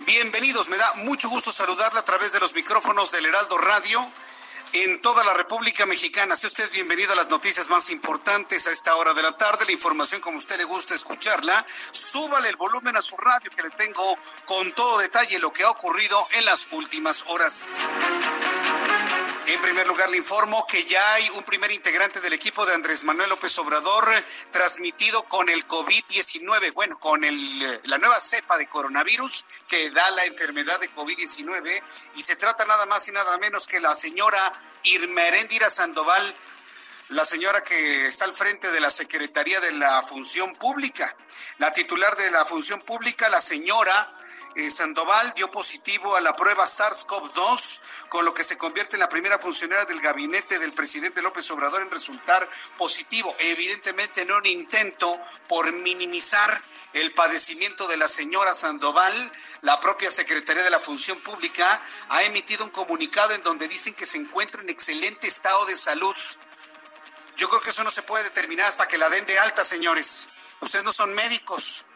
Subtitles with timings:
[0.00, 4.10] Bienvenidos, me da mucho gusto saludarla a través de los micrófonos del Heraldo Radio
[4.72, 6.34] en toda la República Mexicana.
[6.34, 9.72] Sea usted bienvenido a las noticias más importantes a esta hora de la tarde, la
[9.72, 11.64] información como usted le gusta escucharla.
[11.92, 15.70] Súbale el volumen a su radio que le tengo con todo detalle lo que ha
[15.70, 17.76] ocurrido en las últimas horas.
[19.46, 23.04] En primer lugar, le informo que ya hay un primer integrante del equipo de Andrés
[23.04, 28.58] Manuel López Obrador eh, transmitido con el COVID-19, bueno, con el, eh, la nueva cepa
[28.58, 31.82] de coronavirus que da la enfermedad de COVID-19
[32.16, 34.52] y se trata nada más y nada menos que la señora
[34.84, 36.36] Irma Heréndira Sandoval,
[37.08, 41.16] la señora que está al frente de la Secretaría de la Función Pública.
[41.58, 44.12] La titular de la Función Pública, la señora
[44.56, 49.08] eh, Sandoval dio positivo a la prueba SARS-CoV-2, con lo que se convierte en la
[49.08, 53.34] primera funcionaria del gabinete del presidente López Obrador en resultar positivo.
[53.38, 59.32] Evidentemente en un intento por minimizar el padecimiento de la señora Sandoval,
[59.62, 64.06] la propia Secretaría de la Función Pública ha emitido un comunicado en donde dicen que
[64.06, 66.14] se encuentra en excelente estado de salud.
[67.36, 70.28] Yo creo que eso no se puede determinar hasta que la den de alta, señores.
[70.60, 71.86] Ustedes no son médicos.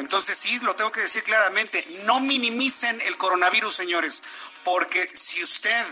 [0.00, 4.22] Entonces sí, lo tengo que decir claramente, no minimicen el coronavirus, señores,
[4.64, 5.86] porque si usted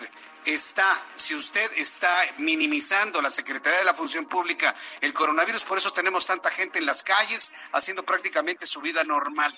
[0.44, 2.08] está, si usted está
[2.38, 6.86] minimizando la Secretaría de la Función Pública el coronavirus, por eso tenemos tanta gente en
[6.86, 9.54] las calles haciendo prácticamente su vida normal.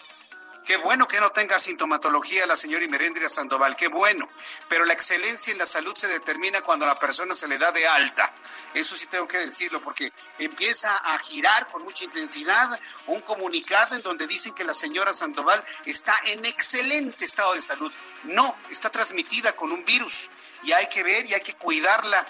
[0.71, 4.29] Qué bueno que no tenga sintomatología la señora Imerendria Sandoval, qué bueno.
[4.69, 7.89] Pero la excelencia en la salud se determina cuando la persona se le da de
[7.89, 8.33] alta.
[8.73, 12.69] Eso sí tengo que decirlo, porque empieza a girar con mucha intensidad
[13.09, 17.93] un comunicado en donde dicen que la señora Sandoval está en excelente estado de salud.
[18.23, 20.31] No, está transmitida con un virus
[20.63, 22.25] y hay que ver y hay que cuidarla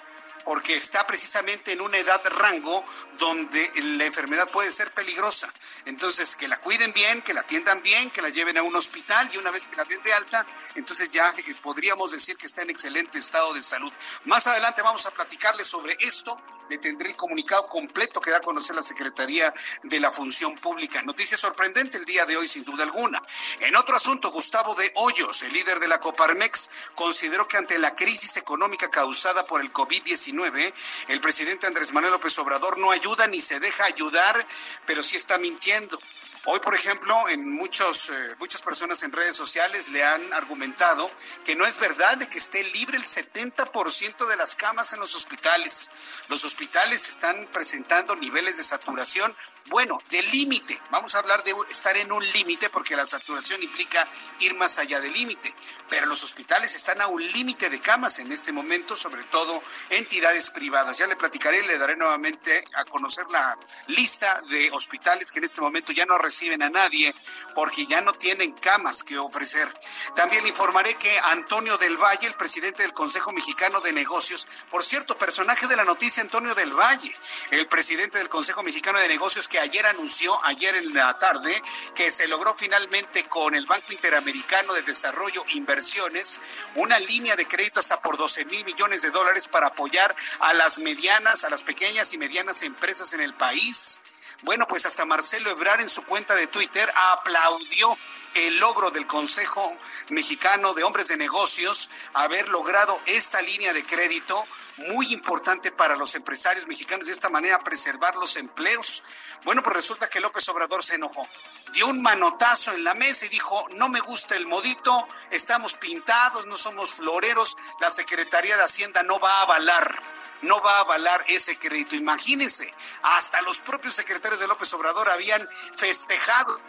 [0.45, 2.85] porque está precisamente en una edad rango
[3.19, 5.53] donde la enfermedad puede ser peligrosa.
[5.85, 9.31] Entonces, que la cuiden bien, que la atiendan bien, que la lleven a un hospital
[9.33, 12.63] y una vez que la den de alta, entonces ya eh, podríamos decir que está
[12.63, 13.93] en excelente estado de salud.
[14.25, 16.41] Más adelante vamos a platicarles sobre esto
[16.71, 21.03] le tendré el comunicado completo que da a conocer la Secretaría de la Función Pública.
[21.03, 23.21] Noticia sorprendente el día de hoy, sin duda alguna.
[23.59, 27.97] En otro asunto, Gustavo de Hoyos, el líder de la Coparmex, consideró que ante la
[27.97, 30.73] crisis económica causada por el COVID-19,
[31.09, 34.47] el presidente Andrés Manuel López Obrador no ayuda ni se deja ayudar,
[34.87, 35.99] pero sí está mintiendo.
[36.47, 41.11] Hoy, por ejemplo, en muchos, eh, muchas personas en redes sociales le han argumentado
[41.45, 45.15] que no es verdad de que esté libre el 70% de las camas en los
[45.15, 45.91] hospitales.
[46.29, 49.37] Los hospitales están presentando niveles de saturación,
[49.67, 50.81] bueno, de límite.
[50.91, 54.09] Vamos a hablar de estar en un límite porque la saturación implica
[54.39, 55.55] ir más allá del límite.
[55.91, 60.49] Pero los hospitales están a un límite de camas en este momento, sobre todo entidades
[60.49, 60.97] privadas.
[60.97, 63.59] Ya le platicaré y le daré nuevamente a conocer la
[63.89, 67.13] lista de hospitales que en este momento ya no reciben a nadie
[67.57, 69.69] porque ya no tienen camas que ofrecer.
[70.15, 75.19] También informaré que Antonio del Valle, el presidente del Consejo Mexicano de Negocios, por cierto,
[75.19, 77.13] personaje de la noticia Antonio del Valle,
[77.51, 81.61] el presidente del Consejo Mexicano de Negocios que ayer anunció, ayer en la tarde,
[81.97, 86.41] que se logró finalmente con el Banco Interamericano de Desarrollo e Inversiones
[86.77, 90.79] una línea de crédito hasta por 12 mil millones de dólares para apoyar a las
[90.79, 94.01] medianas, a las pequeñas y medianas empresas en el país
[94.43, 97.95] Bueno, pues hasta Marcelo Ebrar en su cuenta de Twitter aplaudió
[98.35, 99.63] el logro del Consejo
[100.09, 104.43] Mexicano de Hombres de Negocios haber logrado esta línea de crédito
[104.79, 109.03] muy importante para los empresarios mexicanos de esta manera preservar los empleos.
[109.45, 111.27] Bueno, pues resulta que López Obrador se enojó,
[111.73, 116.47] dio un manotazo en la mesa y dijo, no me gusta el modito, estamos pintados,
[116.47, 121.25] no somos floreros, la Secretaría de Hacienda no va a avalar no va a avalar
[121.29, 121.97] ese crédito.
[121.97, 122.73] Imagínense,
[123.03, 126.61] hasta los propios secretarios de López Obrador habían festejado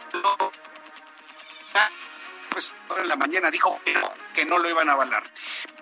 [2.52, 3.80] pues en la mañana dijo
[4.34, 5.24] que no lo iban a avalar.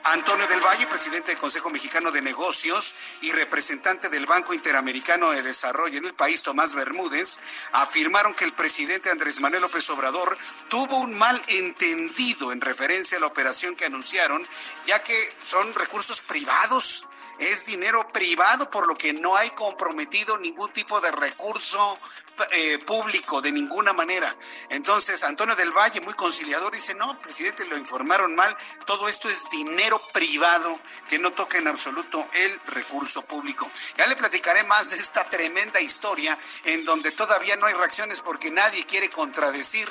[0.05, 5.43] Antonio del Valle, presidente del Consejo Mexicano de Negocios y representante del Banco Interamericano de
[5.43, 7.39] Desarrollo en el país, Tomás Bermúdez,
[7.73, 10.39] afirmaron que el presidente Andrés Manuel López Obrador
[10.69, 14.47] tuvo un mal entendido en referencia a la operación que anunciaron,
[14.87, 17.05] ya que son recursos privados
[17.41, 21.99] es dinero privado, por lo que no hay comprometido ningún tipo de recurso
[22.53, 24.35] eh, público de ninguna manera.
[24.69, 28.57] Entonces, Antonio del Valle, muy conciliador, dice, no, presidente, lo informaron mal,
[28.87, 30.79] todo esto es dinero privado
[31.09, 33.71] que no toca en absoluto el recurso público.
[33.97, 38.51] Ya le platicaré más de esta tremenda historia en donde todavía no hay reacciones porque
[38.51, 39.89] nadie quiere contradecir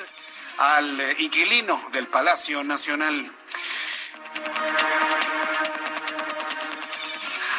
[0.58, 3.32] al eh, inquilino del Palacio Nacional.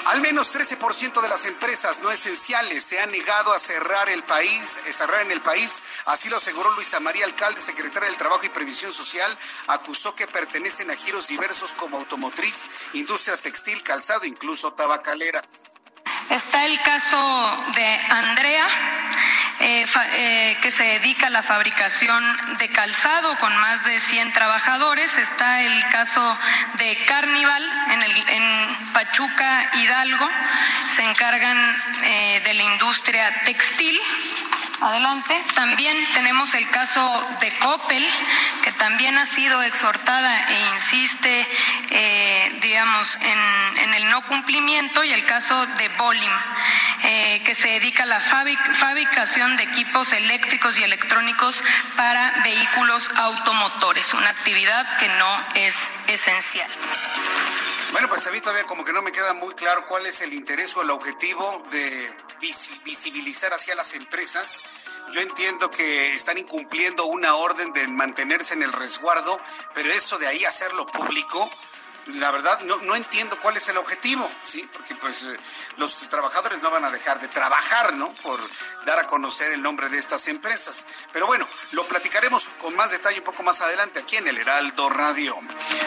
[0.05, 4.81] Al menos 13% de las empresas no esenciales se han negado a cerrar el país,
[4.85, 5.81] eh, cerrar en el país.
[6.05, 9.37] Así lo aseguró Luisa María Alcalde, secretaria del Trabajo y Previsión Social.
[9.67, 15.70] Acusó que pertenecen a giros diversos como automotriz, industria textil, calzado, incluso tabacaleras.
[16.29, 18.65] Está el caso de Andrea,
[19.59, 22.23] eh, eh, que se dedica a la fabricación
[22.57, 25.17] de calzado con más de 100 trabajadores.
[25.17, 26.37] Está el caso
[26.77, 30.29] de Carnival en, el, en Pachuca, Hidalgo.
[30.87, 31.57] Se encargan
[32.03, 33.99] eh, de la industria textil
[34.81, 35.39] Adelante.
[35.53, 37.01] También tenemos el caso
[37.39, 38.03] de Coppel,
[38.63, 41.47] que también ha sido exhortada e insiste,
[41.91, 46.31] eh, digamos, en, el no cumplimiento, y el caso de Bolim,
[47.03, 51.63] eh, que se dedica a la fabricación de equipos eléctricos y electrónicos
[51.95, 56.69] para vehículos automotores, una actividad que no es esencial.
[57.91, 60.33] Bueno, pues a mí todavía como que no me queda muy claro cuál es el
[60.33, 62.13] interés o el objetivo de
[62.85, 64.63] visibilizar hacia las empresas.
[65.11, 69.37] Yo entiendo que están incumpliendo una orden de mantenerse en el resguardo,
[69.73, 71.49] pero eso de ahí hacerlo público,
[72.07, 74.67] la verdad no, no entiendo cuál es el objetivo, ¿sí?
[74.73, 75.37] Porque pues eh,
[75.77, 78.13] los trabajadores no van a dejar de trabajar, ¿no?
[78.15, 78.39] Por
[78.85, 80.87] dar a conocer el nombre de estas empresas.
[81.11, 84.89] Pero bueno, lo platicaremos con más detalle un poco más adelante aquí en el Heraldo
[84.89, 85.37] Radio.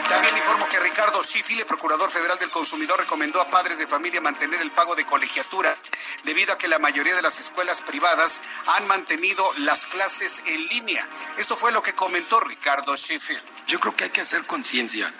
[0.07, 4.61] También informo que Ricardo Schifile, procurador federal del consumidor, recomendó a padres de familia mantener
[4.61, 5.75] el pago de colegiatura
[6.23, 11.07] debido a que la mayoría de las escuelas privadas han mantenido las clases en línea.
[11.37, 13.43] Esto fue lo que comentó Ricardo Schifile.
[13.67, 15.13] Yo creo que hay que hacer conciencia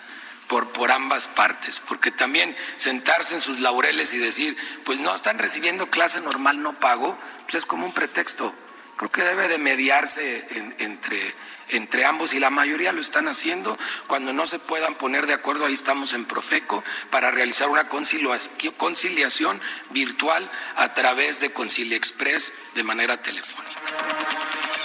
[0.48, 5.40] por, por ambas partes, porque también sentarse en sus laureles y decir, pues no están
[5.40, 8.54] recibiendo clase normal, no pago, pues es como un pretexto.
[8.98, 10.48] Creo que debe de mediarse
[10.78, 11.20] entre,
[11.70, 13.78] entre ambos y la mayoría lo están haciendo.
[14.08, 19.62] Cuando no se puedan poner de acuerdo, ahí estamos en Profeco para realizar una conciliación
[19.90, 23.82] virtual a través de Concilia Express de manera telefónica.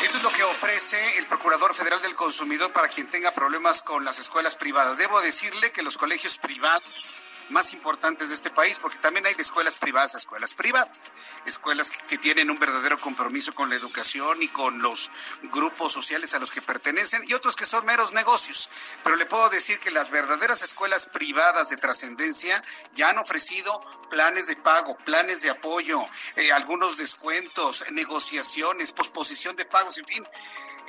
[0.02, 4.04] Esto es lo que ofrece el Procurador Federal del Consumidor para quien tenga problemas con
[4.04, 4.96] las escuelas privadas.
[4.96, 7.18] Debo decirle que los colegios privados
[7.50, 11.04] más importantes de este país, porque también hay escuelas privadas, escuelas privadas,
[11.46, 15.10] escuelas que, tienen un verdadero compromiso con la educación y con los
[15.44, 18.68] grupos sociales a los que pertenecen, y otros que son meros negocios.
[19.02, 22.62] Pero le puedo decir que las verdaderas escuelas privadas de trascendencia
[22.94, 23.80] ya han ofrecido
[24.10, 26.04] planes de pago, planes de apoyo,
[26.36, 30.26] eh, algunos descuentos, negociaciones, posposición de pagos, en fin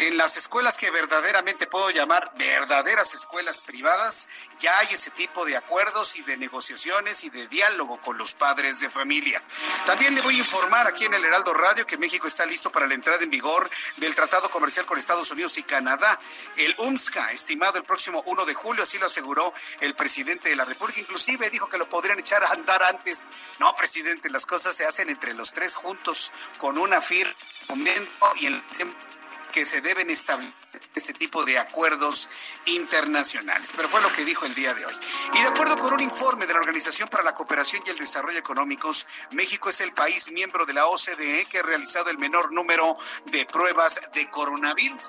[0.02, 4.28] en las escuelas que verdaderamente puedo llamar verdaderas escuelas privadas,
[4.60, 8.80] ya hay ese tipo de acuerdos y de negociaciones y de diálogo con los padres
[8.80, 9.44] de familia.
[9.86, 12.88] También le voy a informar aquí en el Heraldo Radio que México está listo para
[12.88, 16.20] la entrada en vigor del Tratado Comercial con Estados Unidos y Canadá,
[16.58, 20.66] el UNSCA, estimado el próximo 1 de julio, así lo aseguró el presidente de la
[20.66, 21.00] República.
[21.00, 23.28] Inclusive dijo que lo podrían echar a andar antes.
[23.60, 27.36] No, presidente, las cosas se hacen entre los tres juntos con una firma
[28.36, 28.64] y el
[29.52, 30.62] que se deben establecer
[30.96, 32.30] este tipo de acuerdos
[32.66, 33.72] internacionales.
[33.76, 34.94] Pero fue lo que dijo el día de hoy.
[35.34, 38.38] Y de acuerdo con un informe de la Organización para la Cooperación y el Desarrollo
[38.38, 42.96] Económicos, México es el país miembro de la OCDE que ha realizado el menor número
[43.26, 45.04] de pruebas de coronavirus.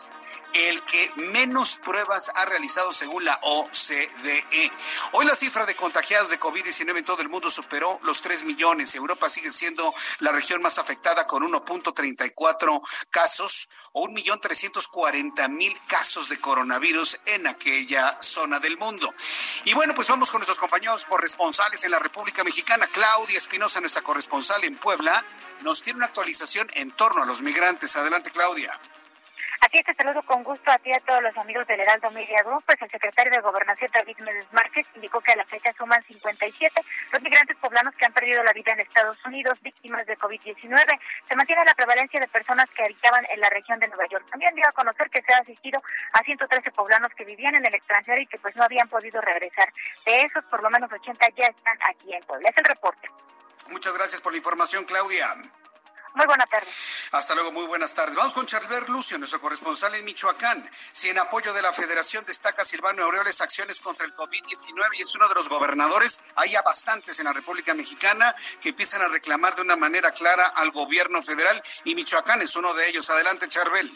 [0.55, 4.71] El que menos pruebas ha realizado según la OCDE.
[5.13, 8.95] Hoy la cifra de contagiados de COVID-19 en todo el mundo superó los 3 millones.
[8.95, 12.81] Europa sigue siendo la región más afectada con 1.34
[13.11, 19.13] casos o 1.340.000 casos de coronavirus en aquella zona del mundo.
[19.65, 22.87] Y bueno, pues vamos con nuestros compañeros corresponsales en la República Mexicana.
[22.87, 25.25] Claudia Espinosa, nuestra corresponsal en Puebla,
[25.61, 27.97] nos tiene una actualización en torno a los migrantes.
[27.97, 28.81] Adelante, Claudia.
[29.65, 32.43] Aquí te saludo con gusto a ti y a todos los amigos del Heraldo Media
[32.43, 32.65] Group.
[32.67, 36.83] Pues el secretario de Gobernación, David Méndez Márquez, indicó que a la fecha suman 57
[37.13, 41.01] los migrantes poblanos que han perdido la vida en Estados Unidos víctimas de COVID-19.
[41.29, 44.27] Se mantiene la prevalencia de personas que habitaban en la región de Nueva York.
[44.31, 45.81] También dio a conocer que se ha asistido
[46.13, 49.73] a 113 poblanos que vivían en el extranjero y que pues no habían podido regresar.
[50.05, 52.49] De esos, por lo menos 80 ya están aquí en Puebla.
[52.51, 53.09] Es el reporte.
[53.71, 55.37] Muchas gracias por la información, Claudia.
[56.15, 57.09] Muy buenas tardes.
[57.13, 58.15] Hasta luego, muy buenas tardes.
[58.15, 60.69] Vamos con Charler Lucio, nuestro corresponsal en Michoacán.
[60.93, 65.15] Si en apoyo de la Federación destaca Silvano Aureoles acciones contra el COVID-19 y es
[65.15, 69.55] uno de los gobernadores, hay ya bastantes en la República Mexicana que empiezan a reclamar
[69.55, 73.09] de una manera clara al gobierno federal y Michoacán es uno de ellos.
[73.09, 73.91] Adelante, Charbel.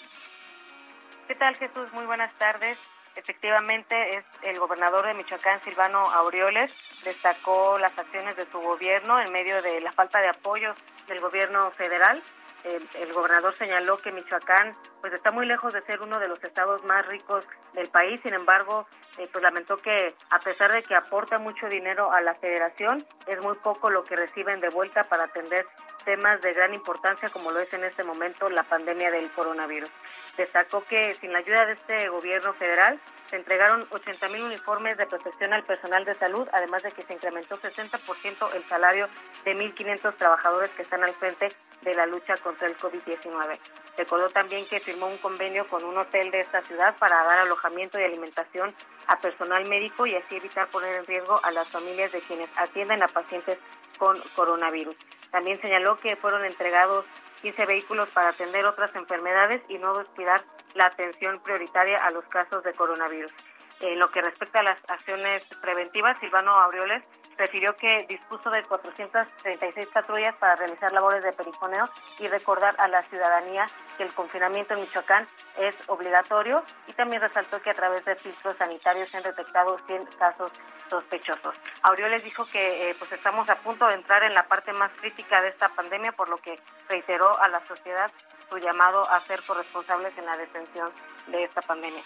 [1.28, 1.92] ¿Qué tal, Jesús?
[1.92, 2.78] Muy buenas tardes.
[3.16, 9.32] Efectivamente, es el gobernador de Michoacán, Silvano Aureoles, destacó las acciones de su gobierno en
[9.32, 10.74] medio de la falta de apoyo
[11.08, 12.22] del gobierno federal.
[12.66, 16.82] El, gobernador señaló que Michoacán pues está muy lejos de ser uno de los estados
[16.84, 18.20] más ricos del país.
[18.22, 22.34] Sin embargo, eh, pues lamentó que a pesar de que aporta mucho dinero a la
[22.34, 25.66] federación, es muy poco lo que reciben de vuelta para atender
[26.04, 29.90] temas de gran importancia como lo es en este momento la pandemia del coronavirus.
[30.36, 35.06] Destacó que sin la ayuda de este gobierno federal se entregaron 80 mil uniformes de
[35.06, 39.08] protección al personal de salud, además de que se incrementó 60% el salario
[39.44, 41.48] de 1.500 trabajadores que están al frente
[41.86, 43.58] de la lucha contra el COVID-19.
[43.96, 47.98] Recordó también que firmó un convenio con un hotel de esta ciudad para dar alojamiento
[47.98, 48.74] y alimentación
[49.06, 53.02] a personal médico y así evitar poner en riesgo a las familias de quienes atienden
[53.02, 53.58] a pacientes
[53.98, 54.96] con coronavirus.
[55.30, 57.06] También señaló que fueron entregados
[57.42, 60.42] 15 vehículos para atender otras enfermedades y no descuidar
[60.74, 63.32] la atención prioritaria a los casos de coronavirus.
[63.80, 67.02] En lo que respecta a las acciones preventivas, Silvano Aureoles
[67.36, 73.02] refirió que dispuso de 436 patrullas para realizar labores de perifoneo y recordar a la
[73.02, 73.66] ciudadanía
[73.98, 75.26] que el confinamiento en Michoacán
[75.58, 80.06] es obligatorio y también resaltó que a través de filtros sanitarios se han detectado 100
[80.18, 80.50] casos
[80.88, 81.60] sospechosos.
[81.82, 85.42] Aureoles dijo que eh, pues estamos a punto de entrar en la parte más crítica
[85.42, 88.10] de esta pandemia, por lo que reiteró a la sociedad
[88.48, 90.90] su llamado a ser corresponsables en la detención
[91.26, 92.02] de esta pandemia.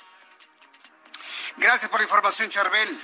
[1.60, 2.98] Gracias por la información, Charbel.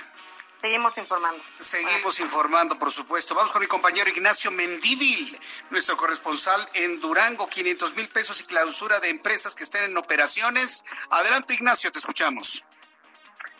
[0.61, 1.43] Seguimos informando.
[1.59, 3.35] Seguimos informando, por supuesto.
[3.35, 8.99] Vamos con mi compañero Ignacio Mendívil, nuestro corresponsal en Durango, 500 mil pesos y clausura
[8.99, 10.83] de empresas que estén en operaciones.
[11.11, 12.63] Adelante, Ignacio, te escuchamos.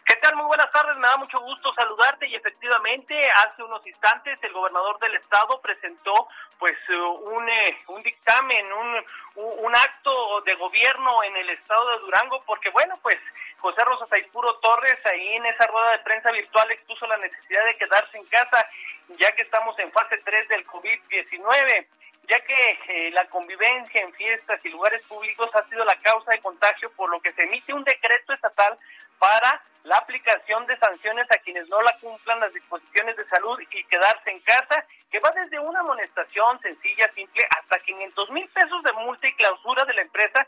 [0.07, 0.37] ¿Qué tal?
[0.37, 4.97] Muy buenas tardes, me da mucho gusto saludarte y efectivamente hace unos instantes el gobernador
[4.99, 11.35] del estado presentó pues eh, un, eh, un dictamen, un, un acto de gobierno en
[11.35, 13.17] el estado de Durango porque bueno pues
[13.57, 17.75] José Rosa Taipuro Torres ahí en esa rueda de prensa virtual expuso la necesidad de
[17.75, 18.65] quedarse en casa
[19.09, 21.85] ya que estamos en fase 3 del COVID-19
[22.27, 26.41] ya que eh, la convivencia en fiestas y lugares públicos ha sido la causa de
[26.41, 28.77] contagio, por lo que se emite un decreto estatal
[29.17, 33.83] para la aplicación de sanciones a quienes no la cumplan las disposiciones de salud y
[33.85, 38.91] quedarse en casa, que va desde una amonestación sencilla, simple, hasta 500 mil pesos de
[38.93, 40.45] multa y clausura de la empresa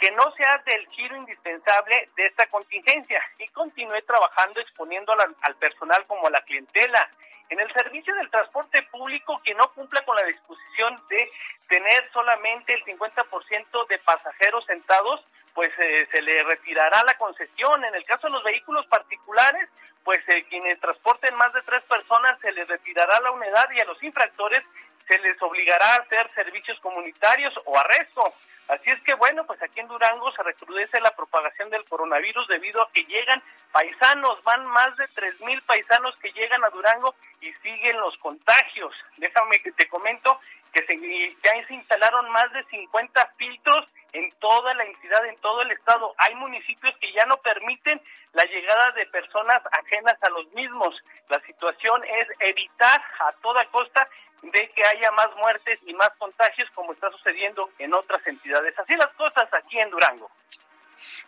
[0.00, 6.06] que no sea del giro indispensable de esta contingencia y continúe trabajando exponiendo al personal
[6.06, 7.10] como a la clientela.
[7.50, 11.30] En el servicio del transporte público que no cumpla con la disposición de
[11.68, 15.20] tener solamente el 50% de pasajeros sentados,
[15.52, 17.84] pues eh, se le retirará la concesión.
[17.84, 19.68] En el caso de los vehículos particulares,
[20.04, 23.84] pues eh, quienes transporten más de tres personas se les retirará la unidad y a
[23.84, 24.62] los infractores
[25.10, 28.32] se les obligará a hacer servicios comunitarios o arresto.
[28.68, 32.80] Así es que bueno, pues aquí en Durango se recrudece la propagación del coronavirus debido
[32.80, 37.52] a que llegan paisanos, van más de tres mil paisanos que llegan a Durango y
[37.54, 38.94] siguen los contagios.
[39.16, 40.38] Déjame que te comento
[40.72, 40.96] que se,
[41.42, 46.14] ya se instalaron más de 50 filtros en toda la entidad, en todo el estado.
[46.18, 48.00] Hay municipios que ya no permiten
[48.32, 50.94] la llegada de personas ajenas a los mismos.
[51.28, 54.08] La situación es evitar a toda costa
[54.42, 58.76] de que haya más muertes y más contagios como está sucediendo en otras entidades.
[58.78, 60.30] Así las cosas aquí en Durango.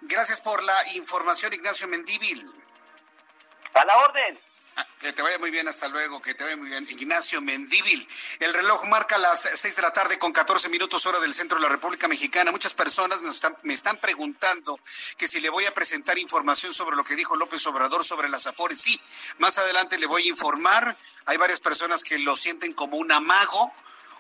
[0.03, 2.51] Gracias por la información, Ignacio Mendívil.
[3.75, 4.39] A la orden.
[4.75, 6.87] Ah, que te vaya muy bien, hasta luego, que te vaya muy bien.
[6.89, 8.09] Ignacio Mendíbil.
[8.41, 11.65] El reloj marca las 6 de la tarde con 14 minutos hora del centro de
[11.65, 12.51] la República Mexicana.
[12.53, 13.21] Muchas personas
[13.63, 14.81] me están preguntando
[15.19, 18.47] que si le voy a presentar información sobre lo que dijo López Obrador sobre las
[18.47, 18.81] Afores.
[18.81, 18.99] Sí,
[19.39, 20.97] más adelante le voy a informar.
[21.27, 23.75] Hay varias personas que lo sienten como un amago.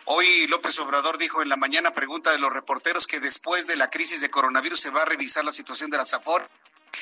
[0.04, 3.88] Hoy López Obrador dijo en la mañana, pregunta de los reporteros, que después de la
[3.88, 6.48] crisis de coronavirus se va a revisar la situación de las Afores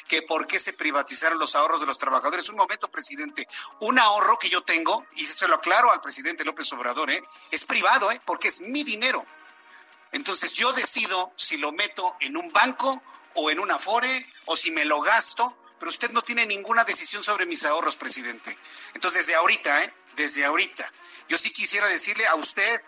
[0.09, 2.49] que por qué se privatizaron los ahorros de los trabajadores.
[2.49, 3.47] Un momento, presidente.
[3.81, 7.23] Un ahorro que yo tengo, y se lo aclaro al presidente López Obrador, ¿eh?
[7.51, 8.21] es privado, ¿eh?
[8.25, 9.25] porque es mi dinero.
[10.13, 13.03] Entonces yo decido si lo meto en un banco
[13.35, 17.23] o en un afore o si me lo gasto, pero usted no tiene ninguna decisión
[17.23, 18.57] sobre mis ahorros, presidente.
[18.95, 19.95] Entonces desde ahorita, ¿eh?
[20.17, 20.93] desde ahorita,
[21.29, 22.81] yo sí quisiera decirle a usted,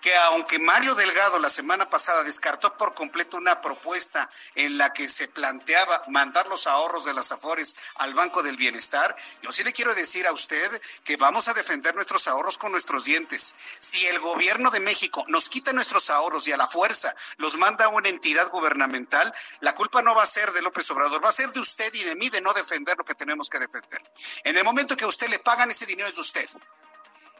[0.00, 5.08] que aunque Mario Delgado la semana pasada descartó por completo una propuesta en la que
[5.08, 9.72] se planteaba mandar los ahorros de las Afores al Banco del Bienestar, yo sí le
[9.72, 13.54] quiero decir a usted que vamos a defender nuestros ahorros con nuestros dientes.
[13.78, 17.86] Si el gobierno de México nos quita nuestros ahorros y a la fuerza los manda
[17.86, 21.32] a una entidad gubernamental, la culpa no va a ser de López Obrador, va a
[21.32, 24.02] ser de usted y de mí de no defender lo que tenemos que defender.
[24.44, 26.48] En el momento que a usted le pagan ese dinero es de usted.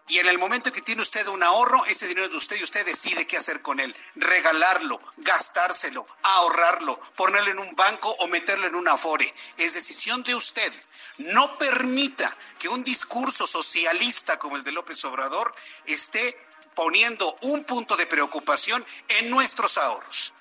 [0.09, 2.65] Y en el momento que tiene usted un ahorro, ese dinero es de usted y
[2.65, 3.95] usted decide qué hacer con él.
[4.17, 9.33] Regalarlo, gastárselo, ahorrarlo, ponerlo en un banco o meterlo en un afore.
[9.57, 10.73] Es decisión de usted.
[11.19, 15.55] No permita que un discurso socialista como el de López Obrador
[15.85, 16.37] esté
[16.75, 20.33] poniendo un punto de preocupación en nuestros ahorros.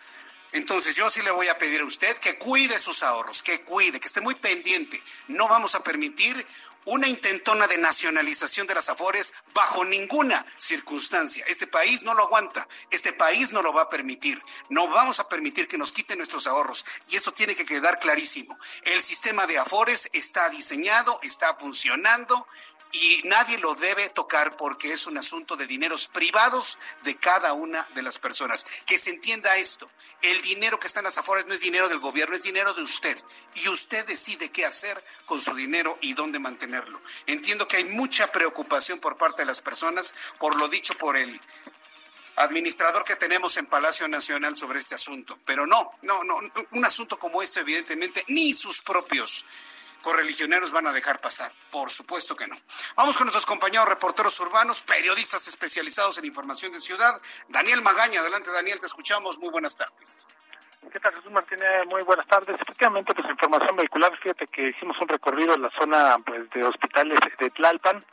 [0.51, 3.99] Entonces yo sí le voy a pedir a usted que cuide sus ahorros, que cuide,
[3.99, 5.01] que esté muy pendiente.
[5.27, 6.45] No vamos a permitir
[6.85, 11.45] una intentona de nacionalización de las Afores bajo ninguna circunstancia.
[11.47, 14.41] Este país no lo aguanta, este país no lo va a permitir.
[14.69, 18.57] No vamos a permitir que nos quiten nuestros ahorros y esto tiene que quedar clarísimo.
[18.83, 22.47] El sistema de Afores está diseñado, está funcionando
[22.91, 27.87] y nadie lo debe tocar porque es un asunto de dineros privados de cada una
[27.93, 28.65] de las personas.
[28.85, 29.89] Que se entienda esto,
[30.21, 32.81] el dinero que está en las afueras no es dinero del gobierno, es dinero de
[32.81, 33.17] usted
[33.55, 37.01] y usted decide qué hacer con su dinero y dónde mantenerlo.
[37.27, 41.39] Entiendo que hay mucha preocupación por parte de las personas por lo dicho por el
[42.37, 46.39] administrador que tenemos en Palacio Nacional sobre este asunto, pero no, no, no,
[46.71, 49.45] un asunto como este evidentemente ni sus propios
[50.01, 51.51] correligioneros van a dejar pasar.
[51.71, 52.55] Por supuesto que no.
[52.95, 57.21] Vamos con nuestros compañeros reporteros urbanos, periodistas especializados en información de ciudad.
[57.47, 59.37] Daniel Magaña, adelante Daniel, te escuchamos.
[59.37, 60.25] Muy buenas tardes.
[60.91, 61.85] ¿Qué tal, Jesús Martínez?
[61.87, 62.55] Muy buenas tardes.
[62.59, 67.19] Efectivamente, pues información vehicular, fíjate que hicimos un recorrido en la zona pues de hospitales
[67.37, 68.03] de Tlalpan.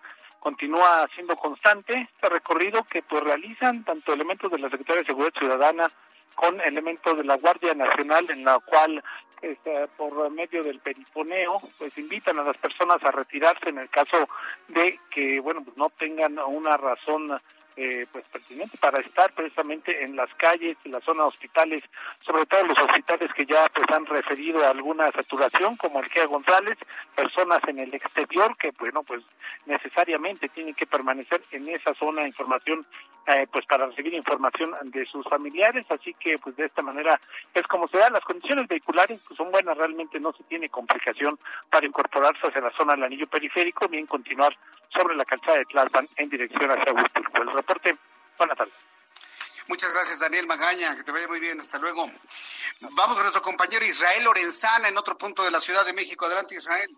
[0.40, 5.32] Continúa siendo constante este recorrido que pues realizan tanto elementos de la Secretaría de Seguridad
[5.38, 5.88] Ciudadana
[6.34, 9.02] con elementos de la Guardia Nacional en la cual
[9.42, 14.28] este, por medio del periponeo, pues invitan a las personas a retirarse en el caso
[14.68, 17.38] de que, bueno, pues no tengan una razón
[17.76, 21.82] eh, pues pertinente para estar precisamente en las calles, en la zona de hospitales,
[22.20, 26.26] sobre todo los hospitales que ya pues han referido a alguna saturación, como el GEA
[26.26, 26.78] González,
[27.14, 29.22] personas en el exterior que bueno pues
[29.66, 32.86] necesariamente tienen que permanecer en esa zona de información
[33.26, 37.20] eh, pues para recibir información de sus familiares, así que pues de esta manera
[37.52, 41.38] es como se dan las condiciones vehiculares pues son buenas, realmente no se tiene complicación
[41.68, 44.56] para incorporarse hacia la zona del anillo periférico, bien continuar
[44.96, 47.36] sobre la calzada de Tlalpan en dirección hacia Huitulco.
[47.66, 47.98] Reporte,
[48.38, 48.74] buenas tardes.
[49.66, 50.94] Muchas gracias, Daniel Magaña.
[50.94, 51.60] Que te vaya muy bien.
[51.60, 52.08] Hasta luego.
[52.80, 56.26] Vamos con nuestro compañero Israel Lorenzana en otro punto de la Ciudad de México.
[56.26, 56.88] Adelante, Israel.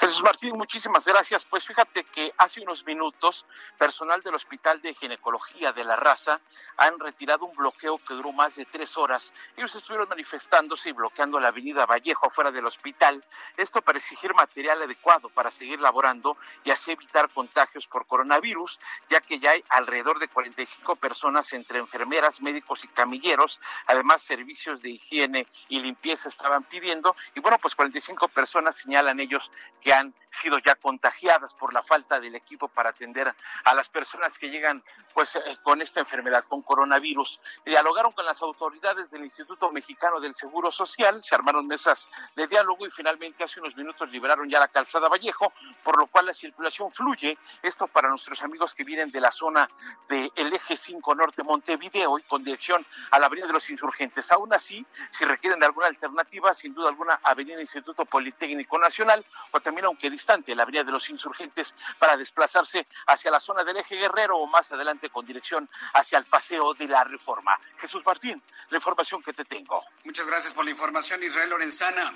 [0.00, 1.44] Jesús Martín, muchísimas gracias.
[1.44, 3.44] Pues fíjate que hace unos minutos,
[3.76, 6.40] personal del Hospital de Ginecología de la Raza
[6.78, 9.30] han retirado un bloqueo que duró más de tres horas.
[9.58, 13.22] Ellos estuvieron manifestándose y bloqueando la avenida Vallejo afuera del hospital.
[13.58, 18.78] Esto para exigir material adecuado para seguir laborando y así evitar contagios por coronavirus,
[19.10, 23.60] ya que ya hay alrededor de 45 personas entre enfermeras, médicos y camilleros.
[23.86, 27.14] Además, servicios de higiene y limpieza estaban pidiendo.
[27.34, 29.50] Y bueno, pues 45 personas señalan ellos
[29.82, 34.38] que han sido ya contagiadas por la falta del equipo para atender a las personas
[34.38, 37.40] que llegan pues eh, con esta enfermedad, con coronavirus.
[37.64, 42.86] Dialogaron con las autoridades del Instituto Mexicano del Seguro Social, se armaron mesas de diálogo
[42.86, 46.90] y finalmente hace unos minutos liberaron ya la calzada Vallejo, por lo cual la circulación
[46.90, 47.36] fluye.
[47.62, 49.68] Esto para nuestros amigos que vienen de la zona
[50.08, 54.30] del eje 5 norte Montevideo y con dirección a la Avenida de los Insurgentes.
[54.30, 59.60] Aún así, si requieren de alguna alternativa, sin duda alguna, Avenida Instituto Politécnico Nacional o
[59.70, 63.94] también aunque distante, la Avenida de los Insurgentes para desplazarse hacia la zona del eje
[63.94, 67.56] Guerrero o más adelante con dirección hacia el Paseo de la Reforma.
[67.80, 69.84] Jesús Martín, la información que te tengo.
[70.02, 72.12] Muchas gracias por la información, Israel Lorenzana.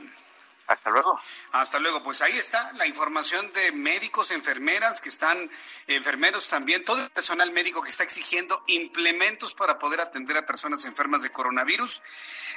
[0.66, 1.16] Hasta luego.
[1.52, 2.02] Hasta luego.
[2.02, 5.38] Pues ahí está la información de médicos, enfermeras que están,
[5.86, 10.84] enfermeros también, todo el personal médico que está exigiendo implementos para poder atender a personas
[10.86, 12.02] enfermas de coronavirus.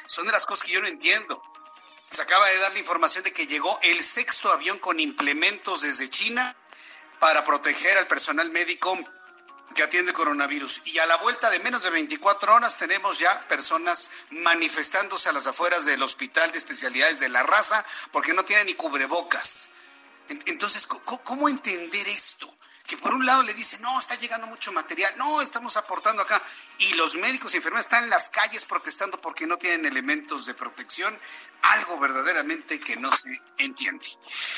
[0.08, 1.44] Son de las cosas que yo no entiendo.
[2.10, 6.10] Se acaba de dar la información de que llegó el sexto avión con implementos desde
[6.10, 6.56] China
[7.20, 8.98] para proteger al personal médico
[9.76, 10.82] que atiende coronavirus.
[10.86, 15.48] Y a la vuelta de menos de 24 horas tenemos ya personas manifestándose a las
[15.48, 19.72] afueras del Hospital de Especialidades de la Raza porque no tienen ni cubrebocas.
[20.46, 22.57] Entonces, ¿cómo entender esto?
[22.88, 26.42] Que por un lado le dicen, no, está llegando mucho material, no, estamos aportando acá,
[26.80, 30.54] y los médicos y enfermeras están en las calles protestando porque no tienen elementos de
[30.54, 31.20] protección,
[31.64, 34.06] algo verdaderamente que no se entiende.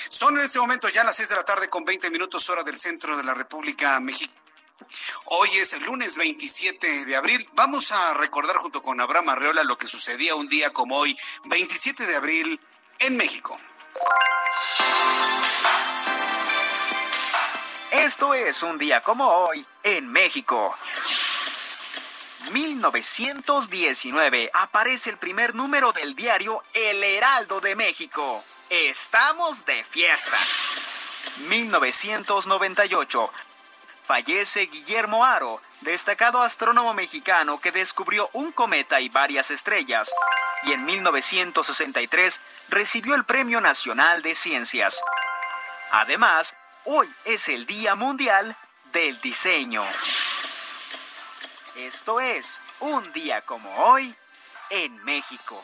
[0.10, 2.78] Son en este momento ya las 6 de la tarde con 20 minutos hora del
[2.78, 4.38] centro de la República Mexicana.
[5.26, 7.50] Hoy es el lunes 27 de abril.
[7.54, 12.06] Vamos a recordar junto con Abraham Arreola lo que sucedía un día como hoy, 27
[12.06, 12.60] de abril,
[13.00, 13.60] en México.
[17.91, 20.78] Esto es un día como hoy en México.
[22.52, 28.43] 1919 aparece el primer número del diario El Heraldo de México.
[28.69, 30.38] Estamos de fiesta.
[31.47, 33.32] 1998
[34.04, 40.13] fallece Guillermo Aro, destacado astrónomo mexicano que descubrió un cometa y varias estrellas.
[40.63, 45.02] Y en 1963 recibió el Premio Nacional de Ciencias.
[45.91, 48.56] Además, Hoy es el Día Mundial
[48.94, 49.86] del Diseño.
[51.76, 54.15] Esto es un día como hoy
[54.70, 55.63] en México.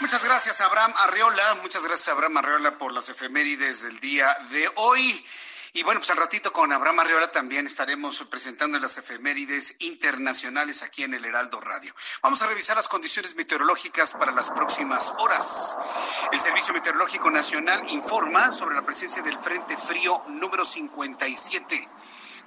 [0.00, 5.26] Muchas gracias Abraham Arreola, muchas gracias Abraham Arreola por las efemérides del día de hoy.
[5.74, 11.04] Y bueno, pues al ratito con Abraham Arriola también estaremos presentando las efemérides internacionales aquí
[11.04, 11.94] en el Heraldo Radio.
[12.22, 15.76] Vamos a revisar las condiciones meteorológicas para las próximas horas.
[16.32, 21.88] El Servicio Meteorológico Nacional informa sobre la presencia del Frente Frío número 57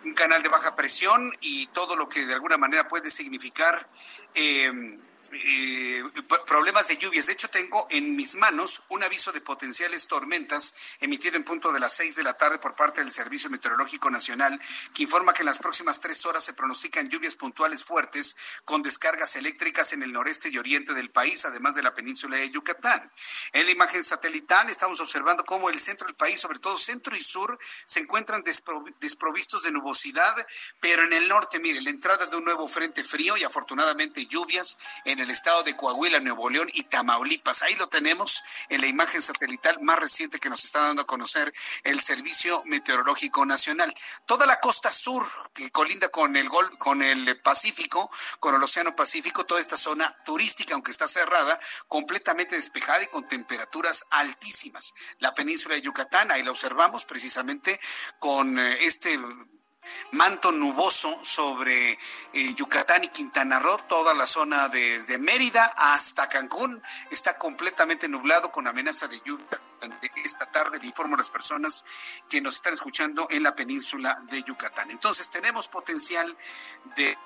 [0.04, 3.88] un canal de baja presión y todo lo que de alguna manera puede significar
[4.34, 5.00] eh,
[5.34, 6.04] eh,
[6.46, 7.28] problemas de lluvias.
[7.28, 11.80] De hecho, tengo en mis manos un aviso de potenciales tormentas emitido en punto de
[11.80, 14.60] las seis de la tarde por parte del Servicio Meteorológico Nacional,
[14.94, 19.36] que informa que en las próximas tres horas se pronostican lluvias puntuales fuertes con descargas
[19.36, 23.12] eléctricas en el noreste y oriente del país, además de la península de Yucatán.
[23.54, 27.22] En la imagen satelital estamos observando cómo el centro del país, sobre todo centro y
[27.22, 28.44] sur, se encuentran
[29.00, 30.36] desprovistos de nubosidad,
[30.80, 34.78] pero en el norte, mire, la entrada de un nuevo frente frío y afortunadamente lluvias
[35.06, 37.62] en el estado de Coahuila, Nuevo León y Tamaulipas.
[37.62, 41.54] Ahí lo tenemos en la imagen satelital más reciente que nos está dando a conocer
[41.84, 43.94] el Servicio Meteorológico Nacional.
[44.26, 48.96] Toda la costa sur que colinda con el Gol, con el Pacífico, con el Océano
[48.96, 54.94] Pacífico, toda esta zona turística, aunque está cerrada, completamente despejada y con temperaturas altísimas.
[55.20, 57.80] La península de Yucatán, ahí la observamos precisamente
[58.20, 59.20] con eh, este
[60.12, 61.98] manto nuboso sobre
[62.34, 68.52] eh, Yucatán y Quintana Roo, toda la zona desde Mérida hasta Cancún está completamente nublado
[68.52, 69.48] con amenaza de lluvia.
[70.24, 71.86] Esta tarde le informo a las personas
[72.30, 74.92] que nos están escuchando en la península de Yucatán.
[74.92, 76.36] Entonces tenemos potencial
[76.96, 77.18] de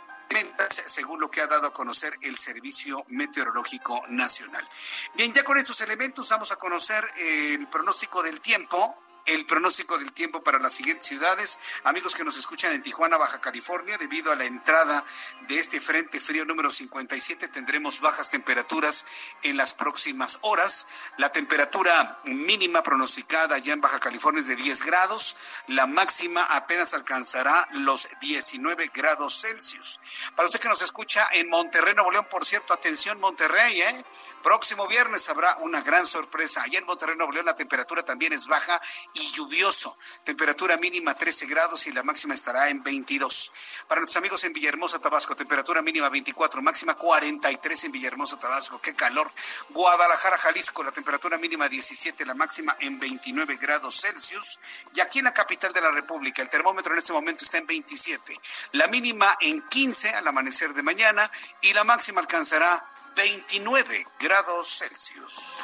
[0.69, 4.67] según lo que ha dado a conocer el Servicio Meteorológico Nacional.
[5.13, 10.11] Bien, ya con estos elementos vamos a conocer el pronóstico del tiempo el pronóstico del
[10.11, 11.59] tiempo para las siguientes ciudades.
[11.83, 15.03] Amigos que nos escuchan en Tijuana, Baja California, debido a la entrada
[15.47, 19.05] de este frente frío número 57, tendremos bajas temperaturas
[19.41, 20.87] en las próximas horas.
[21.17, 25.35] La temperatura mínima pronosticada ya en Baja California es de 10 grados.
[25.67, 29.99] La máxima apenas alcanzará los 19 grados Celsius.
[30.35, 34.05] Para usted que nos escucha en Monterrey, Nuevo León, por cierto, atención Monterrey, ¿eh?
[34.43, 36.61] Próximo viernes habrá una gran sorpresa.
[36.61, 38.79] Allá en Monterrey, Nuevo León, la temperatura también es baja
[39.15, 39.97] y lluvioso.
[40.23, 43.51] Temperatura mínima 13 grados y la máxima estará en 22.
[43.87, 48.79] Para nuestros amigos en Villahermosa, Tabasco, temperatura mínima 24, máxima 43 en Villahermosa, Tabasco.
[48.79, 49.31] Qué calor.
[49.69, 54.59] Guadalajara, Jalisco, la temperatura mínima 17, la máxima en 29 grados Celsius.
[54.93, 57.67] Y aquí en la capital de la República, el termómetro en este momento está en
[57.67, 58.39] 27.
[58.73, 65.59] La mínima en 15 al amanecer de mañana y la máxima alcanzará 29 grados Celsius.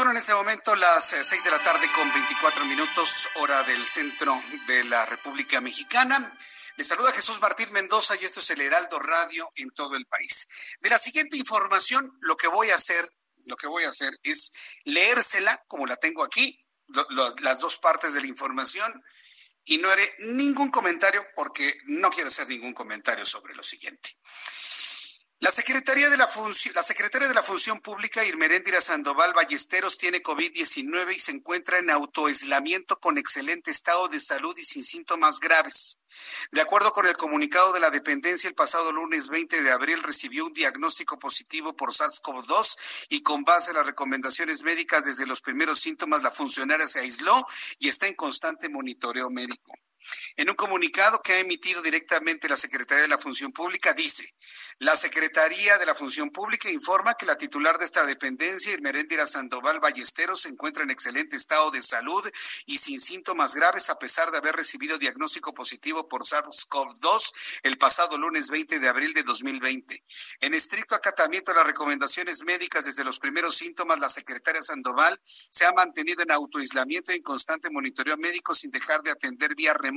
[0.00, 3.84] Son en este momento las 6 eh, de la tarde con 24 minutos, hora del
[3.84, 4.34] centro
[4.66, 6.34] de la República Mexicana.
[6.78, 10.48] Les saluda Jesús Martín Mendoza y esto es el Heraldo Radio en todo el país.
[10.80, 13.10] De la siguiente información, lo que voy a hacer,
[13.44, 16.66] lo que voy a hacer es leérsela como la tengo aquí,
[17.42, 19.04] las dos partes de la información
[19.66, 24.16] y no haré ningún comentario porque no quiero hacer ningún comentario sobre lo siguiente.
[25.42, 30.22] La Secretaría de la Función, la Secretaria de la Función Pública, Irmeréndira Sandoval Ballesteros, tiene
[30.22, 35.96] COVID-19 y se encuentra en autoaislamiento con excelente estado de salud y sin síntomas graves.
[36.52, 40.44] De acuerdo con el comunicado de la dependencia, el pasado lunes 20 de abril recibió
[40.44, 45.80] un diagnóstico positivo por SARS-CoV-2 y con base en las recomendaciones médicas desde los primeros
[45.80, 47.46] síntomas, la funcionaria se aisló
[47.78, 49.72] y está en constante monitoreo médico.
[50.36, 54.34] En un comunicado que ha emitido directamente la Secretaría de la Función Pública, dice,
[54.78, 59.78] la Secretaría de la Función Pública informa que la titular de esta dependencia, Irmeréndira Sandoval
[59.78, 62.26] Ballesteros, se encuentra en excelente estado de salud
[62.64, 67.32] y sin síntomas graves a pesar de haber recibido diagnóstico positivo por SARS-CoV-2
[67.64, 70.02] el pasado lunes 20 de abril de 2020.
[70.40, 75.66] En estricto acatamiento a las recomendaciones médicas desde los primeros síntomas, la secretaria Sandoval se
[75.66, 79.89] ha mantenido en autoaislamiento y en constante monitoreo médico sin dejar de atender vía remota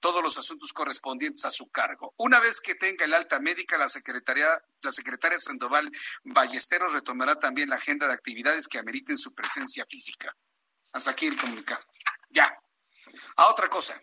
[0.00, 2.14] todos los asuntos correspondientes a su cargo.
[2.16, 4.48] Una vez que tenga el alta médica, la secretaria,
[4.82, 5.90] la secretaria Sandoval
[6.24, 10.34] Ballesteros retomará también la agenda de actividades que ameriten su presencia física.
[10.92, 11.84] Hasta aquí el comunicado.
[12.30, 12.56] Ya.
[13.36, 14.00] A otra cosa.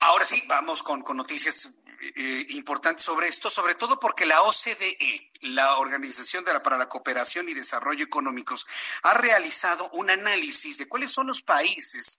[0.00, 1.68] Ahora sí, vamos con, con noticias
[2.02, 7.52] eh, importantes sobre esto, sobre todo porque la OCDE, la Organización para la Cooperación y
[7.52, 8.66] Desarrollo Económicos,
[9.02, 12.18] ha realizado un análisis de cuáles son los países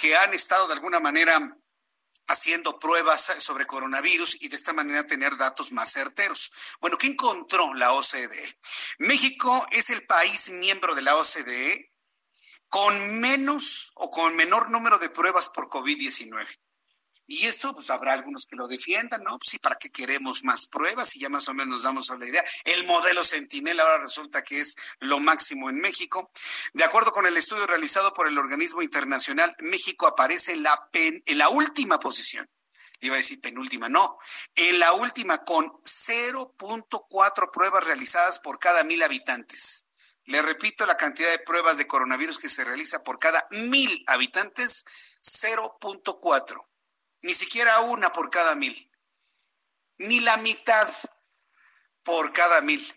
[0.00, 1.56] que han estado de alguna manera
[2.26, 6.52] haciendo pruebas sobre coronavirus y de esta manera tener datos más certeros.
[6.80, 8.58] Bueno, ¿qué encontró la OCDE?
[8.98, 11.92] México es el país miembro de la OCDE
[12.68, 16.46] con menos o con menor número de pruebas por COVID-19.
[17.32, 19.38] Y esto, pues habrá algunos que lo defiendan, ¿no?
[19.38, 21.14] Pues sí, ¿para qué queremos más pruebas?
[21.14, 22.44] Y ya más o menos nos damos a la idea.
[22.64, 26.32] El modelo Sentinel ahora resulta que es lo máximo en México.
[26.72, 31.22] De acuerdo con el estudio realizado por el organismo internacional, México aparece en la, pen,
[31.24, 32.50] en la última posición.
[32.98, 34.18] Iba a decir penúltima, no.
[34.56, 39.86] En la última, con 0.4 pruebas realizadas por cada mil habitantes.
[40.24, 44.84] Le repito, la cantidad de pruebas de coronavirus que se realiza por cada mil habitantes,
[45.22, 46.69] 0.4
[47.22, 48.90] ni siquiera una por cada mil,
[49.98, 50.88] ni la mitad
[52.02, 52.94] por cada mil.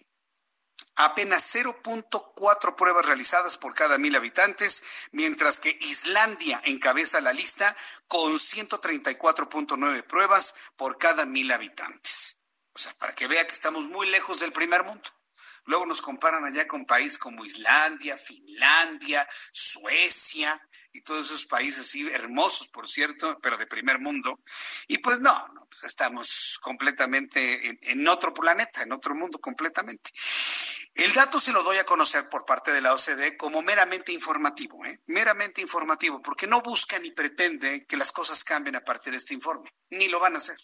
[0.95, 7.75] Apenas 0.4 pruebas realizadas por cada mil habitantes, mientras que Islandia encabeza la lista
[8.07, 12.39] con 134.9 pruebas por cada mil habitantes.
[12.73, 15.09] O sea, para que vea que estamos muy lejos del primer mundo.
[15.65, 20.62] Luego nos comparan allá con países como Islandia, Finlandia, Suecia,
[20.93, 24.39] y todos esos países así hermosos, por cierto, pero de primer mundo.
[24.88, 30.12] Y pues no, no pues estamos completamente en, otro planeta, en otro mundo completamente.
[30.93, 34.86] El dato se lo doy a conocer por parte de la OCDE como meramente informativo,
[34.86, 34.99] ¿eh?
[35.08, 39.34] meramente informativo, porque no busca ni pretende que las cosas cambien a partir de este
[39.34, 40.58] informe, ni lo van a hacer.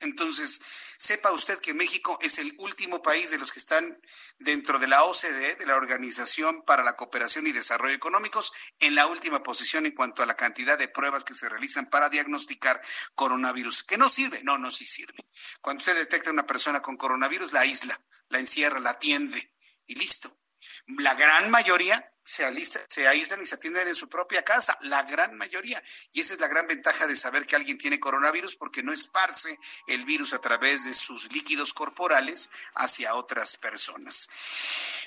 [0.00, 0.60] Entonces,
[0.98, 3.98] sepa usted que México es el último país de los que están
[4.38, 9.06] dentro de la OCDE, de la Organización para la Cooperación y Desarrollo Económicos, en la
[9.06, 12.80] última posición en cuanto a la cantidad de pruebas que se realizan para diagnosticar
[13.14, 13.84] coronavirus.
[13.84, 14.42] ¿Que no sirve?
[14.42, 15.26] No, no sí sirve.
[15.60, 19.54] Cuando usted detecta a una persona con coronavirus, la aísla, la encierra, la atiende
[19.86, 20.38] y listo.
[20.86, 22.44] La gran mayoría se,
[22.88, 25.80] se aíslan y se atienden en su propia casa, la gran mayoría.
[26.12, 29.58] Y esa es la gran ventaja de saber que alguien tiene coronavirus porque no esparce
[29.86, 34.28] el virus a través de sus líquidos corporales hacia otras personas.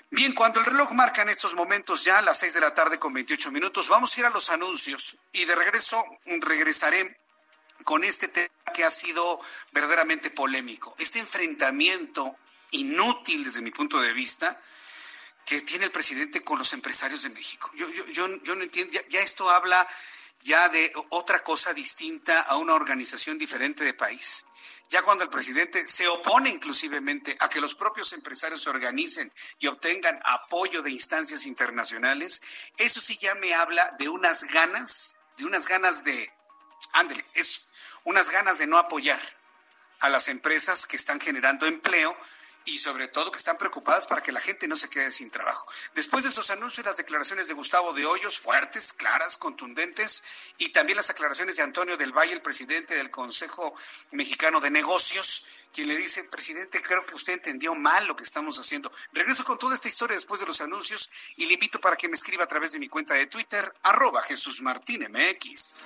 [0.10, 3.14] Bien, cuando el reloj marca en estos momentos ya las seis de la tarde con
[3.14, 7.20] 28 minutos, vamos a ir a los anuncios y de regreso regresaré
[7.84, 9.42] con este tema que ha sido
[9.74, 10.96] verdaderamente polémico.
[10.98, 12.38] Este enfrentamiento
[12.72, 14.60] inútil desde mi punto de vista
[15.50, 17.72] que tiene el presidente con los empresarios de México.
[17.74, 19.88] Yo, yo, yo, yo no entiendo, ya, esto habla
[20.42, 24.46] ya de otra cosa distinta a una organización diferente de país.
[24.90, 29.66] Ya cuando el presidente se opone inclusivemente a que los propios empresarios se organicen y
[29.66, 32.44] obtengan apoyo de instancias internacionales,
[32.78, 36.32] eso sí ya me habla de unas ganas, de unas ganas de,
[36.94, 37.62] ándele, eso,
[38.04, 39.20] unas ganas de no apoyar
[40.00, 42.16] a las empresas que están generando empleo
[42.66, 45.68] y sobre todo que están preocupadas para que la gente no se quede sin trabajo.
[45.96, 50.24] Después de esos anuncios, las declaraciones de Gustavo de Hoyos, fuertes, claras, contundentes,
[50.58, 53.74] y también las aclaraciones de Antonio del Valle, el presidente del Consejo
[54.12, 58.60] Mexicano de Negocios, quien le dice, presidente, creo que usted entendió mal lo que estamos
[58.60, 58.92] haciendo.
[59.14, 62.16] Regreso con toda esta historia después de los anuncios y le invito para que me
[62.16, 65.86] escriba a través de mi cuenta de Twitter, arroba Jesús Martín MX.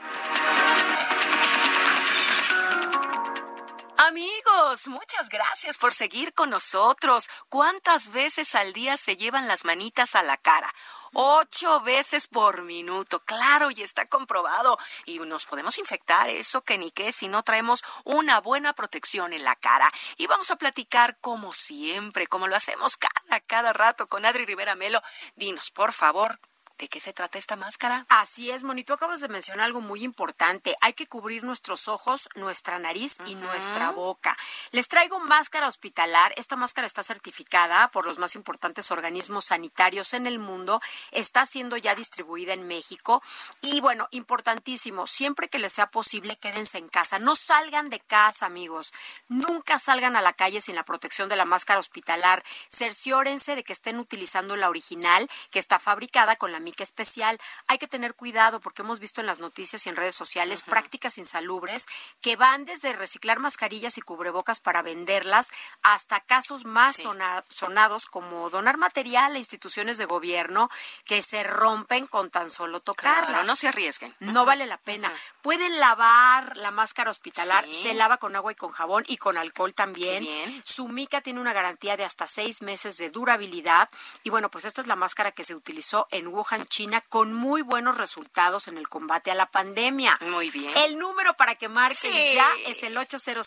[4.07, 7.29] Amigos, muchas gracias por seguir con nosotros.
[7.47, 10.75] ¿Cuántas veces al día se llevan las manitas a la cara?
[11.13, 14.77] Ocho veces por minuto, claro, y está comprobado.
[15.05, 19.45] Y nos podemos infectar, eso que ni qué, si no traemos una buena protección en
[19.45, 19.89] la cara.
[20.17, 24.75] Y vamos a platicar como siempre, como lo hacemos cada, cada rato con Adri Rivera
[24.75, 25.01] Melo.
[25.37, 26.41] Dinos, por favor,
[26.83, 28.05] ¿De qué se trata esta máscara?
[28.09, 30.75] Así es, Moni, tú acabas de mencionar algo muy importante.
[30.81, 34.37] Hay que cubrir nuestros ojos, nuestra nariz y nuestra boca.
[34.71, 36.33] Les traigo máscara hospitalar.
[36.35, 40.81] Esta máscara está certificada por los más importantes organismos sanitarios en el mundo.
[41.11, 43.23] Está siendo ya distribuida en México.
[43.61, 47.17] Y bueno, importantísimo, siempre que les sea posible, quédense en casa.
[47.17, 48.93] No salgan de casa, amigos.
[49.29, 52.43] Nunca salgan a la calle sin la protección de la máscara hospitalar.
[52.67, 57.39] Cerciórense de que estén utilizando la original, que está fabricada con la mica especial.
[57.67, 61.19] Hay que tener cuidado porque hemos visto en las noticias y en redes sociales prácticas
[61.19, 61.85] insalubres
[62.19, 65.51] que van desde reciclar mascarillas y cubrebocas para venderlas
[65.83, 67.03] hasta casos más
[67.49, 70.71] sonados como donar material a instituciones de gobierno
[71.05, 73.45] que se rompen con tan solo tocarlas.
[73.45, 74.15] no se arriesguen.
[74.19, 75.13] No vale la pena.
[75.43, 79.75] Pueden lavar la máscara hospitalar, se lava con agua y con jabón y con alcohol
[79.75, 80.25] también.
[80.65, 83.89] Su mica tiene una garantía de hasta seis meses de durabilidad.
[84.23, 87.33] Y bueno, pues esta es la máscara que se utilizó en Wuhan en China con
[87.33, 90.17] muy buenos resultados en el combate a la pandemia.
[90.21, 90.71] Muy bien.
[90.77, 93.45] El número para que marquen ya es el 800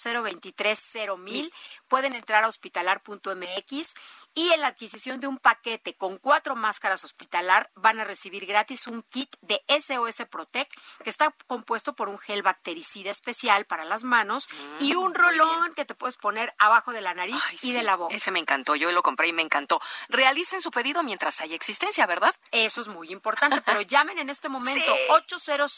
[1.19, 1.53] mil
[1.89, 3.95] Pueden entrar a hospitalar.mx
[4.37, 8.87] y en la adquisición de un paquete con cuatro máscaras hospitalar van a recibir gratis
[8.87, 10.71] un kit de SOS Protect
[11.03, 15.87] que está compuesto por un gel bactericida especial para las manos y un rolón que
[15.87, 18.15] te puedes poner abajo de la nariz y de la boca.
[18.15, 19.81] Ese me encantó, yo lo compré y me encantó.
[20.09, 22.35] Realicen su pedido mientras haya existencia, ¿verdad?
[22.53, 25.73] Eso es muy importante, pero llamen en este momento 800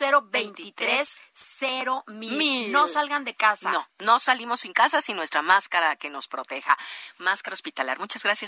[2.09, 2.73] mil.
[2.73, 3.71] No salgan de casa.
[3.71, 6.77] No, no salimos sin casa sin nuestra máscara que nos proteja.
[7.19, 7.99] Máscara hospitalar.
[8.01, 8.48] Muchas gracias,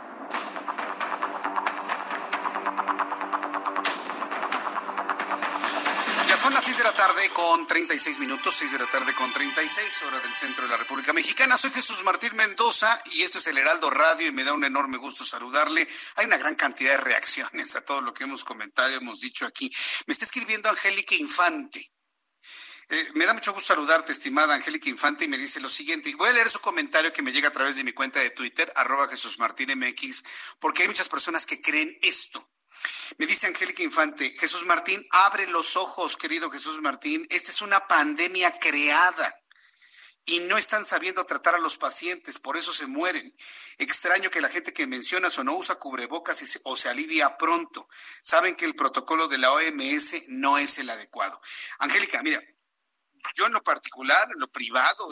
[6.41, 10.01] Son las 6 de la tarde con 36 minutos, 6 de la tarde con 36,
[10.07, 11.55] hora del centro de la República Mexicana.
[11.55, 14.97] Soy Jesús Martín Mendoza y esto es el Heraldo Radio y me da un enorme
[14.97, 15.87] gusto saludarle.
[16.15, 19.45] Hay una gran cantidad de reacciones a todo lo que hemos comentado y hemos dicho
[19.45, 19.71] aquí.
[20.07, 21.91] Me está escribiendo Angélica Infante.
[22.89, 26.11] Eh, me da mucho gusto saludarte, estimada Angélica Infante, y me dice lo siguiente.
[26.15, 28.73] Voy a leer su comentario que me llega a través de mi cuenta de Twitter,
[28.75, 30.23] arroba Jesús Martín MX,
[30.59, 32.50] porque hay muchas personas que creen esto.
[33.17, 37.27] Me dice Angélica Infante, Jesús Martín, abre los ojos, querido Jesús Martín.
[37.29, 39.35] Esta es una pandemia creada
[40.25, 43.35] y no están sabiendo tratar a los pacientes, por eso se mueren.
[43.77, 47.87] Extraño que la gente que mencionas o no usa cubrebocas o se alivia pronto.
[48.21, 51.41] Saben que el protocolo de la OMS no es el adecuado.
[51.79, 52.41] Angélica, mira,
[53.35, 55.09] yo en lo particular, en lo privado,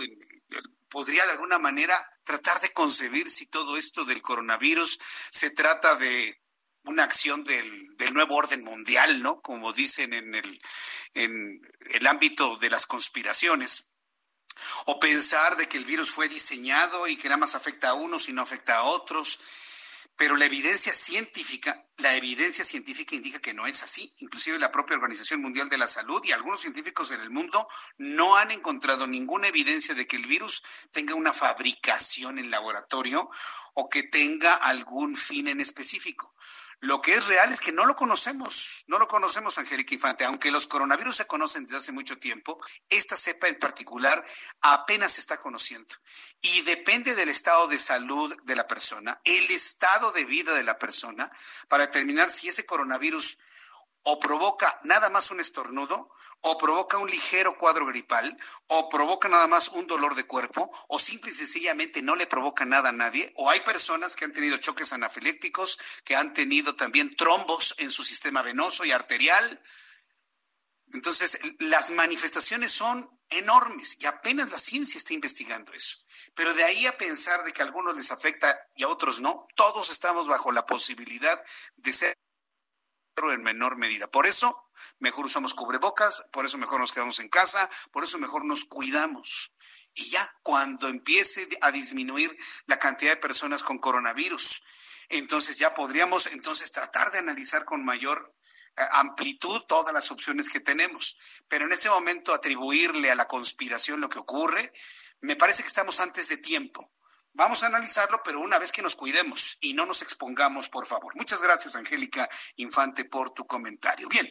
[0.89, 4.99] podría de alguna manera tratar de concebir si todo esto del coronavirus
[5.31, 6.41] se trata de
[6.83, 9.41] una acción del, nuevo orden mundial, ¿no?
[9.41, 10.61] Como dicen en el,
[11.13, 11.61] en
[11.91, 13.93] el ámbito de las conspiraciones.
[14.87, 18.27] O pensar de que el virus fue diseñado y que nada más afecta a unos
[18.29, 19.39] y no afecta a otros.
[20.19, 24.13] Pero la evidencia científica, la evidencia científica indica que no es así.
[24.17, 27.65] Inclusive la propia Organización Mundial de la Salud y algunos científicos en el mundo
[27.97, 30.61] no han encontrado ninguna evidencia de que el virus
[30.91, 33.29] tenga una fabricación en laboratorio
[33.75, 36.35] o que tenga algún fin en específico.
[36.81, 40.23] Lo que es real es que no lo conocemos, no lo conocemos, Angélica Infante.
[40.23, 42.57] Aunque los coronavirus se conocen desde hace mucho tiempo,
[42.89, 44.25] esta cepa en particular
[44.61, 45.93] apenas se está conociendo.
[46.41, 50.79] Y depende del estado de salud de la persona, el estado de vida de la
[50.79, 51.29] persona,
[51.67, 53.37] para determinar si ese coronavirus
[54.03, 59.47] o provoca nada más un estornudo, o provoca un ligero cuadro gripal, o provoca nada
[59.47, 63.33] más un dolor de cuerpo, o simple y sencillamente no le provoca nada a nadie,
[63.35, 68.03] o hay personas que han tenido choques anafilécticos, que han tenido también trombos en su
[68.03, 69.61] sistema venoso y arterial.
[70.93, 75.97] Entonces, las manifestaciones son enormes y apenas la ciencia está investigando eso.
[76.33, 79.47] Pero de ahí a pensar de que a algunos les afecta y a otros no,
[79.55, 81.39] todos estamos bajo la posibilidad
[81.75, 82.17] de ser
[83.31, 84.09] en menor medida.
[84.09, 88.45] Por eso, mejor usamos cubrebocas, por eso mejor nos quedamos en casa, por eso mejor
[88.45, 89.53] nos cuidamos.
[89.93, 94.63] Y ya cuando empiece a disminuir la cantidad de personas con coronavirus,
[95.09, 98.33] entonces ya podríamos entonces tratar de analizar con mayor
[98.77, 101.17] eh, amplitud todas las opciones que tenemos.
[101.47, 104.71] Pero en este momento atribuirle a la conspiración lo que ocurre,
[105.21, 106.91] me parece que estamos antes de tiempo.
[107.39, 111.15] Vamos a analizarlo, pero una vez que nos cuidemos y no nos expongamos, por favor.
[111.15, 112.27] Muchas gracias, Angélica
[112.57, 114.09] Infante, por tu comentario.
[114.09, 114.29] Bien.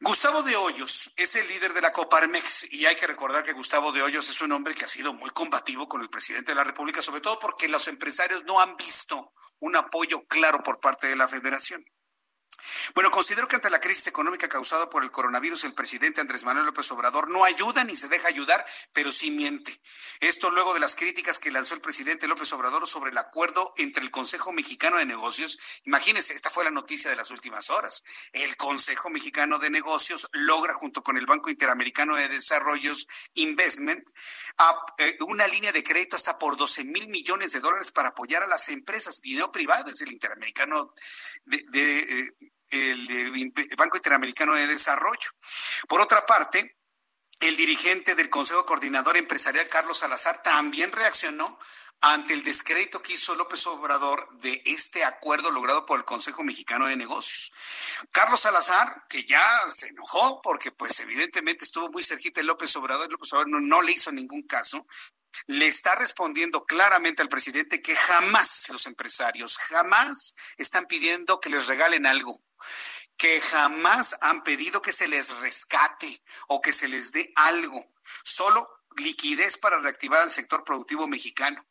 [0.00, 3.92] Gustavo de Hoyos es el líder de la Coparmex y hay que recordar que Gustavo
[3.92, 6.64] de Hoyos es un hombre que ha sido muy combativo con el presidente de la
[6.64, 11.14] República, sobre todo porque los empresarios no han visto un apoyo claro por parte de
[11.14, 11.84] la federación.
[12.94, 16.66] Bueno, considero que ante la crisis económica causada por el coronavirus, el presidente Andrés Manuel
[16.66, 19.80] López Obrador no ayuda ni se deja ayudar, pero sí miente.
[20.20, 24.02] Esto luego de las críticas que lanzó el presidente López Obrador sobre el acuerdo entre
[24.02, 25.58] el Consejo Mexicano de Negocios.
[25.84, 28.04] Imagínense, esta fue la noticia de las últimas horas.
[28.32, 34.08] El Consejo Mexicano de Negocios logra, junto con el Banco Interamericano de Desarrollos Investment,
[34.98, 38.46] eh, una línea de crédito hasta por 12 mil millones de dólares para apoyar a
[38.46, 39.20] las empresas.
[39.20, 40.94] Dinero privado es el Interamericano
[41.44, 41.58] de,
[41.98, 42.32] eh,
[42.72, 45.30] el Banco Interamericano de Desarrollo.
[45.88, 46.78] Por otra parte,
[47.40, 51.58] el dirigente del Consejo Coordinador Empresarial, Carlos Salazar, también reaccionó
[52.00, 56.86] ante el descrédito que hizo López Obrador de este acuerdo logrado por el Consejo Mexicano
[56.86, 57.52] de Negocios.
[58.10, 63.10] Carlos Salazar, que ya se enojó porque pues evidentemente estuvo muy cerquita de López Obrador,
[63.10, 64.84] López Obrador no, no le hizo ningún caso,
[65.46, 71.68] le está respondiendo claramente al presidente que jamás los empresarios, jamás están pidiendo que les
[71.68, 72.42] regalen algo
[73.22, 77.94] que jamás han pedido que se les rescate o que se les dé algo,
[78.24, 81.64] solo liquidez para reactivar al sector productivo mexicano.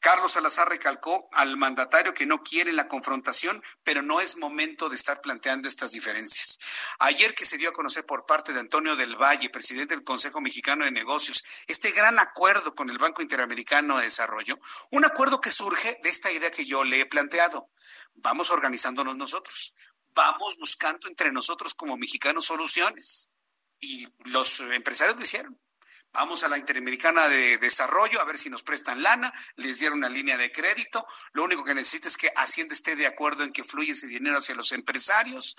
[0.00, 4.96] Carlos Salazar recalcó al mandatario que no quiere la confrontación, pero no es momento de
[4.96, 6.58] estar planteando estas diferencias.
[6.98, 10.42] Ayer que se dio a conocer por parte de Antonio del Valle, presidente del Consejo
[10.42, 14.58] Mexicano de Negocios, este gran acuerdo con el Banco Interamericano de Desarrollo,
[14.90, 17.70] un acuerdo que surge de esta idea que yo le he planteado.
[18.20, 19.74] Vamos organizándonos nosotros,
[20.18, 23.30] vamos buscando entre nosotros como mexicanos soluciones.
[23.78, 25.60] Y los empresarios lo hicieron.
[26.12, 30.08] Vamos a la Interamericana de Desarrollo a ver si nos prestan lana, les dieron una
[30.08, 31.06] línea de crédito.
[31.32, 34.38] Lo único que necesita es que Hacienda esté de acuerdo en que fluya ese dinero
[34.38, 35.56] hacia los empresarios.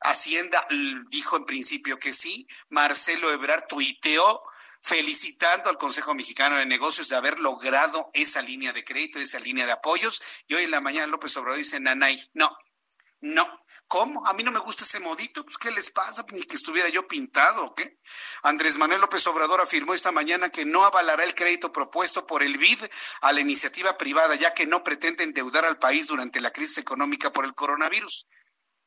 [0.00, 0.66] Hacienda
[1.08, 2.48] dijo en principio que sí.
[2.68, 4.42] Marcelo Ebrard tuiteó
[4.82, 9.66] felicitando al Consejo Mexicano de Negocios de haber logrado esa línea de crédito, esa línea
[9.66, 10.20] de apoyos.
[10.48, 12.56] Y hoy en la mañana López Obrador dice, Nanay, no,
[13.20, 13.46] no.
[13.86, 14.26] ¿Cómo?
[14.26, 15.44] A mí no me gusta ese modito.
[15.44, 16.24] Pues, ¿qué les pasa?
[16.30, 17.98] Ni que estuviera yo pintado, ¿o qué?
[18.42, 22.56] Andrés Manuel López Obrador afirmó esta mañana que no avalará el crédito propuesto por el
[22.56, 22.84] BID
[23.20, 27.32] a la iniciativa privada, ya que no pretende endeudar al país durante la crisis económica
[27.32, 28.26] por el coronavirus.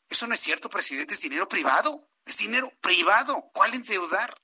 [0.10, 1.14] Eso no es cierto, presidente.
[1.14, 2.10] Es dinero privado.
[2.26, 3.50] Es dinero privado.
[3.54, 4.43] ¿Cuál endeudar?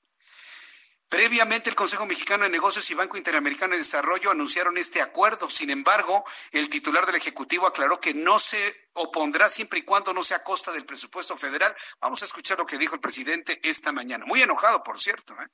[1.10, 5.50] Previamente, el Consejo Mexicano de Negocios y Banco Interamericano de Desarrollo anunciaron este acuerdo.
[5.50, 10.22] Sin embargo, el titular del Ejecutivo aclaró que no se opondrá siempre y cuando no
[10.22, 11.74] sea a costa del presupuesto federal.
[12.00, 14.24] Vamos a escuchar lo que dijo el presidente esta mañana.
[14.24, 15.36] Muy enojado, por cierto.
[15.42, 15.48] ¿eh?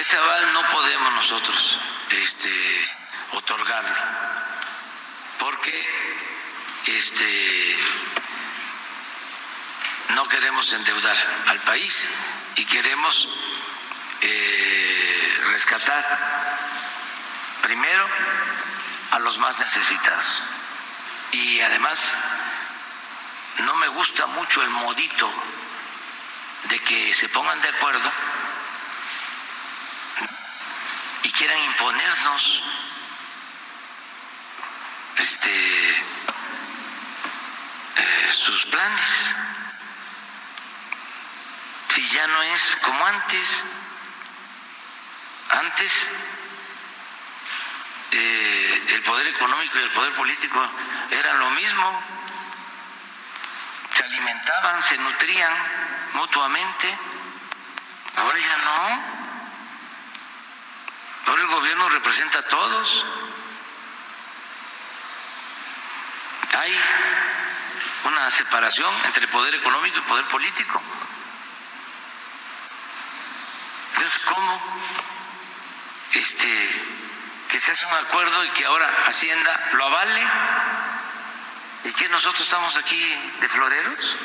[0.00, 2.50] Ese aval no podemos nosotros este,
[3.34, 3.94] otorgarlo,
[5.38, 5.86] porque
[6.86, 7.76] este,
[10.16, 12.04] no queremos endeudar al país
[12.56, 13.28] y queremos
[14.28, 16.04] eh, rescatar
[17.62, 18.08] primero
[19.12, 20.42] a los más necesitados.
[21.32, 22.14] Y además,
[23.58, 25.32] no me gusta mucho el modito
[26.64, 28.10] de que se pongan de acuerdo
[31.22, 32.62] y quieran imponernos
[35.18, 35.90] este,
[37.96, 39.34] eh, sus planes.
[41.88, 43.64] Si ya no es como antes,
[45.50, 46.10] antes
[48.10, 50.70] eh, el poder económico y el poder político
[51.10, 52.02] eran lo mismo,
[53.94, 55.52] se alimentaban, se nutrían
[56.14, 56.98] mutuamente,
[58.16, 59.16] ahora ya no.
[61.26, 63.04] Ahora el gobierno representa a todos.
[66.56, 66.80] Hay
[68.04, 70.80] una separación entre poder económico y poder político.
[73.88, 74.60] Entonces, ¿cómo
[76.12, 76.68] este,
[77.50, 80.26] que se hace un acuerdo y que ahora Hacienda lo avale
[81.84, 83.00] y que nosotros estamos aquí
[83.40, 84.18] de floreros.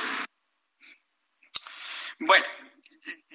[2.19, 2.45] Bueno,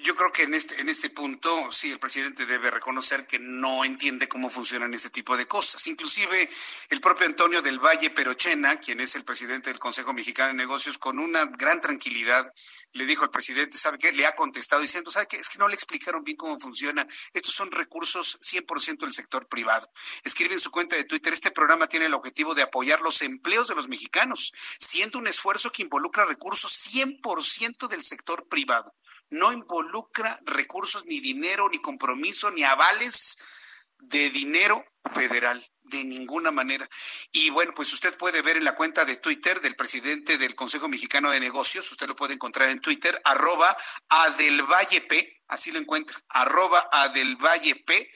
[0.07, 3.83] yo creo que en este, en este punto, sí, el presidente debe reconocer que no
[3.83, 5.85] entiende cómo funcionan este tipo de cosas.
[5.85, 6.49] Inclusive
[6.89, 10.97] el propio Antonio del Valle Perochena, quien es el presidente del Consejo Mexicano de Negocios,
[10.97, 12.53] con una gran tranquilidad
[12.93, 14.13] le dijo al presidente, ¿sabe qué?
[14.13, 15.35] Le ha contestado diciendo, ¿sabe qué?
[15.35, 17.05] Es que no le explicaron bien cómo funciona.
[17.33, 19.91] Estos son recursos 100% del sector privado.
[20.23, 23.67] Escribe en su cuenta de Twitter, este programa tiene el objetivo de apoyar los empleos
[23.67, 28.95] de los mexicanos, siendo un esfuerzo que involucra recursos 100% del sector privado.
[29.29, 33.37] No involucra recursos ni dinero, ni compromiso, ni avales
[33.99, 36.87] de dinero federal de ninguna manera.
[37.31, 40.87] Y bueno, pues usted puede ver en la cuenta de Twitter del presidente del Consejo
[40.87, 43.75] Mexicano de Negocios, usted lo puede encontrar en Twitter, arroba
[45.07, 46.89] P, así lo encuentra, arroba
[47.85, 48.11] P,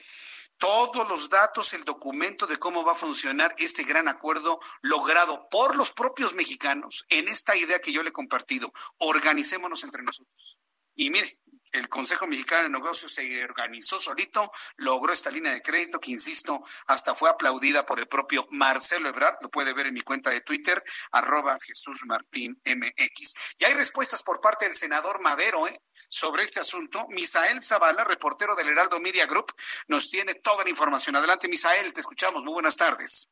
[0.58, 5.74] todos los datos, el documento de cómo va a funcionar este gran acuerdo logrado por
[5.74, 8.72] los propios mexicanos en esta idea que yo le he compartido.
[8.98, 10.61] Organicémonos entre nosotros.
[10.94, 11.38] Y mire,
[11.72, 16.60] el Consejo Mexicano de Negocios se organizó solito, logró esta línea de crédito que, insisto,
[16.86, 20.42] hasta fue aplaudida por el propio Marcelo Ebrard, lo puede ver en mi cuenta de
[20.42, 20.82] Twitter,
[21.12, 23.54] arroba Jesús Martín MX.
[23.58, 25.80] Y hay respuestas por parte del senador Madero ¿eh?
[26.08, 27.06] sobre este asunto.
[27.08, 29.52] Misael Zavala, reportero del Heraldo Media Group,
[29.88, 31.16] nos tiene toda la información.
[31.16, 32.44] Adelante, Misael, te escuchamos.
[32.44, 33.30] Muy buenas tardes.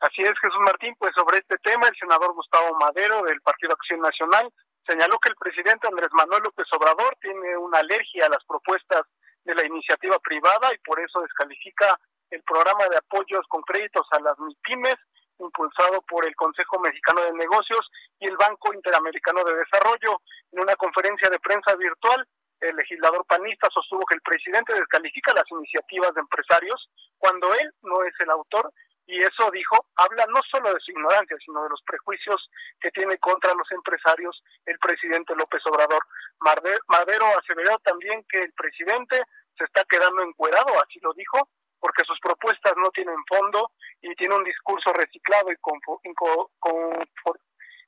[0.00, 4.00] Así es, Jesús Martín, pues sobre este tema, el senador Gustavo Madero del Partido Acción
[4.00, 4.52] Nacional
[4.86, 9.02] señaló que el presidente Andrés Manuel López Obrador tiene una alergia a las propuestas
[9.44, 11.98] de la iniciativa privada y por eso descalifica
[12.30, 14.96] el programa de apoyos con créditos a las MIPIMES
[15.38, 20.22] impulsado por el Consejo Mexicano de Negocios y el Banco Interamericano de Desarrollo.
[20.52, 22.26] En una conferencia de prensa virtual,
[22.60, 28.02] el legislador panista sostuvo que el presidente descalifica las iniciativas de empresarios cuando él no
[28.04, 28.72] es el autor
[29.06, 32.50] y eso dijo, habla no solo de su ignorancia, sino de los prejuicios
[32.80, 36.02] que tiene contra los empresarios el presidente López Obrador.
[36.40, 39.22] Madero aseveró también que el presidente
[39.56, 41.48] se está quedando encuerado, así lo dijo,
[41.78, 43.70] porque sus propuestas no tienen fondo
[44.02, 45.78] y tiene un discurso reciclado y con,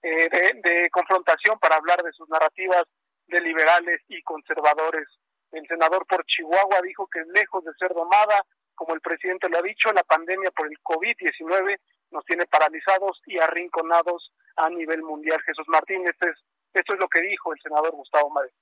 [0.02, 2.84] eh, de, de confrontación para hablar de sus narrativas
[3.26, 5.08] de liberales y conservadores.
[5.50, 8.44] El senador por Chihuahua dijo que lejos de ser domada,
[8.78, 11.80] como el presidente lo ha dicho, la pandemia por el COVID-19
[12.12, 15.42] nos tiene paralizados y arrinconados a nivel mundial.
[15.42, 16.14] Jesús Martínez,
[16.72, 18.54] esto es lo que dijo el senador Gustavo Madero.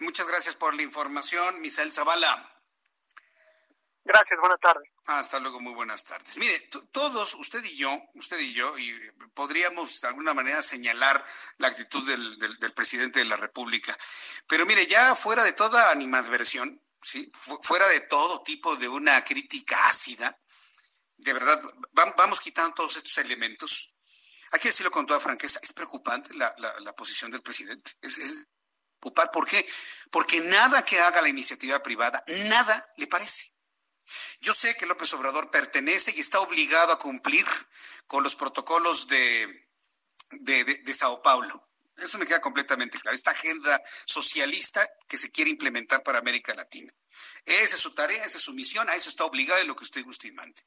[0.00, 2.56] Muchas gracias por la información, Misael Zavala.
[4.02, 4.88] Gracias, buenas tardes.
[5.06, 6.38] Hasta luego, muy buenas tardes.
[6.38, 8.92] Mire, todos, usted y yo, usted y yo, y
[9.34, 11.22] podríamos de alguna manera señalar
[11.58, 13.96] la actitud del, del presidente de la República.
[14.48, 17.30] Pero mire, ya fuera de toda animadversión, ¿sí?
[17.62, 20.38] fuera de todo tipo de una crítica ácida,
[21.16, 23.94] de verdad, vamos quitando todos estos elementos.
[24.52, 26.54] Hay que decirlo con toda franqueza, es preocupante la,
[26.96, 27.92] posición del presidente.
[28.00, 28.48] Es, es.
[28.98, 29.66] ¿Por qué?
[30.10, 33.50] Porque nada que haga la iniciativa privada, nada le parece.
[34.40, 37.46] Yo sé que López Obrador pertenece y está obligado a cumplir
[38.06, 39.68] con los protocolos de,
[40.32, 41.69] de, de Sao Paulo.
[42.00, 43.14] Eso me queda completamente claro.
[43.14, 46.92] Esta agenda socialista que se quiere implementar para América Latina.
[47.44, 49.84] Esa es su tarea, esa es su misión, a eso está obligado y lo que
[49.84, 50.60] usted guste y mande.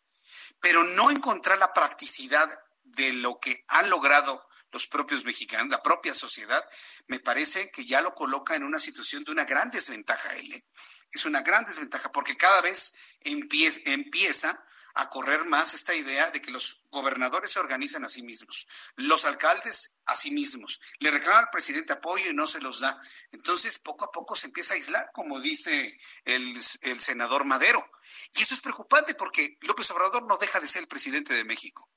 [0.60, 2.50] Pero no encontrar la practicidad
[2.84, 6.68] de lo que han logrado los propios mexicanos, la propia sociedad,
[7.08, 10.64] me parece que ya lo coloca en una situación de una gran desventaja él.
[11.12, 14.64] Es una gran desventaja porque cada vez empieza
[14.96, 19.26] a correr más esta idea de que los gobernadores se organizan a sí mismos, los
[19.26, 23.00] alcaldes a sí mismos, le reclaman al presidente apoyo y no se los da.
[23.32, 27.89] Entonces, poco a poco se empieza a aislar, como dice el, el senador Madero.
[28.36, 31.89] Y eso es preocupante porque López Obrador no deja de ser el presidente de México.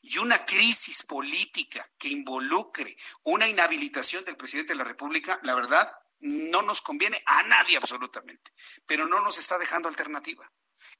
[0.00, 5.92] Y una crisis política que involucre una inhabilitación del presidente de la República, la verdad,
[6.20, 8.50] no nos conviene a nadie absolutamente,
[8.86, 10.50] pero no nos está dejando alternativa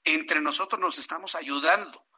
[0.05, 2.09] entre nosotros nos estamos ayudando.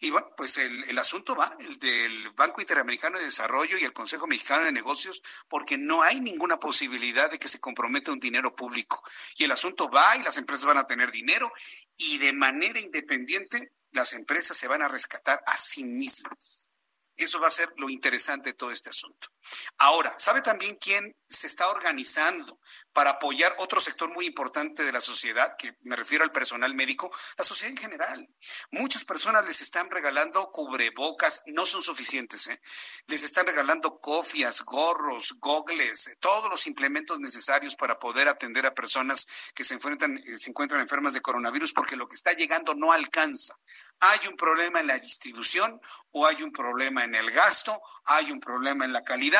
[0.00, 4.26] Y bueno, pues el, asunto va, el del Banco Interamericano de Desarrollo y el Consejo
[4.26, 9.02] Mexicano de Negocios, porque no hay ninguna posibilidad de que se comprometa un dinero público.
[9.36, 11.52] Y el asunto va y las empresas van a tener dinero
[11.96, 16.70] y de manera independiente las empresas se van a rescatar a sí mismas.
[17.16, 19.28] Eso va a ser lo interesante de todo este asunto.
[19.78, 22.58] Ahora, ¿sabe también quién se está organizando
[22.92, 27.10] para apoyar otro sector muy importante de la sociedad, que me refiero al personal médico,
[27.36, 28.28] la sociedad en general?
[28.72, 32.60] Muchas personas les están regalando cubrebocas, no son suficientes, ¿eh?
[33.06, 39.28] les están regalando cofias, gorros, gogles, todos los implementos necesarios para poder atender a personas
[39.54, 42.92] que se, enfrentan, eh, se encuentran enfermas de coronavirus, porque lo que está llegando no
[42.92, 43.54] alcanza.
[44.00, 45.80] Hay un problema en la distribución
[46.12, 49.37] o hay un problema en el gasto, hay un problema en la calidad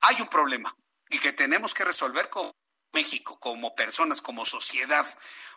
[0.00, 0.76] hay un problema
[1.08, 2.52] y que tenemos que resolver con
[2.92, 5.06] México, como personas, como sociedad,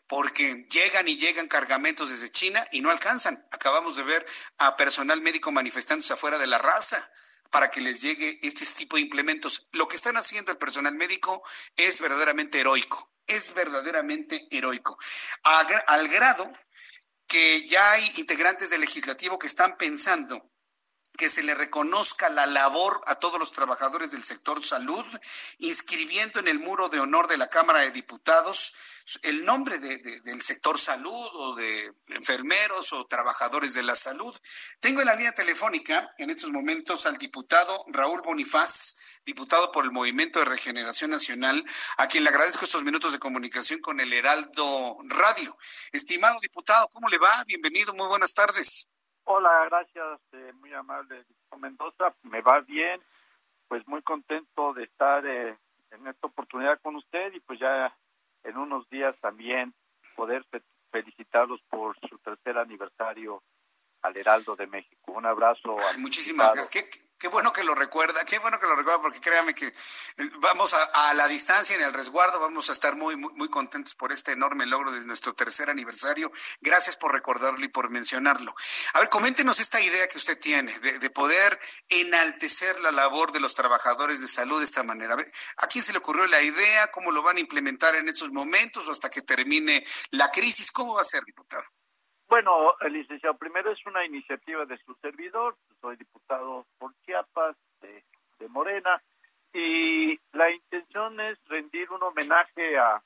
[0.07, 3.45] porque llegan y llegan cargamentos desde China y no alcanzan.
[3.51, 4.26] Acabamos de ver
[4.57, 7.11] a personal médico manifestándose afuera de la raza
[7.49, 9.67] para que les llegue este tipo de implementos.
[9.71, 11.43] Lo que están haciendo el personal médico
[11.76, 14.97] es verdaderamente heroico, es verdaderamente heroico,
[15.43, 16.51] al grado
[17.28, 20.51] que ya hay integrantes del legislativo que están pensando
[21.18, 25.05] que se le reconozca la labor a todos los trabajadores del sector salud,
[25.59, 28.74] inscribiendo en el muro de honor de la Cámara de Diputados
[29.22, 34.36] el nombre del sector salud o de enfermeros o trabajadores de la salud.
[34.80, 39.91] Tengo en la línea telefónica en estos momentos al diputado Raúl Bonifaz, diputado por el
[39.91, 41.63] Movimiento de Regeneración Nacional,
[41.97, 45.55] a quien le agradezco estos minutos de comunicación con el Heraldo Radio.
[45.91, 47.43] Estimado diputado, ¿cómo le va?
[47.45, 48.88] Bienvenido, muy buenas tardes.
[49.26, 51.26] Hola, gracias, eh, muy amable
[51.57, 52.13] Mendoza.
[52.23, 52.99] Me va bien,
[53.67, 55.57] pues muy contento de estar eh,
[55.91, 57.95] en esta oportunidad con usted y pues ya
[58.43, 59.73] en unos días también
[60.15, 60.45] poder
[60.91, 63.41] felicitarlos por su tercer aniversario
[64.01, 65.13] al Heraldo de México.
[65.13, 65.76] Un abrazo.
[65.97, 66.69] muchísimas gracias.
[66.69, 69.73] Qué bueno que lo recuerda, qué bueno que lo recuerda, porque créame que eh,
[70.39, 74.11] vamos a, la distancia en el resguardo, vamos a estar muy, muy, muy contentos por
[74.11, 76.32] este enorme logro de nuestro tercer aniversario.
[76.61, 78.55] Gracias por recordarlo y por mencionarlo.
[78.93, 83.55] A ver, coméntenos esta idea que usted tiene de, poder enaltecer la labor de los
[83.55, 85.13] trabajadores de salud de esta manera.
[85.13, 86.91] A, ver, ¿A quién se le ocurrió la idea?
[86.91, 90.71] ¿Cómo lo van a implementar en estos momentos o hasta que termine la crisis?
[90.71, 91.63] ¿Cómo va a ser, diputado?
[92.28, 98.03] Bueno, licenciado, primero es una iniciativa de su servidor, soy diputado por Chiapas, de,
[98.49, 99.01] Morena,
[99.53, 103.03] y la intención es rendir un homenaje a,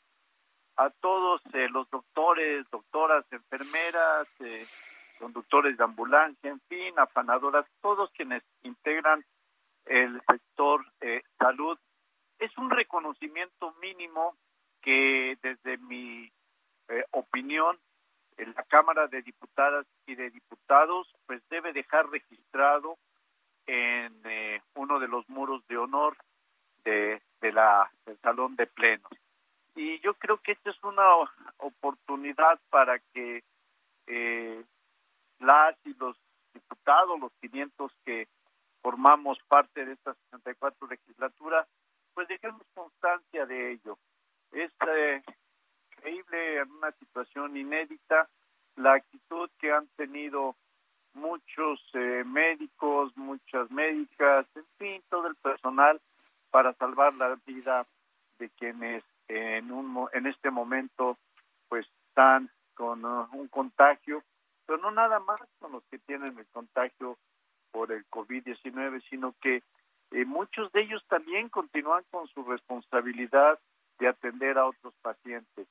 [0.77, 4.65] a todos eh, los doctores, doctoras, enfermeras, eh,
[5.19, 9.25] conductores de ambulancia, en fin, afanadoras, todos quienes integran
[9.85, 11.77] el sector eh, salud.
[12.37, 14.37] Es un reconocimiento mínimo
[14.81, 16.31] que desde mi
[17.11, 17.77] opinión
[18.39, 22.97] en la Cámara de Diputadas y de Diputados, pues debe dejar registrado
[23.67, 26.17] en eh, uno de los muros de honor
[26.83, 29.11] de, la, del Salón de Plenos.
[29.75, 31.03] Y yo creo que esta es una
[31.57, 33.43] oportunidad para que
[34.07, 34.63] eh,
[35.39, 36.17] las y los
[36.53, 38.27] diputados, los 500 que
[38.81, 41.67] formamos parte de esta 64 legislatura,
[42.13, 43.97] pues dejemos constancia de ello.
[44.51, 45.21] Es eh,
[45.99, 48.29] increíble, en una situación inédita,
[48.75, 50.55] la actitud que han tenido
[51.13, 55.99] muchos eh, médicos, muchas médicas, en fin, todo el personal
[56.51, 57.85] para salvar la vida
[58.37, 61.17] de quienes en un en este momento
[61.67, 64.23] pues están con uh, un contagio,
[64.65, 67.17] pero no nada más con los que tienen el contagio
[67.71, 69.61] por el COVID-19, sino que
[70.11, 73.59] eh, muchos de ellos también continúan con su responsabilidad
[73.99, 75.67] de atender a otros pacientes.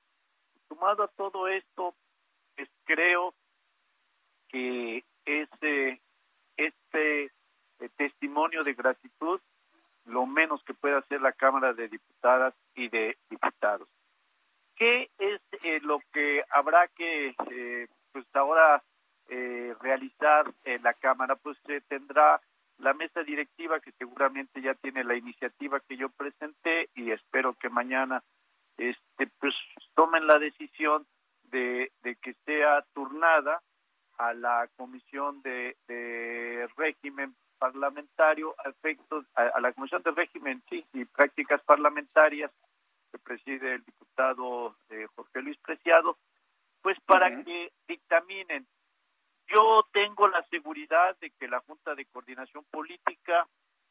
[0.68, 1.94] Sumado a todo esto,
[2.56, 3.34] pues, creo
[4.48, 6.00] que este,
[6.56, 9.40] este eh, testimonio de gratitud
[10.06, 13.88] lo menos que puede hacer la Cámara de Diputadas y de Diputados.
[14.74, 18.82] ¿Qué es eh, lo que habrá que eh, pues ahora
[19.80, 21.36] realizar en la Cámara?
[21.36, 22.40] Pues se tendrá
[22.78, 27.68] la mesa directiva que seguramente ya tiene la iniciativa que yo presenté y espero que
[27.68, 28.22] mañana
[28.78, 29.54] este pues
[29.94, 31.06] tomen la decisión
[31.50, 31.90] de,
[32.22, 33.62] que sea turnada
[34.18, 35.76] a la comisión de,
[36.76, 42.52] régimen parlamentario a efectos a, la comisión de régimen sí, y prácticas parlamentarias
[43.10, 46.16] que preside el diputado eh, Jorge Luis Preciado
[46.80, 48.66] pues para que dictaminen.
[49.48, 53.48] Yo tengo la seguridad de que la Junta de Coordinación Política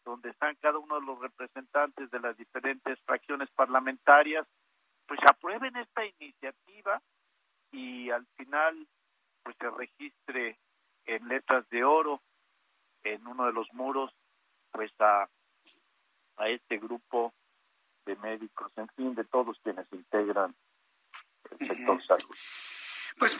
[0.07, 4.47] donde están cada uno de los representantes de las diferentes fracciones parlamentarias
[5.07, 7.01] pues aprueben esta iniciativa
[7.71, 8.87] y al final
[9.43, 10.59] pues se registre
[11.05, 12.21] en letras de oro
[13.03, 14.11] en uno de los muros
[14.71, 15.29] pues a,
[16.37, 17.33] a este grupo
[18.05, 20.55] de médicos, en fin, de todos quienes integran
[21.51, 22.35] el sector salud.
[23.17, 23.35] Pues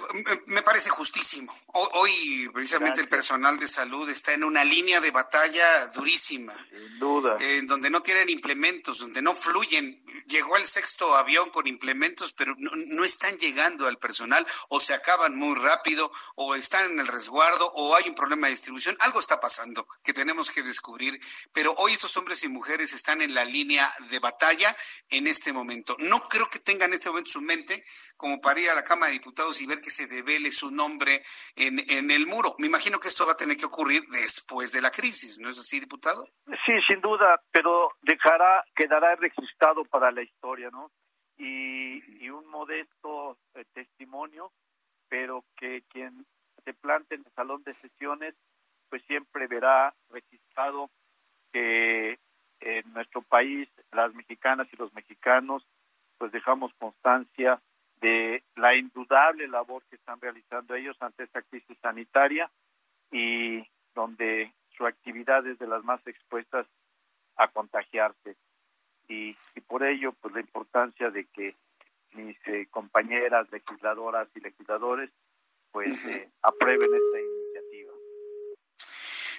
[0.47, 1.55] me parece justísimo.
[1.73, 6.55] Hoy precisamente el personal de salud está en una línea de batalla durísima.
[6.71, 7.37] Sin duda.
[7.39, 10.03] En donde no tienen implementos, donde no fluyen.
[10.25, 15.35] Llegó el sexto avión con implementos, pero no, están llegando al personal o se acaban
[15.35, 18.97] muy rápido o están en el resguardo o hay un problema de distribución.
[19.01, 21.19] Algo está pasando que tenemos que descubrir.
[21.53, 24.75] Pero hoy estos hombres y mujeres están en la línea de batalla
[25.11, 25.95] en este momento.
[25.99, 27.85] No creo que tengan en este momento su mente
[28.17, 31.23] como para ir a la Cámara de Diputados y ver que se devele su nombre
[31.55, 32.53] en, en el muro.
[32.57, 35.59] Me imagino que esto va a tener que ocurrir después de la crisis, ¿no es
[35.59, 36.25] así, diputado?
[36.65, 40.91] Sí, sin duda, pero dejará, quedará registrado para la historia, ¿no?
[41.37, 44.51] y, un modesto eh, testimonio,
[45.07, 46.25] pero que quien
[46.63, 48.35] se plante en el salón de sesiones,
[48.89, 50.89] pues siempre verá registrado
[51.51, 52.19] que
[52.59, 55.65] en nuestro país las mexicanas y los mexicanos
[56.17, 57.61] pues dejamos constancia
[58.01, 62.49] de la indudable labor que están realizando ellos ante esta crisis sanitaria
[63.11, 66.67] y donde su actividad es de las más expuestas
[67.35, 68.35] a contagiarse
[69.07, 69.35] y,
[69.67, 71.55] por ello pues la importancia de que
[72.15, 75.09] mis eh, compañeras legisladoras y legisladores
[75.71, 77.46] pues eh, aprueben esta iniciativa.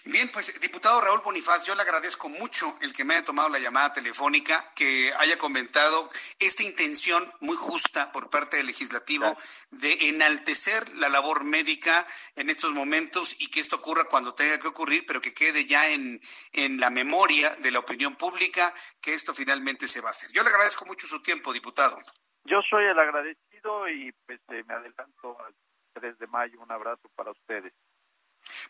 [0.04, 3.58] Bien, pues diputado Raúl Bonifaz, yo le agradezco mucho el que me haya tomado la
[3.58, 9.36] llamada telefónica, que haya comentado esta intención muy justa por parte del legislativo
[9.70, 14.68] de enaltecer la labor médica en estos momentos y que esto ocurra cuando tenga que
[14.68, 16.20] ocurrir, pero que quede ya en,
[16.52, 20.30] en la memoria de la opinión pública que esto finalmente se va a hacer.
[20.32, 21.98] Yo le agradezco mucho su tiempo, diputado.
[22.44, 25.54] Yo soy el agradecido y pues eh, me adelanto al
[25.94, 26.60] 3 de mayo.
[26.60, 27.72] Un abrazo para ustedes.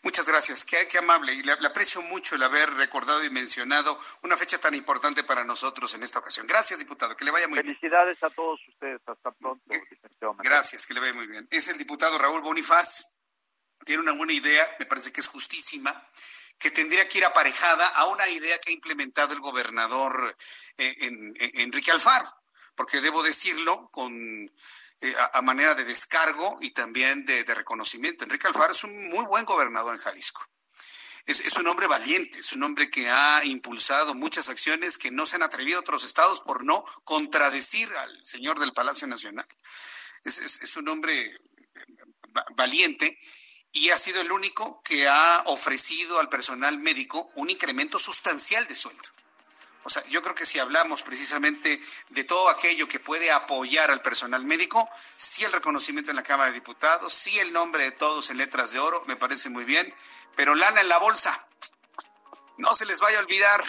[0.01, 1.33] Muchas gracias, qué, qué amable.
[1.33, 5.93] Y le, aprecio mucho el haber recordado y mencionado una fecha tan importante para nosotros
[5.95, 6.47] en esta ocasión.
[6.47, 7.75] Gracias, diputado, que le vaya muy bien.
[7.75, 9.01] Felicidades a todos ustedes.
[9.05, 9.63] Hasta pronto,
[10.39, 11.47] Gracias, que le vaya muy bien.
[11.51, 13.17] Es el diputado Raúl Bonifaz.
[13.85, 16.09] Tiene una buena idea, me parece que es justísima,
[16.57, 20.35] que tendría que ir aparejada a una idea que ha implementado el gobernador
[20.77, 20.95] eh,
[21.55, 22.29] Enrique Alfaro,
[22.75, 24.51] porque debo decirlo con
[25.01, 28.25] eh, a, manera de descargo y también de, reconocimiento.
[28.25, 30.45] Enrique Alfaro es un muy buen gobernador en Jalisco.
[31.25, 35.35] Es, un hombre valiente, es un hombre que ha impulsado muchas acciones que no se
[35.35, 39.45] han atrevido otros estados por no contradecir al señor del Palacio Nacional.
[40.23, 41.35] Es, es, es un hombre eh,
[42.55, 43.19] valiente
[43.71, 48.75] y ha sido el único que ha ofrecido al personal médico un incremento sustancial de
[48.75, 49.03] sueldo.
[49.83, 54.01] O sea, yo creo que si hablamos precisamente de todo aquello que puede apoyar al
[54.01, 58.29] personal médico, sí el reconocimiento en la Cámara de Diputados, sí el nombre de todos
[58.29, 59.93] en letras de oro, me parece muy bien,
[60.35, 61.47] pero lana en la bolsa.
[62.57, 63.63] No se les vaya a olvidar,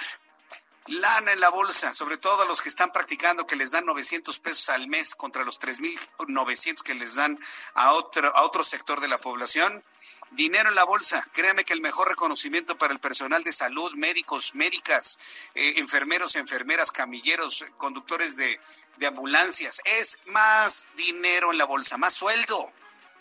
[0.86, 4.38] lana en la bolsa, sobre todo a los que están practicando que les dan 900
[4.40, 7.38] pesos al mes contra los 3.900 que les dan
[7.74, 9.84] a otro, a otro sector de la población
[10.30, 11.24] dinero en la bolsa.
[11.32, 15.18] Créame que el mejor reconocimiento para el personal de salud, médicos, médicas,
[15.54, 18.60] eh, enfermeros, enfermeras, camilleros, conductores de,
[18.96, 22.72] de ambulancias, es más dinero en la bolsa, más sueldo.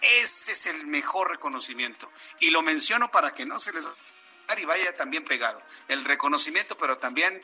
[0.01, 2.12] Ese es el mejor reconocimiento.
[2.39, 3.86] Y lo menciono para que no se les
[4.57, 5.62] y vaya también pegado.
[5.88, 7.39] El reconocimiento, pero también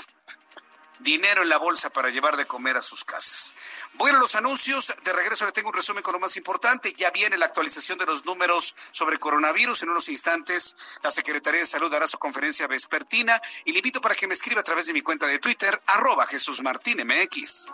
[1.00, 3.56] dinero en la bolsa para llevar de comer a sus casas.
[3.94, 4.94] Voy a los anuncios.
[5.04, 6.94] De regreso le tengo un resumen con lo más importante.
[6.94, 9.84] Ya viene la actualización de los números sobre coronavirus.
[9.84, 14.16] En unos instantes, la Secretaría de Salud hará su conferencia vespertina y le invito para
[14.16, 17.68] que me escriba a través de mi cuenta de Twitter, arroba Jesús Martín MX.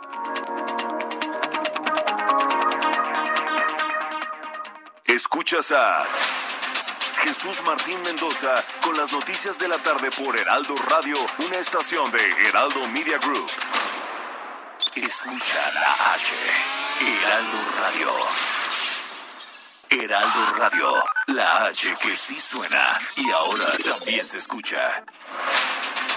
[5.06, 6.08] Escuchas a
[7.22, 12.20] Jesús Martín Mendoza con las noticias de la tarde por Heraldo Radio, una estación de
[12.48, 13.50] Heraldo Media Group.
[14.96, 16.34] Escucha la H,
[17.00, 18.12] Heraldo Radio.
[19.90, 20.94] Heraldo Radio,
[21.28, 25.04] la H que sí suena y ahora también se escucha.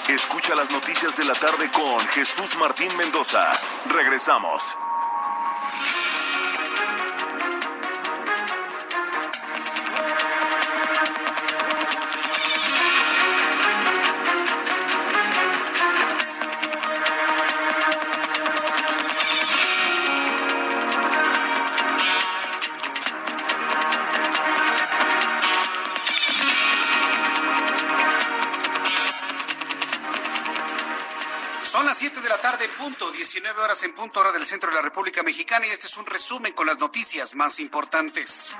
[0.08, 3.52] Escucha las noticias de la tarde con Jesús Martín Mendoza.
[3.86, 4.74] Regresamos.
[35.36, 38.54] Y este es un resumen con las noticias más importantes.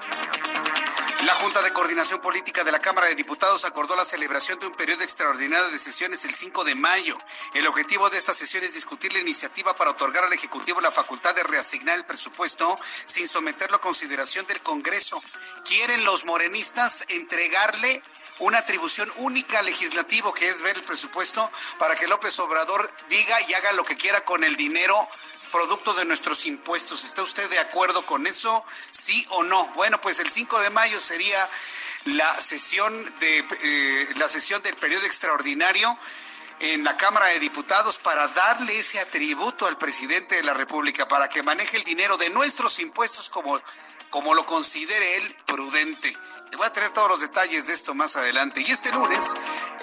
[1.23, 4.75] La Junta de Coordinación Política de la Cámara de Diputados acordó la celebración de un
[4.75, 7.17] periodo extraordinario de sesiones el 5 de mayo.
[7.55, 11.33] El objetivo de esta sesión es discutir la iniciativa para otorgar al Ejecutivo la facultad
[11.37, 15.23] de reasignar el presupuesto sin someterlo a consideración del Congreso.
[15.65, 18.03] ¿Quieren los morenistas entregarle
[18.41, 23.41] una atribución única al legislativo, que es ver el presupuesto, para que López Obrador diga
[23.43, 25.09] y haga lo que quiera con el dinero
[25.55, 27.05] producto de nuestros impuestos.
[27.05, 28.65] ¿Está usted de acuerdo con eso?
[28.91, 29.69] ¿Sí o no?
[29.77, 31.49] Bueno, pues el 5 de mayo sería
[32.07, 35.97] la sesión de eh, la sesión del periodo extraordinario
[36.59, 41.29] en la Cámara de Diputados para darle ese atributo al presidente de la República para
[41.29, 43.61] que maneje el dinero de nuestros impuestos como
[44.11, 46.17] como lo considere él prudente.
[46.57, 48.61] Voy a tener todos los detalles de esto más adelante.
[48.61, 49.25] Y este lunes,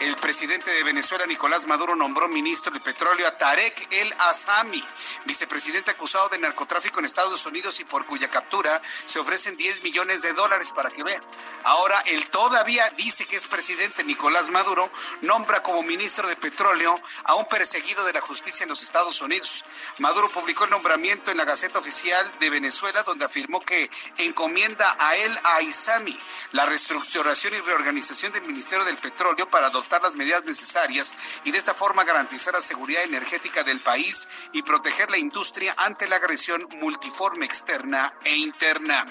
[0.02, 4.84] el presidente de Venezuela, Nicolás Maduro, nombró ministro de petróleo a Tarek El Asami,
[5.26, 10.24] vicepresidente acusado de narcotráfico en Estados Unidos y por cuya captura se ofrecen 10 millones
[10.24, 11.22] de dólares para que vean.
[11.64, 14.91] Ahora, él todavía dice que es presidente Nicolás Maduro,
[15.22, 19.64] nombra como ministro de petróleo a un perseguido de la justicia en los Estados Unidos.
[19.99, 25.16] Maduro publicó el nombramiento en la Gaceta Oficial de Venezuela, donde afirmó que encomienda a
[25.16, 26.18] él a Isami
[26.54, 31.58] la reestructuración y reorganización del Ministerio del Petróleo para adoptar las medidas necesarias y de
[31.58, 36.68] esta forma garantizar la seguridad energética del país y proteger la industria ante la agresión
[36.80, 39.06] multiforme externa e interna.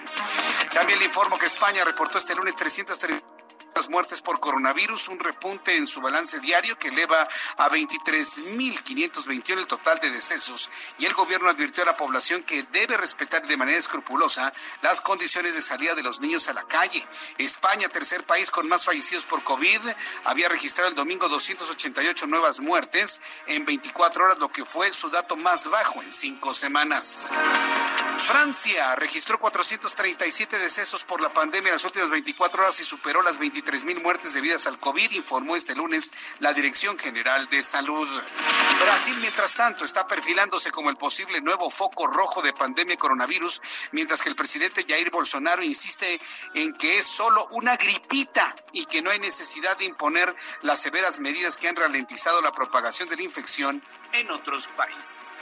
[0.73, 3.40] También le informo que España reportó este lunes 330
[3.75, 9.67] las muertes por coronavirus, un repunte en su balance diario que eleva a 23.521 el
[9.67, 13.79] total de decesos y el gobierno advirtió a la población que debe respetar de manera
[13.79, 14.53] escrupulosa
[14.83, 17.07] las condiciones de salida de los niños a la calle.
[17.39, 19.81] España, tercer país con más fallecidos por COVID,
[20.25, 25.37] había registrado el domingo 288 nuevas muertes en 24 horas, lo que fue su dato
[25.37, 27.31] más bajo en cinco semanas.
[28.21, 33.39] Francia registró 437 decesos por la pandemia en las últimas 24 horas y superó las
[33.61, 38.09] 23 mil muertes debidas al COVID, informó este lunes la Dirección General de Salud.
[38.81, 43.61] Brasil, mientras tanto, está perfilándose como el posible nuevo foco rojo de pandemia coronavirus,
[43.93, 46.19] mientras que el presidente Jair Bolsonaro insiste
[46.55, 51.21] en que es solo una gripita y que no hay necesidad de imponer las severas
[51.21, 53.83] medidas que han ralentizado la propagación de la infección
[54.13, 55.41] en otros países.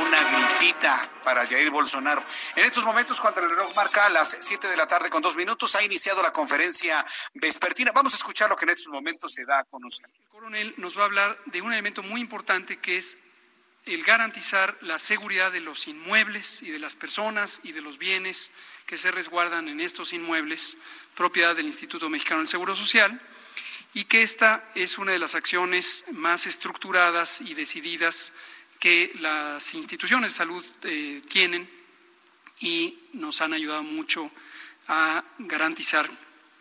[0.00, 2.22] Una gripita para Jair Bolsonaro.
[2.56, 5.74] En estos momentos, cuando el reloj marca las 7 de la tarde con dos minutos,
[5.74, 7.92] ha iniciado la conferencia vespertina.
[7.92, 10.06] Vamos a escuchar lo que en estos momentos se da a conocer.
[10.06, 13.18] El coronel nos va a hablar de un elemento muy importante que es
[13.84, 18.50] el garantizar la seguridad de los inmuebles y de las personas y de los bienes
[18.86, 20.76] que se resguardan en estos inmuebles,
[21.14, 23.20] propiedad del Instituto Mexicano del Seguro Social
[23.94, 28.32] y que esta es una de las acciones más estructuradas y decididas
[28.78, 31.68] que las instituciones de salud eh, tienen
[32.60, 34.30] y nos han ayudado mucho
[34.88, 36.08] a garantizar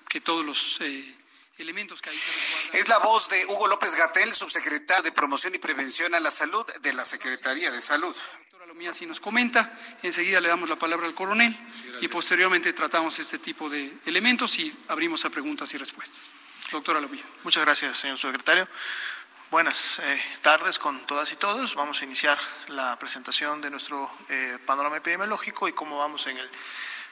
[0.09, 1.15] que todos los eh,
[1.57, 2.81] elementos que ahí se resguardan.
[2.81, 6.65] Es la voz de Hugo López Gatel, subsecretario de Promoción y Prevención a la Salud
[6.81, 8.15] de la Secretaría de Salud.
[8.39, 11.55] Doctora Lomía si nos comenta, enseguida le damos la palabra al coronel
[12.01, 16.36] y posteriormente tratamos este tipo de elementos y abrimos a preguntas y respuestas.
[16.71, 17.23] Doctora Lomía.
[17.43, 18.67] Muchas gracias, señor secretario.
[19.49, 21.75] Buenas eh, tardes con todas y todos.
[21.75, 22.37] Vamos a iniciar
[22.67, 26.49] la presentación de nuestro eh, panorama epidemiológico y cómo vamos en el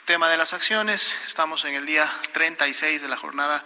[0.06, 1.16] tema de las acciones.
[1.26, 3.66] Estamos en el día 36 de la jornada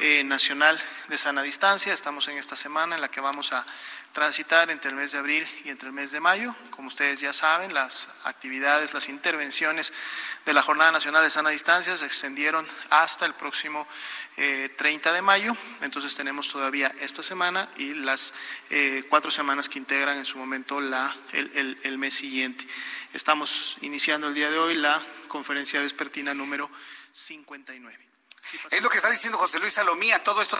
[0.00, 0.78] eh, nacional
[1.08, 1.94] de sana distancia.
[1.94, 3.64] Estamos en esta semana en la que vamos a
[4.12, 6.54] transitar entre el mes de abril y entre el mes de mayo.
[6.70, 9.94] Como ustedes ya saben, las actividades, las intervenciones
[10.44, 13.88] de la Jornada Nacional de Sana Distancia se extendieron hasta el próximo
[14.36, 15.56] 30 eh, de mayo.
[15.80, 18.34] Entonces tenemos todavía esta semana y las
[18.68, 22.66] eh, cuatro semanas que integran en su momento la, el, el mes siguiente.
[23.14, 26.70] Estamos iniciando el día de hoy la conferencia vespertina número
[27.12, 28.08] 59.
[28.70, 30.58] Es lo que está diciendo José Luis Salomía, todo esto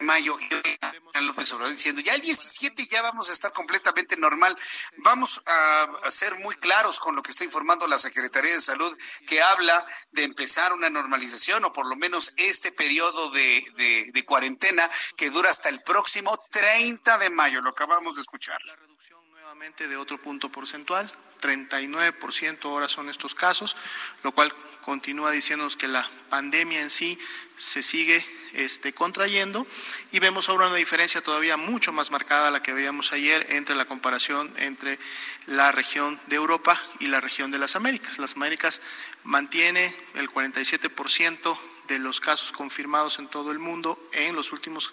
[0.00, 4.56] mayo y López Obrador diciendo ya el 17 ya vamos a estar completamente normal.
[4.98, 9.42] Vamos a, ser muy claros con lo que está informando la Secretaría de Salud que
[9.42, 15.30] habla de empezar una normalización o por lo menos este periodo de, de cuarentena que
[15.30, 17.60] dura hasta el próximo 30 de mayo.
[17.60, 18.60] Lo acabamos de escuchar.
[18.64, 21.10] La reducción nuevamente de otro punto porcentual,
[21.44, 23.76] 39% ahora son estos casos,
[24.22, 27.18] lo cual continúa diciéndonos que la pandemia en sí
[27.56, 28.24] se sigue
[28.54, 29.66] este, contrayendo
[30.12, 33.74] y vemos ahora una diferencia todavía mucho más marcada a la que veíamos ayer entre
[33.74, 34.98] la comparación entre
[35.46, 38.18] la región de Europa y la región de las Américas.
[38.18, 38.80] Las Américas
[39.24, 44.92] mantiene el 47% de los casos confirmados en todo el mundo en los últimos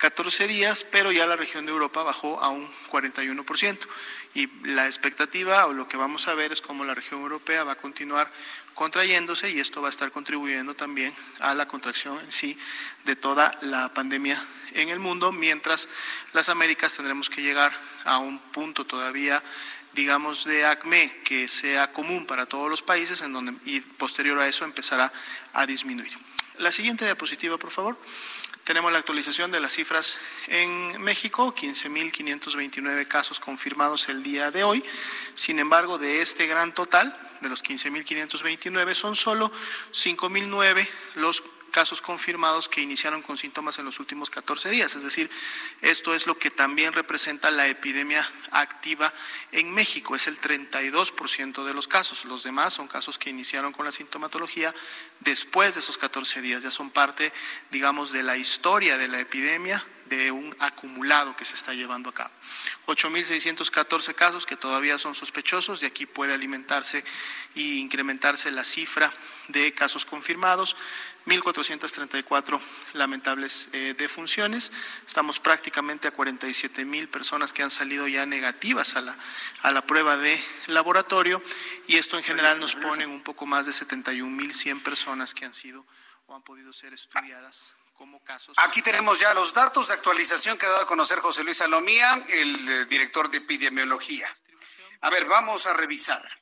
[0.00, 3.78] 14 días, pero ya la región de Europa bajó a un 41%.
[4.34, 7.72] Y la expectativa o lo que vamos a ver es cómo la región europea va
[7.72, 8.32] a continuar
[8.74, 12.58] contrayéndose y esto va a estar contribuyendo también a la contracción en sí
[13.04, 14.42] de toda la pandemia
[14.72, 15.88] en el mundo, mientras
[16.32, 17.72] las Américas tendremos que llegar
[18.04, 19.42] a un punto todavía
[19.92, 24.46] digamos, de ACME que sea común para todos los países en donde, y posterior a
[24.46, 25.12] eso empezará
[25.52, 26.16] a disminuir.
[26.58, 27.96] La siguiente diapositiva, por favor.
[28.70, 34.84] Tenemos la actualización de las cifras en México, 15.529 casos confirmados el día de hoy.
[35.34, 39.50] Sin embargo, de este gran total, de los 15.529, son solo
[39.92, 44.94] 5.009 los casos confirmados que iniciaron con síntomas en los últimos 14 días.
[44.96, 45.30] Es decir,
[45.80, 49.12] esto es lo que también representa la epidemia activa
[49.52, 50.14] en México.
[50.14, 52.24] Es el 32% de los casos.
[52.24, 54.74] Los demás son casos que iniciaron con la sintomatología
[55.20, 56.62] después de esos 14 días.
[56.62, 57.32] Ya son parte,
[57.70, 62.14] digamos, de la historia de la epidemia de un acumulado que se está llevando a
[62.14, 62.30] cabo.
[62.86, 67.04] 8.614 casos que todavía son sospechosos, de aquí puede alimentarse
[67.54, 69.12] e incrementarse la cifra
[69.48, 70.76] de casos confirmados,
[71.26, 72.60] 1.434
[72.94, 74.72] lamentables eh, defunciones.
[75.06, 79.16] Estamos prácticamente a 47.000 personas que han salido ya negativas a la,
[79.62, 81.42] a la prueba de laboratorio
[81.86, 85.86] y esto en general nos pone un poco más de 71.100 personas que han sido
[86.26, 87.72] o han podido ser estudiadas
[88.56, 92.24] Aquí tenemos ya los datos de actualización que ha dado a conocer José Luis Salomía,
[92.28, 94.26] el eh, director de epidemiología.
[95.02, 96.39] A ver, vamos a revisar.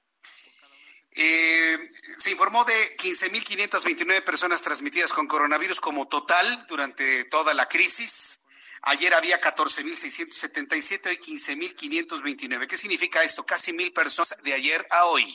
[1.21, 1.77] Eh,
[2.17, 8.43] se informó de 15.529 personas transmitidas con coronavirus como total durante toda la crisis.
[8.83, 12.69] Ayer había 14.677, hoy 15.529.
[12.69, 13.45] ¿Qué significa esto?
[13.45, 15.27] Casi mil personas de ayer a hoy.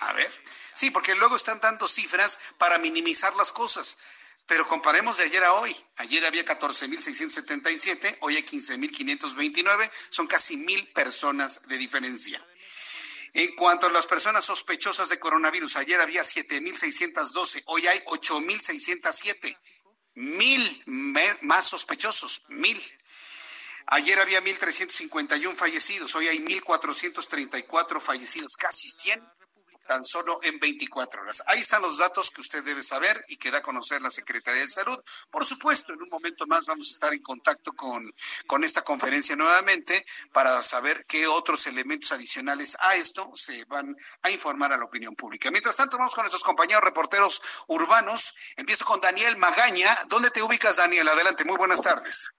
[0.00, 0.30] A ver.
[0.74, 3.96] Sí, porque luego están dando cifras para minimizar las cosas.
[4.44, 5.74] Pero comparemos de ayer a hoy.
[5.96, 12.44] Ayer había 14.677, hoy hay 15.529, son casi mil personas de diferencia.
[13.32, 19.56] En cuanto a las personas sospechosas de coronavirus, ayer había 7.612, hoy hay 8.607.
[20.14, 20.82] Mil
[21.42, 22.80] más sospechosos, mil.
[23.86, 29.39] Ayer había 1.351 fallecidos, hoy hay 1.434 fallecidos, casi 100
[29.90, 31.42] tan solo en 24 horas.
[31.48, 34.62] Ahí están los datos que usted debe saber y que da a conocer la Secretaría
[34.62, 34.96] de Salud.
[35.32, 38.14] Por supuesto, en un momento más vamos a estar en contacto con,
[38.46, 44.30] con esta conferencia nuevamente para saber qué otros elementos adicionales a esto se van a
[44.30, 45.50] informar a la opinión pública.
[45.50, 48.32] Mientras tanto, vamos con nuestros compañeros reporteros urbanos.
[48.54, 49.98] Empiezo con Daniel Magaña.
[50.06, 51.08] ¿Dónde te ubicas, Daniel?
[51.08, 52.30] Adelante, muy buenas tardes.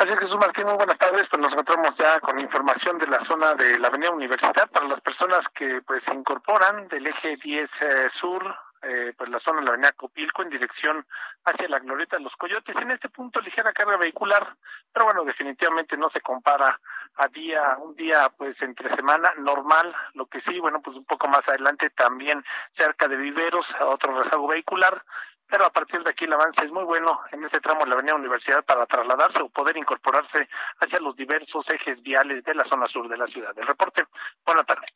[0.00, 1.28] Así es, Jesús Martín, muy buenas tardes.
[1.28, 5.02] Pues nos encontramos ya con información de la zona de la Avenida Universidad para las
[5.02, 8.42] personas que pues se incorporan del eje 10 eh, sur,
[8.80, 11.06] eh, pues la zona de la Avenida Copilco en dirección
[11.44, 12.76] hacia la Glorieta de los Coyotes.
[12.76, 14.56] En este punto ligera carga vehicular,
[14.90, 16.80] pero bueno, definitivamente no se compara
[17.16, 21.28] a día, un día pues entre semana normal, lo que sí, bueno, pues un poco
[21.28, 25.04] más adelante también cerca de Viveros, otro rezago vehicular,
[25.50, 27.94] pero a partir de aquí el avance es muy bueno en este tramo de la
[27.94, 30.48] Avenida Universidad para trasladarse o poder incorporarse
[30.78, 33.52] hacia los diversos ejes viales de la zona sur de la ciudad.
[33.58, 34.06] El reporte,
[34.46, 34.86] buena tarde.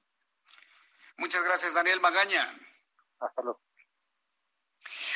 [1.17, 2.55] Muchas gracias, Daniel Magaña.
[3.21, 3.61] Hasta luego.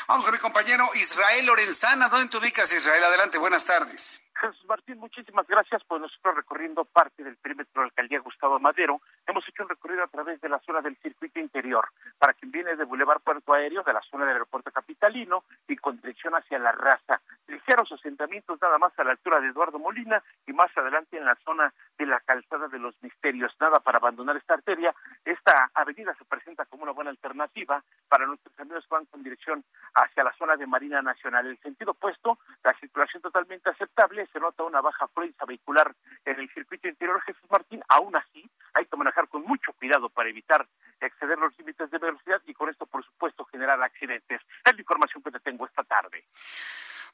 [0.08, 2.08] Vamos con mi compañero Israel Lorenzana.
[2.08, 3.04] ¿Dónde te ubicas, Israel?
[3.04, 4.27] Adelante, buenas tardes.
[4.40, 5.82] Jesús Martín, muchísimas gracias.
[5.86, 10.04] Pues nosotros recorriendo parte del perímetro de la alcaldía Gustavo Madero, hemos hecho un recorrido
[10.04, 11.88] a través de la zona del circuito interior.
[12.18, 15.96] Para quien viene de Boulevard Puerto Aéreo, de la zona del aeropuerto capitalino y con
[15.96, 17.20] dirección hacia la raza.
[17.48, 21.34] Ligeros asentamientos nada más a la altura de Eduardo Molina y más adelante en la
[21.44, 23.52] zona de la calzada de los misterios.
[23.60, 24.94] Nada para abandonar esta arteria.
[25.24, 29.64] Esta avenida se presenta como una buena alternativa para nuestros amigos que van con dirección
[29.94, 31.46] hacia la zona de Marina Nacional.
[31.46, 36.52] El sentido opuesto, la circulación totalmente aceptable se nota una baja afluencia vehicular en el
[36.52, 37.82] circuito interior Jesús Martín.
[37.88, 40.66] Aún así, hay que manejar con mucho cuidado para evitar
[41.00, 44.40] exceder los límites de velocidad y con esto, por supuesto, generar accidentes.
[44.64, 46.24] Es la información que te tengo esta tarde.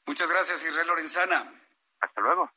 [0.05, 1.51] Muchas gracias, Israel Lorenzana.
[1.99, 2.51] Hasta luego.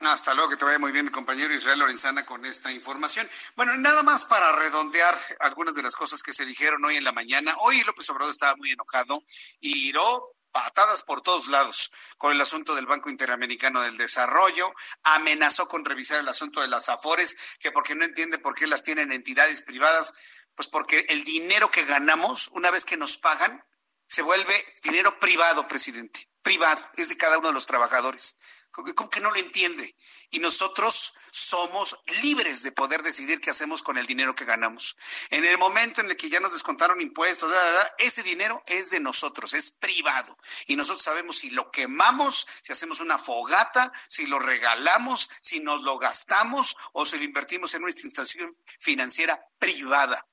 [0.00, 3.26] Hasta luego, que te vaya muy bien mi compañero Israel Lorenzana con esta información.
[3.56, 7.12] Bueno, nada más para redondear algunas de las cosas que se dijeron hoy en la
[7.12, 7.54] mañana.
[7.60, 9.22] Hoy López Obrador estaba muy enojado
[9.58, 15.68] y iró patadas por todos lados con el asunto del Banco Interamericano del Desarrollo, amenazó
[15.68, 19.12] con revisar el asunto de las AFORES, que porque no entiende por qué las tienen
[19.12, 20.14] entidades privadas,
[20.54, 23.62] pues porque el dinero que ganamos, una vez que nos pagan,
[24.08, 28.38] se vuelve dinero privado, presidente, privado, es de cada uno de los trabajadores.
[28.76, 29.96] ¿Cómo que no lo entiende?
[30.30, 34.96] Y nosotros somos libres de poder decidir qué hacemos con el dinero que ganamos.
[35.30, 37.50] En el momento en el que ya nos descontaron impuestos,
[37.98, 40.36] ese dinero es de nosotros, es privado.
[40.66, 45.80] Y nosotros sabemos si lo quemamos, si hacemos una fogata, si lo regalamos, si nos
[45.82, 50.26] lo gastamos o si lo invertimos en una institución financiera privada.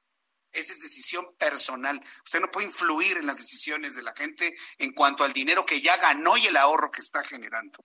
[0.51, 1.99] Esa es decisión personal.
[2.25, 5.81] Usted no puede influir en las decisiones de la gente en cuanto al dinero que
[5.81, 7.83] ya ganó y el ahorro que está generando.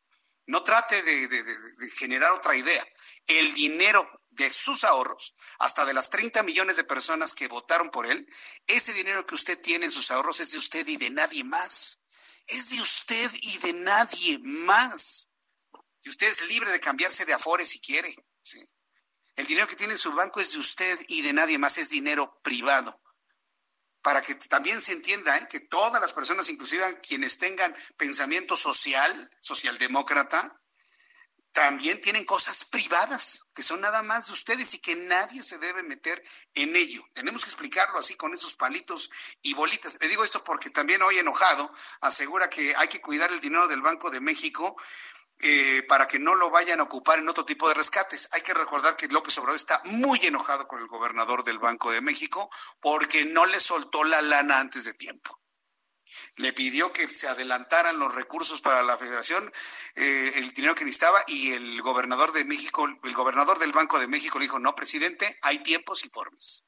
[0.49, 2.83] No trate de, generar otra idea.
[3.27, 8.07] El dinero de sus ahorros, hasta de las 30 millones de personas que votaron por
[8.07, 8.27] él,
[8.67, 12.01] ese dinero que usted tiene en sus ahorros es de usted y de nadie más.
[12.47, 15.29] Es de usted y de nadie más.
[16.03, 18.15] Y usted es libre de cambiarse de afores si quiere.
[19.37, 21.91] El dinero que tiene en su banco es de usted y de nadie más, es
[21.91, 22.99] dinero privado.
[24.03, 25.47] Para que también se entienda ¿eh?
[25.51, 30.59] que todas las personas, inclusive quienes tengan pensamiento social, socialdemócrata,
[31.53, 35.83] también tienen cosas privadas que son nada más de ustedes y que nadie se debe
[35.83, 36.23] meter
[36.55, 37.03] en ello.
[37.15, 39.11] Tenemos que explicarlo así con esos palitos
[39.43, 39.97] y bolitas.
[40.01, 43.83] Le digo esto porque también hoy enojado asegura que hay que cuidar el dinero del
[43.83, 44.77] Banco de México
[45.41, 48.29] eh, para que no lo vayan a ocupar en otro tipo de rescates.
[48.33, 52.01] Hay que recordar que López Obrador está muy enojado con el gobernador del Banco de
[52.01, 55.41] México porque no le soltó la lana antes de tiempo
[56.37, 59.53] le pidió que se adelantaran los recursos para la federación,
[59.95, 64.09] eh, el dinero que necesitaba, y el gobernador de México, el gobernador del Banco de
[64.09, 66.65] México le dijo, no, presidente, hay tiempos y formas.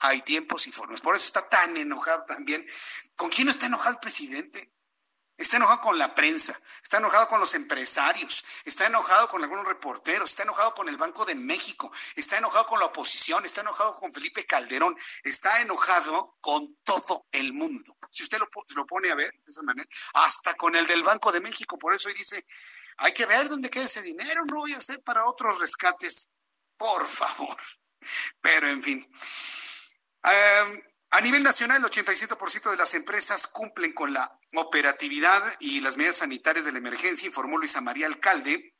[0.00, 1.02] Hay tiempos y formas.
[1.02, 2.66] Por eso está tan enojado también.
[3.16, 4.72] ¿Con quién está enojado el presidente?
[5.40, 10.28] Está enojado con la prensa, está enojado con los empresarios, está enojado con algunos reporteros,
[10.28, 14.12] está enojado con el Banco de México, está enojado con la oposición, está enojado con
[14.12, 17.96] Felipe Calderón, está enojado con todo el mundo.
[18.10, 21.32] Si usted lo, lo pone a ver de esa manera, hasta con el del Banco
[21.32, 22.44] de México, por eso hoy dice,
[22.98, 26.28] hay que ver dónde queda ese dinero, no voy a hacer para otros rescates,
[26.76, 27.56] por favor.
[28.42, 29.08] Pero en fin.
[30.22, 35.96] Em, a nivel nacional, el 87% de las empresas cumplen con la operatividad y las
[35.96, 38.74] medidas sanitarias de la emergencia, informó Luisa María Alcalde,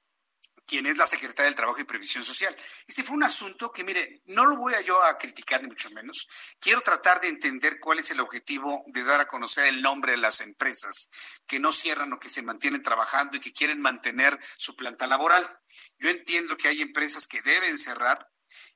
[0.70, 2.56] quien es la secretaria del Trabajo y Previsión Social.
[2.86, 5.90] Este fue un asunto que, mire, no lo voy a yo a criticar ni mucho
[5.90, 6.28] menos.
[6.60, 10.18] Quiero tratar de entender cuál es el objetivo de dar a conocer el nombre de
[10.18, 11.10] las empresas
[11.44, 15.58] que no cierran o que se mantienen trabajando y que quieren mantener su planta laboral.
[15.98, 18.30] Yo entiendo que hay empresas que deben cerrar,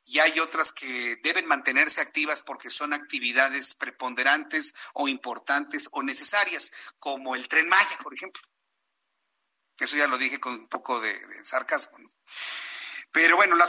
[0.07, 6.73] y hay otras que deben mantenerse activas porque son actividades preponderantes o importantes o necesarias,
[6.99, 8.43] como el tren Maya, por ejemplo.
[9.79, 11.99] Eso ya lo dije con un poco de, sarcasmo.
[13.13, 13.67] Pero bueno, la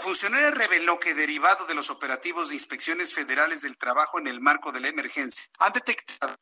[0.00, 4.72] funcionaria reveló que derivado de los operativos de inspecciones federales del trabajo en el marco
[4.72, 6.36] de la emergencia, han detectado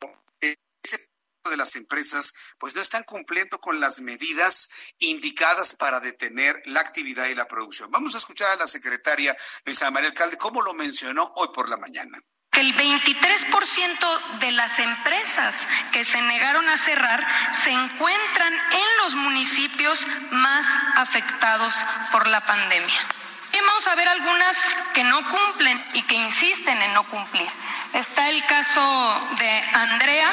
[1.51, 7.27] de las empresas pues no están cumpliendo con las medidas indicadas para detener la actividad
[7.27, 7.91] y la producción.
[7.91, 11.77] Vamos a escuchar a la secretaria Luisa María Alcalde cómo lo mencionó hoy por la
[11.77, 12.19] mañana
[12.51, 19.17] que el 23% de las empresas que se negaron a cerrar se encuentran en los
[19.17, 20.65] municipios más
[20.95, 21.75] afectados
[22.13, 23.24] por la pandemia.
[23.61, 24.57] Vamos a ver algunas
[24.95, 27.49] que no cumplen y que insisten en no cumplir.
[27.93, 30.31] Está el caso de Andrea,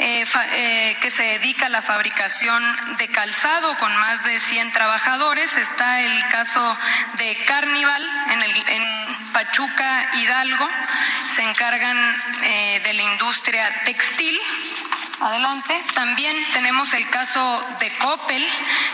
[0.00, 5.56] eh, eh, que se dedica a la fabricación de calzado con más de 100 trabajadores.
[5.56, 6.76] Está el caso
[7.18, 8.04] de Carnival
[8.66, 10.68] en Pachuca, Hidalgo.
[11.34, 11.96] Se encargan
[12.42, 14.38] eh, de la industria textil
[15.20, 15.84] Adelante.
[15.94, 18.46] También tenemos el caso de Coppel,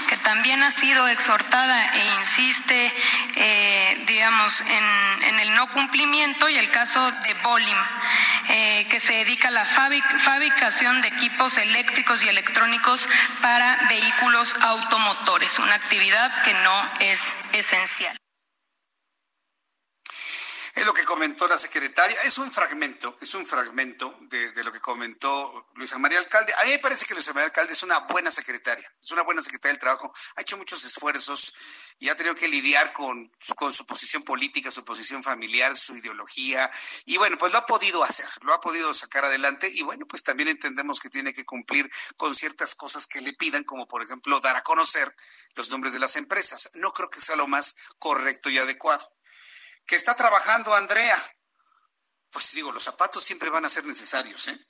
[0.09, 2.93] que también ha sido exhortada e insiste,
[3.37, 7.79] eh, digamos, en, el no cumplimiento, y el caso de Bolim,
[8.49, 13.09] eh, que se dedica a la fabricación de equipos eléctricos y electrónicos
[13.41, 18.17] para vehículos automotores, una actividad que no es esencial.
[20.77, 22.21] Es lo que comentó la secretaria.
[22.25, 26.53] Es un fragmento, es un fragmento de, lo que comentó Luisa María Alcalde.
[26.53, 29.43] A mí me parece que Luisa María Alcalde es una buena secretaria, es una buena
[29.43, 30.13] secretaria del trabajo.
[30.37, 31.55] Ha hecho muchos esfuerzos
[31.99, 36.71] y ha tenido que lidiar con, con su posición política, su posición familiar, su ideología.
[37.07, 39.71] Y bueno, pues lo ha podido hacer, lo ha podido sacar adelante.
[39.73, 43.65] Y bueno, pues también entendemos que tiene que cumplir con ciertas cosas que le pidan,
[43.65, 45.17] como por ejemplo dar a conocer
[45.55, 46.69] los nombres de las empresas.
[46.75, 49.16] No creo que sea lo más correcto y adecuado
[49.87, 51.23] que está trabajando Andrea.
[52.31, 54.67] Pues digo, los zapatos siempre van a ser necesarios, ¿eh?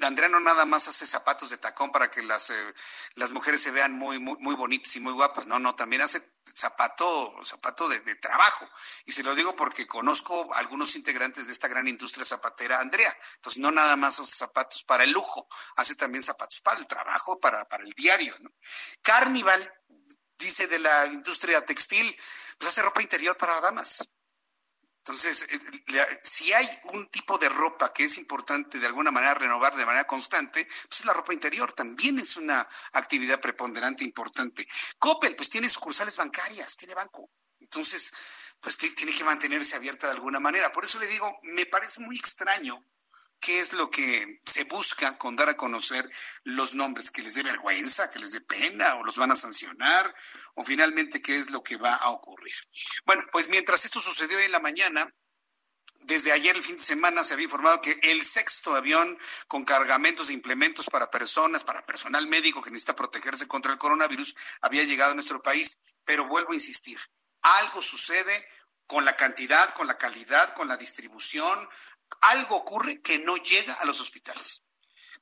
[0.00, 2.74] Andrea no nada más hace zapatos de tacón para que las, eh,
[3.14, 5.46] las mujeres se vean muy, muy, muy bonitas y muy guapas.
[5.46, 8.66] No, no, también hace zapato, zapato de, de, trabajo.
[9.04, 13.14] Y se lo digo porque conozco algunos integrantes de esta gran industria zapatera, Andrea.
[13.34, 15.46] Entonces, no nada más hace zapatos para el lujo,
[15.76, 18.34] hace también zapatos para el trabajo, para, para el diario.
[18.40, 18.50] ¿no?
[19.02, 19.70] Carnival,
[20.38, 22.16] dice de la industria textil,
[22.58, 24.15] pues hace ropa interior para damas.
[25.06, 29.76] Entonces, eh, si hay un tipo de ropa que es importante de alguna manera renovar
[29.76, 34.66] de manera constante, pues la ropa interior también es una actividad preponderante importante.
[34.98, 37.30] Coppel, pues tiene sucursales bancarias, tiene banco.
[37.60, 38.12] Entonces,
[38.60, 40.72] pues tiene que mantenerse abierta de alguna manera.
[40.72, 42.84] Por eso le digo, me parece muy extraño
[43.40, 46.08] qué es lo que se busca con dar a conocer
[46.44, 50.14] los nombres, que les dé vergüenza, que les dé pena o los van a sancionar,
[50.54, 52.54] o finalmente qué es lo que va a ocurrir.
[53.04, 55.12] Bueno, pues mientras esto sucedió en la mañana,
[56.06, 59.18] desde ayer, el fin de semana, se había informado que el sexto avión
[59.48, 64.34] con cargamentos de implementos para personas, para personal médico que necesita protegerse contra el coronavirus,
[64.60, 65.76] había llegado a nuestro país.
[66.04, 66.98] Pero vuelvo a insistir,
[67.42, 68.46] algo sucede
[68.86, 71.68] con la cantidad, con la calidad, con la distribución,
[72.20, 74.62] algo ocurre que no llega a los hospitales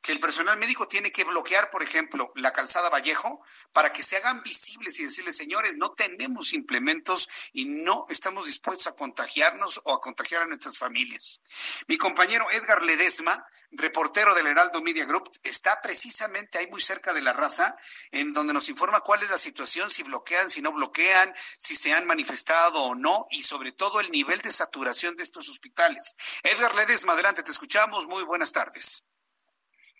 [0.04, 3.42] que el personal médico tiene que bloquear, por ejemplo, la calzada Vallejo
[3.72, 8.86] para que se hagan visibles y decirles, señores, no tenemos implementos y no estamos dispuestos
[8.86, 11.40] a contagiarnos o a contagiar a nuestras familias.
[11.88, 13.46] Mi compañero Edgar Ledesma,
[13.76, 17.76] reportero del Heraldo Media Group, está precisamente ahí muy cerca de la raza,
[18.10, 21.92] en donde nos informa cuál es la situación, si bloquean, si no bloquean, si se
[21.92, 26.16] han manifestado o no, y sobre todo el nivel de saturación de estos hospitales.
[26.42, 28.06] Edgar Ledesma, adelante, te escuchamos.
[28.06, 29.04] Muy buenas tardes.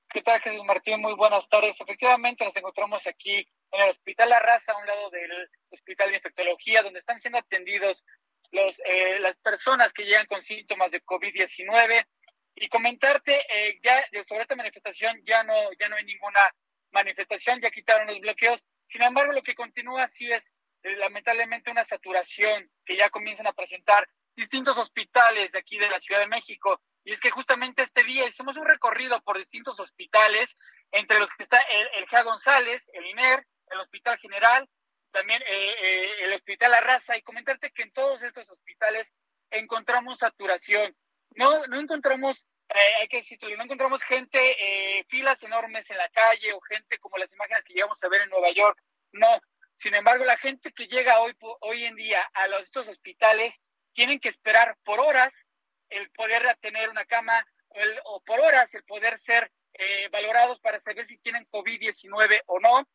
[0.08, 1.00] ¿Qué tal, Jesús Martín?
[1.00, 1.80] Muy buenas tardes.
[1.80, 3.34] Efectivamente, nos encontramos aquí
[3.72, 7.38] en el Hospital La Raza, a un lado del Hospital de Infectología, donde están siendo
[7.38, 8.04] atendidos
[8.52, 12.06] los, eh, las personas que llegan con síntomas de COVID-19.
[12.56, 16.40] Y comentarte, eh, ya sobre esta manifestación ya no, ya no hay ninguna
[16.92, 18.64] manifestación, ya quitaron los bloqueos.
[18.86, 20.52] Sin embargo, lo que continúa sí es
[20.82, 25.98] eh, lamentablemente una saturación que ya comienzan a presentar distintos hospitales de aquí de la
[25.98, 26.80] Ciudad de México.
[27.04, 30.56] Y es que justamente este día hicimos un recorrido por distintos hospitales,
[30.90, 34.68] entre los que está el, el González, el INER, el Hospital General,
[35.10, 39.12] también eh, eh, el Hospital La Raza, y comentarte que en todos estos hospitales
[39.50, 40.96] encontramos saturación.
[41.34, 46.52] No, no encontramos, eh, hay que decirlo, no encontramos gente, filas enormes en la calle
[46.52, 48.78] o gente como las imágenes que llegamos a ver en Nueva York.
[49.12, 49.40] No.
[49.74, 53.60] Sin embargo, la gente que llega hoy, hoy en día a los, estos hospitales
[53.92, 55.32] tienen que esperar por horas
[55.88, 57.44] el poder tener una cama
[58.04, 62.88] o, por horas el poder ser eh, valorados para saber si tienen COVID-19 o no,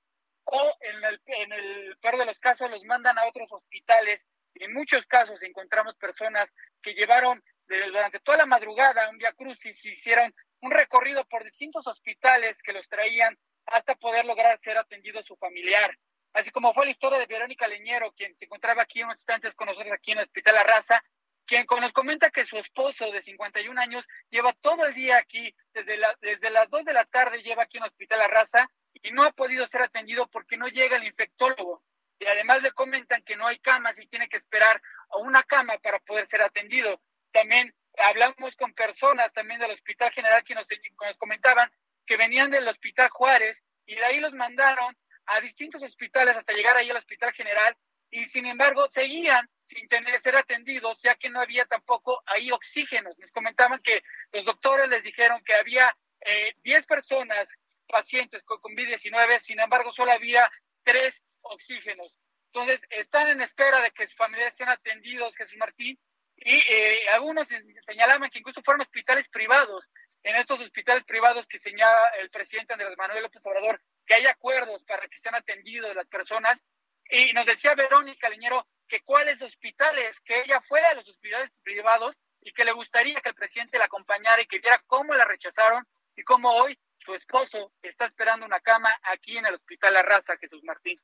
[0.46, 4.26] o en el, en el peor de los casos los mandan a otros hospitales.
[4.56, 10.34] En muchos casos encontramos personas que llevaron durante toda la madrugada un día crucis hicieron
[10.62, 13.38] un recorrido por distintos hospitales que los traían
[13.68, 15.96] hasta poder lograr ser atendido su familiar.
[16.34, 19.68] Así como fue la historia de Verónica Leñero, quien se encontraba aquí unos instantes con
[19.68, 21.04] nosotros aquí en el Hospital La Raza,
[21.46, 25.98] quien nos comenta que su esposo de 51 años lleva todo el día aquí, desde,
[25.98, 29.12] la, desde las 2 de la tarde lleva aquí en el Hospital La Raza y
[29.12, 31.84] no ha podido ser atendido porque no llega el infectólogo.
[32.20, 35.78] Y además le comentan que no hay camas y tiene que esperar a una cama
[35.80, 37.02] para poder ser atendido.
[37.32, 40.68] También hablamos con personas también del Hospital General que nos,
[41.06, 41.72] nos comentaban
[42.06, 46.76] que venían del Hospital Juárez y de ahí los mandaron a distintos hospitales hasta llegar
[46.78, 47.76] ahí al Hospital General
[48.10, 53.18] y sin embargo seguían sin tener ser atendidos, ya que no había tampoco ahí oxígenos.
[53.20, 54.02] Nos comentaban que
[54.32, 57.56] los doctores les dijeron que había eh, 10 personas
[57.88, 60.50] pacientes con COVID-19, sin embargo solo había
[60.84, 62.18] tres oxígenos.
[62.52, 66.00] Entonces, están en espera de que sus familiares sean atendidos, Jesús Martín,
[66.42, 67.50] y eh, algunos
[67.82, 69.90] señalaban que incluso fueron hospitales privados.
[70.24, 74.84] En estos hospitales privados que señala el presidente Andrés Manuel López Obrador, que hay acuerdos
[74.84, 76.64] para que sean atendidos las personas.
[77.10, 82.18] Y nos decía Verónica Leñero que cuáles hospitales, que ella fue a los hospitales privados
[82.42, 85.88] y que le gustaría que el presidente la acompañara y que viera cómo la rechazaron
[86.16, 90.38] y cómo hoy su esposo está esperando una cama aquí en el Hospital La Raza,
[90.38, 91.00] Jesús Martín.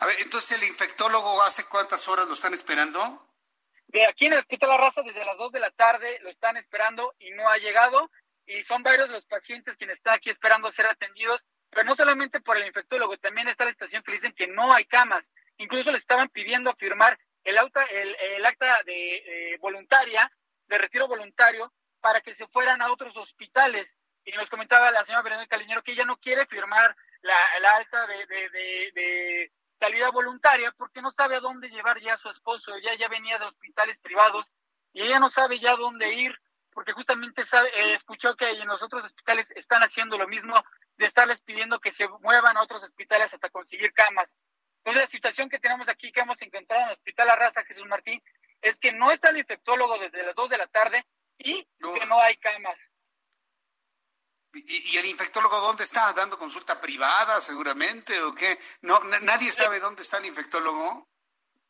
[0.00, 3.33] A ver, entonces el infectólogo hace cuántas horas lo están esperando?
[3.94, 6.56] De aquí en el Hospital La Raza desde las 2 de la tarde lo están
[6.56, 8.10] esperando y no ha llegado
[8.44, 12.56] y son varios los pacientes quienes están aquí esperando ser atendidos, pero no solamente por
[12.56, 16.28] el infectólogo, también está la estación que dicen que no hay camas Incluso le estaban
[16.30, 20.28] pidiendo firmar el, el, acta de voluntaria,
[20.66, 23.96] de retiro voluntario, para que se fueran a otros hospitales.
[24.24, 27.36] Y nos comentaba la señora Verónica Caliñero que ella no quiere firmar la,
[27.76, 29.52] alta de, de,
[29.84, 32.74] salida voluntaria porque no sabe a dónde llevar ya a su esposo.
[32.74, 34.50] Ella ya venía de hospitales privados
[34.94, 36.34] y ella no sabe ya dónde ir
[36.72, 40.54] porque justamente sabe, eh, escuchó que en los otros hospitales están haciendo lo mismo
[40.96, 44.34] de estarles pidiendo que se muevan a otros hospitales hasta conseguir camas.
[44.78, 47.86] Entonces, la situación que tenemos aquí, que hemos encontrado en el Hospital La Raza Jesús
[47.86, 48.22] Martín,
[48.60, 51.06] es que no está el infectólogo desde las 2 de la tarde
[51.38, 52.78] y que no hay camas.
[54.54, 56.12] ¿Y, el infectólogo dónde está?
[56.12, 58.58] ¿Dando consulta privada seguramente o qué?
[58.82, 61.08] No, ¿Nadie sabe dónde está el infectólogo?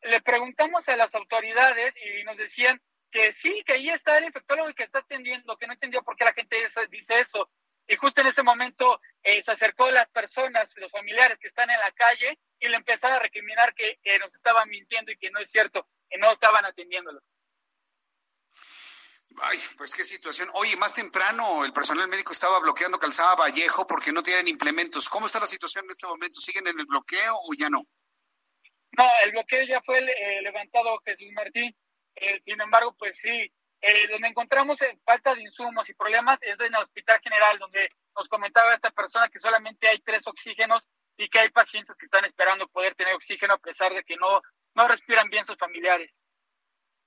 [0.01, 2.79] Le preguntamos a las autoridades y nos decían
[3.11, 6.15] que sí, que ahí está el infectólogo y que está atendiendo, que no entendió por
[6.15, 6.57] qué la gente
[6.91, 7.49] dice eso.
[7.87, 11.69] Y justo en ese momento eh, se acercó a las personas, los familiares que están
[11.69, 15.39] en la calle, y le empezaron a recriminar que, nos estaban mintiendo y que no
[15.39, 17.21] es cierto, que no estaban atendiéndolo.
[19.41, 20.49] Ay, pues qué situación.
[20.53, 25.09] Oye, más temprano el personal médico estaba bloqueando Calzada Vallejo porque no tienen implementos.
[25.09, 26.39] ¿Cómo está la situación en este momento?
[26.39, 27.81] ¿Siguen en el bloqueo o ya no?
[28.97, 31.75] No, el bloqueo ya fue eh, levantado Jesús Martín.
[32.15, 33.51] Eh, sin embargo, pues sí,
[33.81, 38.29] eh, donde encontramos falta de insumos y problemas es en el Hospital General, donde nos
[38.29, 40.87] comentaba esta persona que solamente hay tres oxígenos
[41.17, 44.41] y que hay pacientes que están esperando poder tener oxígeno a pesar de que no,
[44.75, 46.15] no respiran bien sus familiares.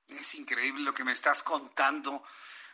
[0.09, 2.23] Es increíble lo que me estás contando.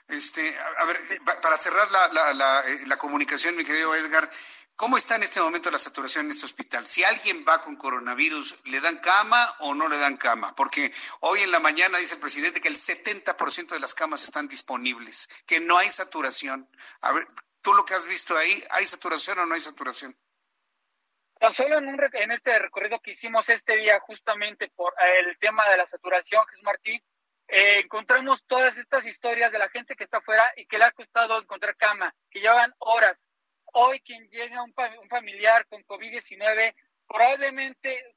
[0.09, 1.01] Este, a ver,
[1.43, 4.31] para cerrar la, la, la, eh, la comunicación, mi querido Edgar,
[4.77, 6.85] ¿Cómo está en este momento la saturación en este hospital?
[6.85, 10.52] Si alguien va con coronavirus, ¿le dan cama o no le dan cama?
[10.56, 14.48] Porque hoy en la mañana dice el presidente que el 70% de las camas están
[14.48, 16.69] disponibles, que no hay saturación.
[17.02, 17.28] A ver,
[17.62, 20.16] tú lo que has visto ahí, ¿hay saturación o no hay saturación?
[21.52, 25.86] solo en, en este recorrido que hicimos este día, justamente por el tema de la
[25.86, 27.01] saturación, Jesús Martín,
[27.49, 30.93] eh, encontramos todas estas historias de la gente que está afuera y que le ha
[30.93, 33.19] costado encontrar cama, que llevan horas.
[33.73, 36.75] Hoy quien llega un, un familiar con COVID-19
[37.07, 38.15] probablemente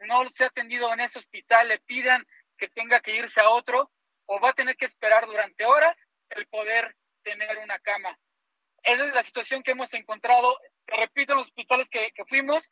[0.00, 2.26] no se ha atendido en ese hospital, le pidan
[2.58, 3.90] que tenga que irse a otro
[4.26, 5.96] o va a tener que esperar durante horas
[6.30, 8.18] el poder tener una cama.
[8.82, 12.68] Esa es la situación que hemos encontrado, te repito, en los hospitales que, fuimos,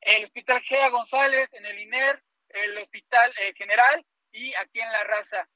[0.00, 5.04] el Hospital Gea González, en el INER, el Hospital eh, General y aquí en La
[5.04, 5.48] Raza.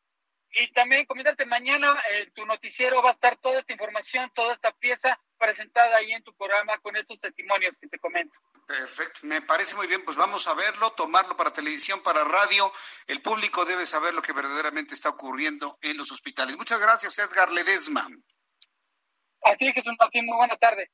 [0.52, 4.54] Y también comentarte, mañana en eh, tu noticiero va a estar toda esta información, toda
[4.54, 8.34] esta pieza presentada ahí en tu programa con estos testimonios que te comento.
[8.66, 12.70] Perfecto, me parece muy bien, pues vamos a verlo, tomarlo para televisión, para radio.
[13.06, 16.56] El público debe saber lo que verdaderamente está ocurriendo en los hospitales.
[16.56, 18.08] Muchas gracias, Edgar Ledesma.
[19.44, 20.90] A ti, Jesús Martín, muy buena tarde.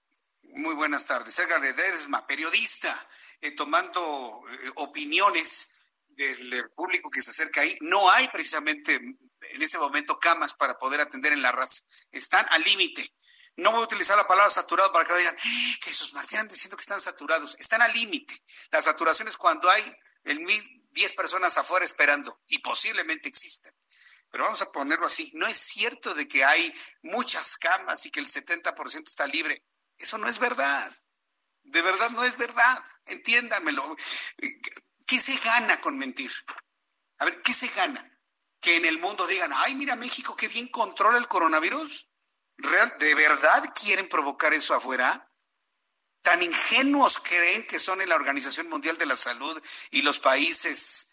[0.54, 1.38] Muy buenas tardes.
[1.38, 2.94] Edgar Ledesma, periodista,
[3.40, 5.75] eh, tomando eh, opiniones
[6.16, 7.76] del eh, público que se acerca ahí.
[7.80, 11.82] No hay precisamente en ese momento camas para poder atender en la raza.
[12.10, 13.14] Están al límite.
[13.56, 15.36] No voy a utilizar la palabra saturado para que no digan,
[15.82, 17.56] Jesús Martín, diciendo que están saturados.
[17.58, 18.34] Están al límite.
[18.70, 19.82] La saturación es cuando hay
[20.24, 20.44] el
[20.90, 23.72] 10 personas afuera esperando y posiblemente existan
[24.30, 26.70] pero vamos a ponerlo así, no es cierto de que hay
[27.02, 29.64] muchas camas y que el 70% está libre.
[29.96, 30.92] Eso no es verdad.
[31.62, 32.84] De verdad no es verdad.
[33.06, 33.96] Entiéndamelo.
[35.06, 36.32] ¿Qué se gana con mentir?
[37.18, 38.12] A ver, ¿qué se gana?
[38.60, 42.12] Que en el mundo digan, ay, mira México, qué bien controla el coronavirus.
[42.58, 42.94] ¿Real?
[42.98, 45.30] ¿De verdad quieren provocar eso afuera?
[46.22, 51.12] ¿Tan ingenuos creen que son en la Organización Mundial de la Salud y los países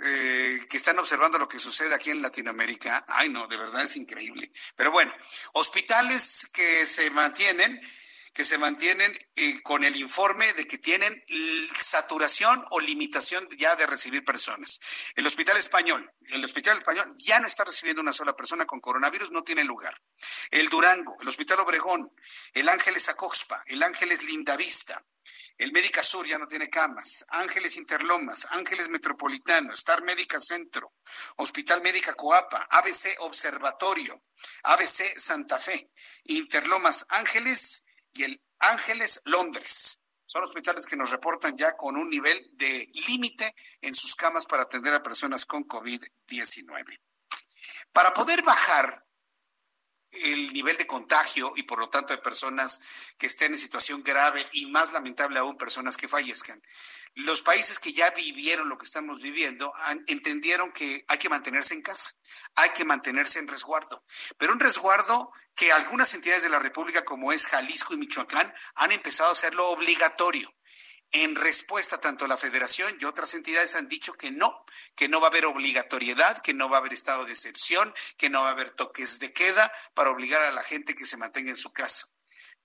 [0.00, 3.04] eh, que están observando lo que sucede aquí en Latinoamérica.
[3.08, 4.52] Ay, no, de verdad es increíble.
[4.76, 5.12] Pero bueno,
[5.54, 7.80] hospitales que se mantienen
[8.38, 11.24] que se mantienen eh, con el informe de que tienen
[11.76, 14.78] saturación o limitación ya de recibir personas.
[15.16, 19.32] El Hospital Español, el Hospital Español ya no está recibiendo una sola persona con coronavirus,
[19.32, 20.00] no tiene lugar.
[20.52, 22.14] El Durango, el Hospital Obregón,
[22.54, 25.04] el Ángeles Acoxpa, el Ángeles Lindavista,
[25.56, 27.26] el Médica Sur ya no tiene camas.
[27.30, 30.92] Ángeles Interlomas, Ángeles Metropolitano, Star Médica Centro,
[31.38, 34.14] Hospital Médica Coapa, ABC Observatorio,
[34.62, 35.90] ABC Santa Fe,
[36.26, 40.02] Interlomas Ángeles y el Ángeles Londres.
[40.26, 44.64] Son hospitales que nos reportan ya con un nivel de límite en sus camas para
[44.64, 47.00] atender a personas con COVID-19.
[47.92, 49.07] Para poder bajar
[50.12, 52.80] el nivel de contagio y por lo tanto de personas
[53.18, 56.62] que estén en situación grave y más lamentable aún personas que fallezcan.
[57.14, 59.72] Los países que ya vivieron lo que estamos viviendo
[60.06, 62.12] entendieron que hay que mantenerse en casa,
[62.54, 64.04] hay que mantenerse en resguardo,
[64.36, 68.92] pero un resguardo que algunas entidades de la República como es Jalisco y Michoacán han
[68.92, 70.54] empezado a hacerlo obligatorio.
[71.12, 74.64] En respuesta, tanto la federación y otras entidades han dicho que no,
[74.94, 78.28] que no va a haber obligatoriedad, que no va a haber estado de excepción, que
[78.28, 81.48] no va a haber toques de queda para obligar a la gente que se mantenga
[81.48, 82.08] en su casa.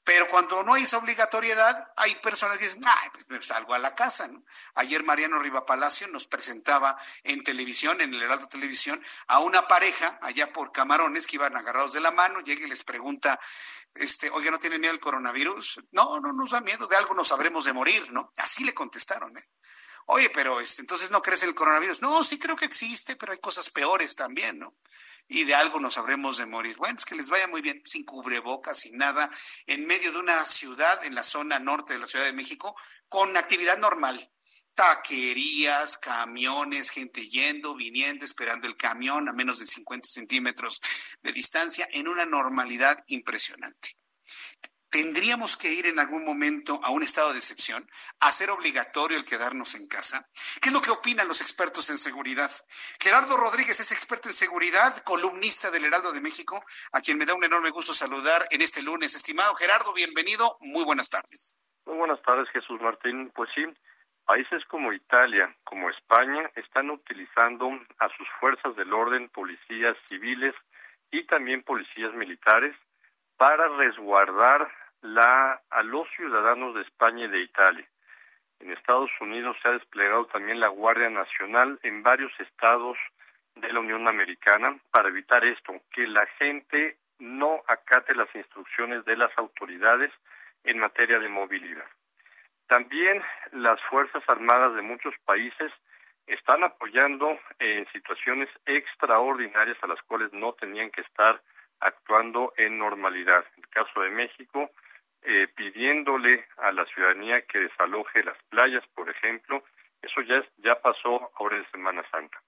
[0.04, 3.80] Pero cuando no hay esa obligatoriedad, hay personas que dicen, ay, pues me salgo a
[3.80, 4.28] la casa.
[4.28, 4.44] ¿no?
[4.76, 10.20] Ayer Mariano Riva Palacio nos presentaba en televisión, en el Heraldo Televisión, a una pareja
[10.22, 13.40] allá por Camarones que iban agarrados de la mano, llega y les pregunta,
[13.96, 15.82] este, oye, ¿no tienen miedo al coronavirus?
[15.92, 18.34] No, no nos da miedo, de algo nos sabremos de morir, ¿no?
[18.38, 19.44] Así le contestaron, ¿eh?
[20.08, 22.02] Oye, pero este, entonces no crees en el coronavirus.
[22.02, 24.76] No, sí creo que existe, pero hay cosas peores también, ¿no?
[25.28, 26.76] Y de algo nos sabremos de morir.
[26.76, 29.30] Bueno, es que les vaya muy bien, sin cubrebocas, sin nada,
[29.66, 32.76] en medio de una ciudad, en la zona norte de la Ciudad de México,
[33.08, 34.30] con actividad normal
[34.76, 40.82] taquerías, camiones, gente yendo, viniendo, esperando el camión a menos de 50 centímetros
[41.22, 43.90] de distancia en una normalidad impresionante.
[44.94, 47.90] ¿Tendríamos que ir en algún momento a un estado de excepción,
[48.20, 50.30] hacer obligatorio el quedarnos en casa?
[50.62, 52.52] ¿Qué es lo que opinan los expertos en seguridad?
[53.02, 57.34] Gerardo Rodríguez es experto en seguridad, columnista del Heraldo de México, a quien me da
[57.34, 59.16] un enorme gusto saludar en este lunes.
[59.16, 61.56] Estimado Gerardo, bienvenido, muy buenas tardes.
[61.88, 63.32] Muy buenas tardes, Jesús Martín.
[63.34, 63.66] Pues sí,
[64.26, 67.70] Países como Italia, como España, están utilizando
[68.00, 70.56] a sus fuerzas del orden, policías civiles
[71.12, 72.76] y también policías militares
[73.38, 74.72] para resguardar
[75.70, 77.86] a los ciudadanos de España y de Italia.
[78.60, 82.98] En Estados Unidos se ha desplegado también la Guardia Nacional en varios estados
[83.56, 89.18] de la Unión Americana para evitar esto, que la gente no acate las instrucciones de
[89.18, 90.12] las autoridades
[90.64, 91.86] en materia de movilidad.
[92.68, 93.22] También
[93.52, 95.72] las Fuerzas Armadas de muchos países
[96.28, 101.42] están apoyando en situaciones extraordinarias a las cuales no tenían que estar
[101.80, 103.46] actuando en normalidad.
[103.58, 104.72] En el caso de México,
[105.24, 109.64] eh, pidiéndole a la ciudadanía que desaloje las playas, por ejemplo,
[110.02, 112.42] eso ya, ya pasó ahora en Semana Santa.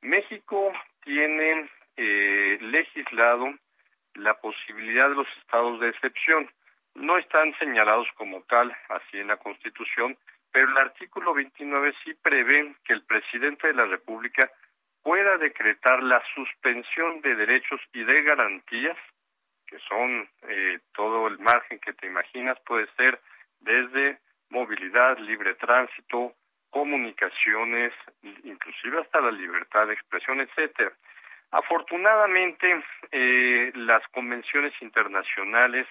[0.00, 3.52] México tiene eh, legislado
[4.14, 6.50] la posibilidad de los estados de excepción.
[6.98, 10.16] No están señalados como tal así en la Constitución,
[10.50, 14.50] pero el artículo 29 sí prevé que el presidente de la República
[15.04, 18.96] pueda decretar la suspensión de derechos y de garantías,
[19.66, 23.20] que son eh, todo el margen que te imaginas, puede ser
[23.60, 24.18] desde
[24.50, 26.34] movilidad, libre tránsito,
[26.70, 27.92] comunicaciones,
[28.42, 30.92] inclusive hasta la libertad de expresión, etcétera.
[31.52, 35.86] Afortunadamente, eh, las convenciones internacionales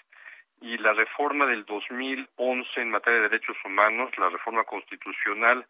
[0.61, 5.65] y la reforma del 2011 en materia de derechos humanos, la reforma constitucional,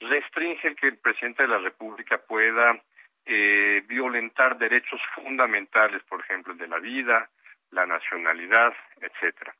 [0.00, 2.80] restringe que el presidente de la República pueda
[3.26, 7.28] eh, violentar derechos fundamentales, por ejemplo, el de la vida,
[7.70, 9.54] la nacionalidad, etcétera.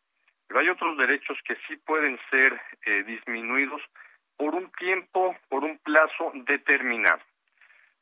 [0.49, 3.83] Pero hay otros derechos que sí pueden ser eh, disminuidos
[4.37, 7.21] por un tiempo, por un plazo determinado.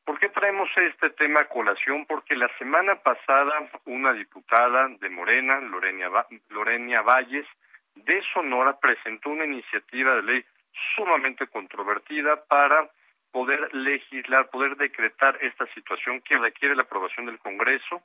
[0.09, 2.07] ¿Por qué traemos este tema a colación?
[2.07, 5.61] Porque la semana pasada una diputada de Morena,
[6.49, 7.45] Lorenia Valles,
[7.93, 10.45] de Sonora, presentó una iniciativa de ley
[10.95, 12.89] sumamente controvertida para
[13.31, 18.01] poder legislar, poder decretar esta situación que requiere la aprobación del Congreso,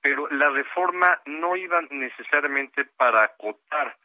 [0.00, 3.96] pero la reforma no iba necesariamente para acotar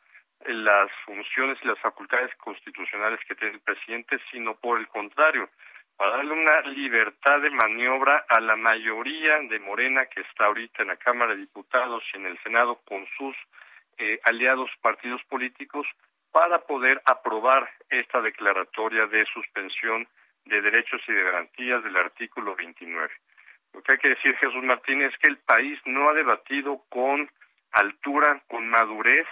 [0.48, 5.50] las funciones y las facultades constitucionales que tiene el presidente, sino por el contrario,
[5.98, 10.90] para darle una libertad de maniobra a la mayoría de Morena que está ahorita en
[10.90, 13.36] la Cámara de Diputados y en el Senado con sus
[13.98, 15.88] eh, aliados partidos políticos
[16.32, 20.08] para poder aprobar esta declaratoria de suspensión
[20.46, 23.12] de derechos y de garantías del artículo 29.
[23.74, 27.30] Lo que hay que decir, Jesús Martínez, es que el país no ha debatido con
[27.72, 29.28] altura, con madurez,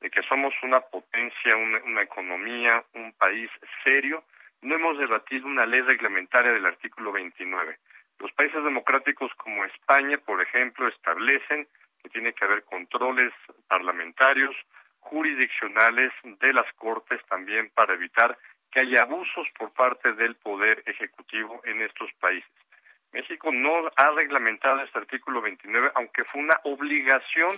[0.00, 3.50] de que somos una potencia, una economía, un país
[3.82, 4.22] serio,
[4.62, 7.78] no hemos debatido una ley reglamentaria del artículo 29.
[8.18, 11.66] Los países democráticos como España, por ejemplo, establecen
[12.02, 13.32] que tiene que haber controles
[13.68, 14.54] parlamentarios,
[15.00, 18.36] jurisdiccionales de las Cortes también para evitar
[18.70, 22.50] que haya abusos por parte del Poder Ejecutivo en estos países.
[23.12, 27.50] México no ha reglamentado este artículo 29, aunque fue una obligación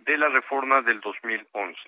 [0.00, 1.78] de la reforma del 2011.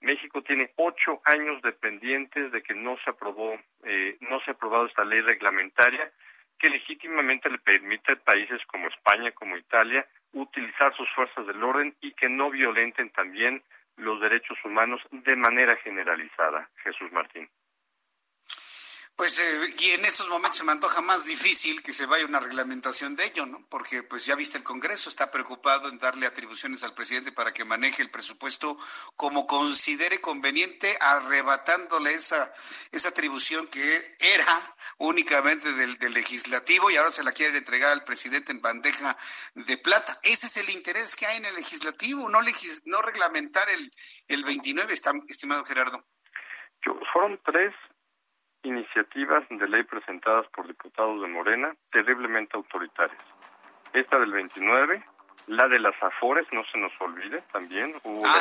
[0.00, 4.86] México tiene ocho años dependientes de que no se aprobó, eh, no se ha aprobado
[4.86, 6.10] esta ley reglamentaria
[6.58, 11.94] que legítimamente le permite a países como España, como Italia, utilizar sus fuerzas del orden
[12.00, 13.62] y que no violenten también
[13.96, 16.68] los derechos humanos de manera generalizada.
[16.82, 17.48] Jesús Martín.
[19.20, 22.40] Pues eh, y en estos momentos se me antoja más difícil que se vaya una
[22.40, 23.62] reglamentación de ello, ¿no?
[23.68, 27.66] Porque pues ya viste el Congreso está preocupado en darle atribuciones al presidente para que
[27.66, 28.78] maneje el presupuesto
[29.16, 32.50] como considere conveniente, arrebatándole esa
[32.92, 34.58] esa atribución que era
[34.96, 39.18] únicamente del, legislativo y ahora se la quieren entregar al presidente en bandeja
[39.52, 40.18] de plata.
[40.22, 42.40] Ese es el interés que hay en el legislativo, no
[42.86, 43.92] no reglamentar el
[44.28, 44.94] el 29,
[45.28, 46.06] estimado Gerardo.
[47.12, 47.74] Fueron tres
[48.62, 53.22] iniciativas de ley presentadas por diputados de Morena terriblemente autoritarias.
[53.92, 55.02] Esta del 29,
[55.48, 58.40] la de las Afores, no se nos olvide, también hubo ah,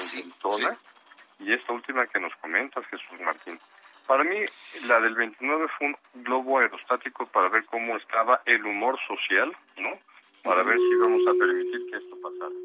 [0.61, 0.77] la
[1.39, 3.57] y esta última que nos comentas, Jesús Martín.
[4.05, 4.37] Para mí,
[4.87, 9.97] la del 29 fue un globo aerostático para ver cómo estaba el humor social, ¿no?
[10.43, 12.55] Para ver si vamos a permitir que esto pasara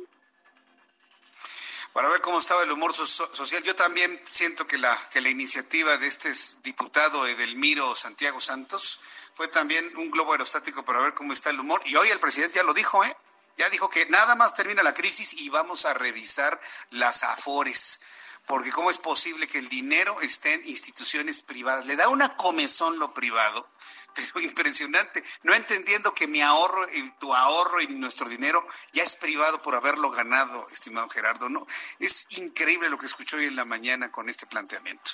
[1.95, 3.63] para ver cómo estaba el humor social.
[3.63, 6.33] Yo también siento que la, que la iniciativa de este
[6.65, 8.99] diputado Edelmiro Santiago Santos
[9.35, 11.81] fue también un globo aerostático para ver cómo está el humor.
[11.85, 13.17] Y hoy el presidente ya lo dijo, ¿eh?
[13.57, 16.61] Ya dijo que nada más termina la crisis y vamos a revisar
[16.91, 18.01] las afores.
[18.45, 21.87] Porque cómo es posible que el dinero esté en instituciones privadas.
[21.87, 23.71] Le da una comezón lo privado
[24.15, 29.17] pero impresionante, no entendiendo que mi ahorro y tu ahorro y nuestro dinero ya es
[29.17, 31.67] privado por haberlo ganado, estimado Gerardo, ¿no?
[31.99, 35.11] Es increíble lo que escuché hoy en la mañana con este planteamiento.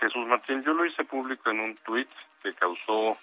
[0.00, 2.08] Jesús Martín, yo lo hice público en un tuit
[2.42, 3.16] que causó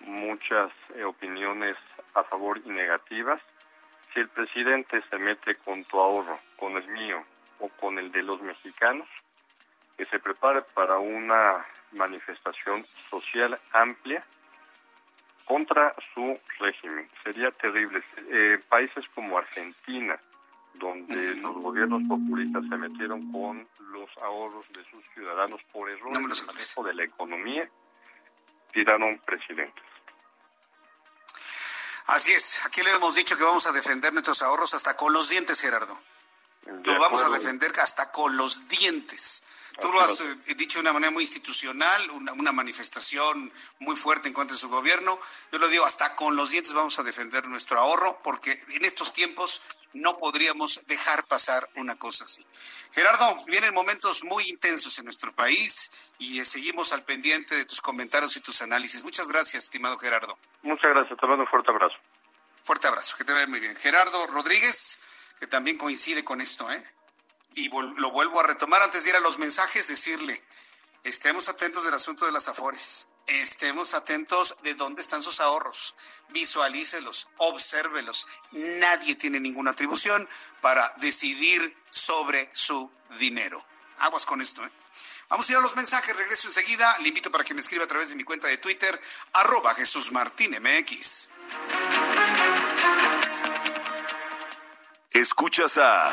[0.00, 1.76] muchas eh, opiniones
[2.14, 3.40] a favor y negativas.
[4.12, 7.24] Si el presidente se mete con tu ahorro, con el mío
[7.58, 9.08] o con el de los mexicanos,
[9.96, 14.24] que se prepare para una manifestación social amplia
[15.44, 17.08] contra su régimen.
[17.24, 18.02] Sería terrible.
[18.30, 20.20] Eh, países como Argentina,
[20.74, 26.30] donde los gobiernos populistas se metieron con los ahorros de sus ciudadanos por error en
[26.30, 27.68] el manejo de la economía,
[28.72, 29.84] tiraron presidentes.
[32.06, 35.28] Así es, aquí le hemos dicho que vamos a defender nuestros ahorros hasta con los
[35.28, 35.96] dientes, Gerardo.
[36.84, 39.44] Lo vamos a defender hasta con los dientes.
[39.80, 44.28] Tú lo has eh, dicho de una manera muy institucional, una, una, manifestación muy fuerte
[44.28, 45.18] en contra de su gobierno.
[45.52, 49.12] Yo lo digo, hasta con los dientes vamos a defender nuestro ahorro, porque en estos
[49.12, 49.62] tiempos
[49.92, 52.44] no podríamos dejar pasar una cosa así.
[52.92, 57.80] Gerardo, vienen momentos muy intensos en nuestro país y eh, seguimos al pendiente de tus
[57.80, 59.02] comentarios y tus análisis.
[59.02, 60.38] Muchas gracias, estimado Gerardo.
[60.62, 61.96] Muchas gracias, te mando un fuerte abrazo.
[62.62, 63.74] Fuerte abrazo, que te vaya muy bien.
[63.76, 65.02] Gerardo Rodríguez,
[65.38, 66.82] que también coincide con esto, ¿eh?
[67.54, 70.42] Y lo vuelvo a retomar antes de ir a los mensajes, decirle,
[71.04, 73.08] estemos atentos del asunto de las afores
[73.38, 75.94] estemos atentos de dónde están sus ahorros,
[76.30, 78.26] visualícelos, obsérvelos.
[78.52, 80.28] Nadie tiene ninguna atribución
[80.60, 83.64] para decidir sobre su dinero.
[83.98, 84.70] Aguas con esto, ¿eh?
[85.28, 86.98] Vamos a ir a los mensajes, regreso enseguida.
[86.98, 89.00] Le invito para que me escriba a través de mi cuenta de Twitter,
[89.32, 90.56] arroba Jesús Martín.
[95.12, 96.12] Escuchas a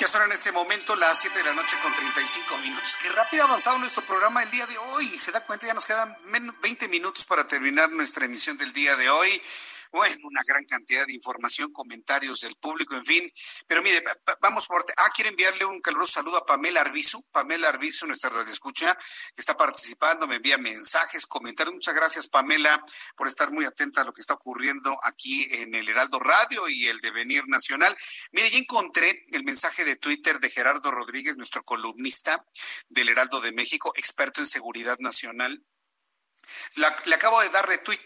[0.00, 2.96] Ya son en este momento las 7 de la noche con 35 minutos.
[3.02, 5.06] Qué rápido ha avanzado nuestro programa el día de hoy.
[5.18, 6.16] Se da cuenta, ya nos quedan
[6.62, 9.42] 20 minutos para terminar nuestra emisión del día de hoy
[9.90, 13.32] bueno, una gran cantidad de información, comentarios del público, en fin.
[13.66, 14.02] Pero mire,
[14.40, 14.84] vamos por...
[14.96, 17.22] Ah, quiero enviarle un caluroso saludo a Pamela Arbizu.
[17.30, 18.96] Pamela Arbizu, nuestra radioescucha,
[19.34, 21.74] que está participando, me envía mensajes, comentarios.
[21.74, 22.84] Muchas gracias, Pamela,
[23.16, 26.86] por estar muy atenta a lo que está ocurriendo aquí en el Heraldo Radio y
[26.86, 27.96] el Devenir Nacional.
[28.32, 32.46] Mire, ya encontré el mensaje de Twitter de Gerardo Rodríguez, nuestro columnista
[32.88, 35.64] del Heraldo de México, experto en seguridad nacional.
[36.76, 38.00] le acabo de dar retweet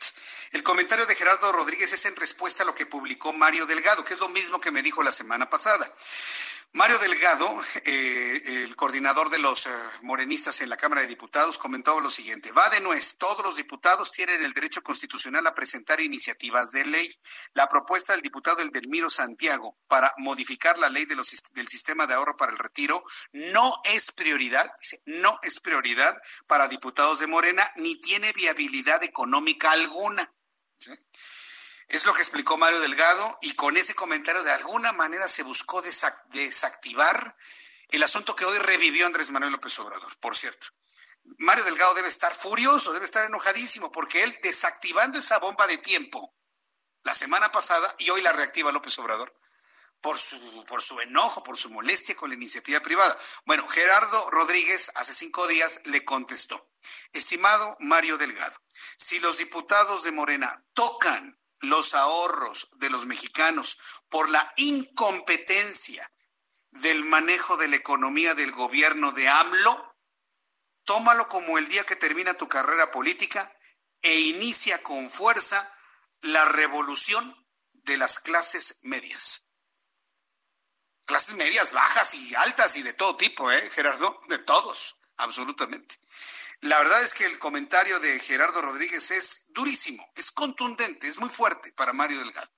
[0.55, 4.14] el comentario de Gerardo Rodríguez es en respuesta a lo que publicó Mario Delgado, que
[4.14, 5.93] es lo mismo que me dijo la semana pasada.
[6.72, 9.70] Mario Delgado, eh, el coordinador de los eh,
[10.02, 12.52] morenistas en la Cámara de Diputados, comentó lo siguiente.
[12.52, 17.12] Va de nuez, todos los diputados tienen el derecho constitucional a presentar iniciativas de ley.
[17.52, 22.52] La propuesta del diputado Eldelmiro Santiago para modificar la ley del sistema de ahorro para
[22.52, 23.02] el retiro
[23.32, 24.72] no es prioridad,
[25.05, 26.16] no es prioridad
[26.47, 30.32] para diputados de Morena, ni tiene viabilidad económica alguna.
[31.89, 35.82] Es lo que explicó Mario Delgado y con ese comentario de alguna manera se buscó
[35.82, 37.36] desactivar
[37.89, 40.69] el asunto que hoy revivió Andrés Manuel López Obrador, por cierto.
[41.39, 46.35] Mario Delgado debe estar furioso, debe estar enojadísimo, porque él desactivando esa bomba de tiempo
[47.02, 49.35] la semana pasada y hoy la reactiva López Obrador
[50.05, 53.18] por su, por su enojo, por su molestia con la iniciativa privada.
[53.47, 56.70] Bueno, Gerardo Rodríguez hace cinco días le contestó,
[57.14, 58.55] estimado Mario Delgado,
[58.98, 63.78] si los diputados de Morena tocan los ahorros de los mexicanos
[64.10, 66.12] por la incompetencia
[66.70, 69.97] del manejo de la economía del gobierno de AMLO,
[70.85, 73.56] tómalo como el día que termina tu carrera política
[74.02, 75.72] e inicia con fuerza
[76.20, 77.35] la revolución
[77.72, 79.44] de las clases medias
[81.05, 84.20] clases medias, bajas y altas y de todo tipo, ¿eh, Gerardo?
[84.28, 85.97] De todos, absolutamente.
[86.60, 91.28] La verdad es que el comentario de Gerardo Rodríguez es durísimo, es contundente, es muy
[91.28, 92.51] fuerte para Mario Delgado.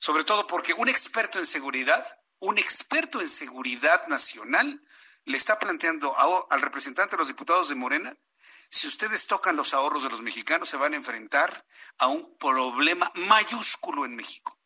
[0.00, 2.04] Sobre todo porque un experto en seguridad,
[2.40, 4.82] un experto en seguridad nacional,
[5.24, 6.16] le está planteando
[6.50, 8.16] al representante de los diputados de Morena,
[8.68, 11.66] si ustedes tocan los ahorros de los mexicanos, se van a enfrentar
[11.98, 14.61] a un problema mayúsculo en México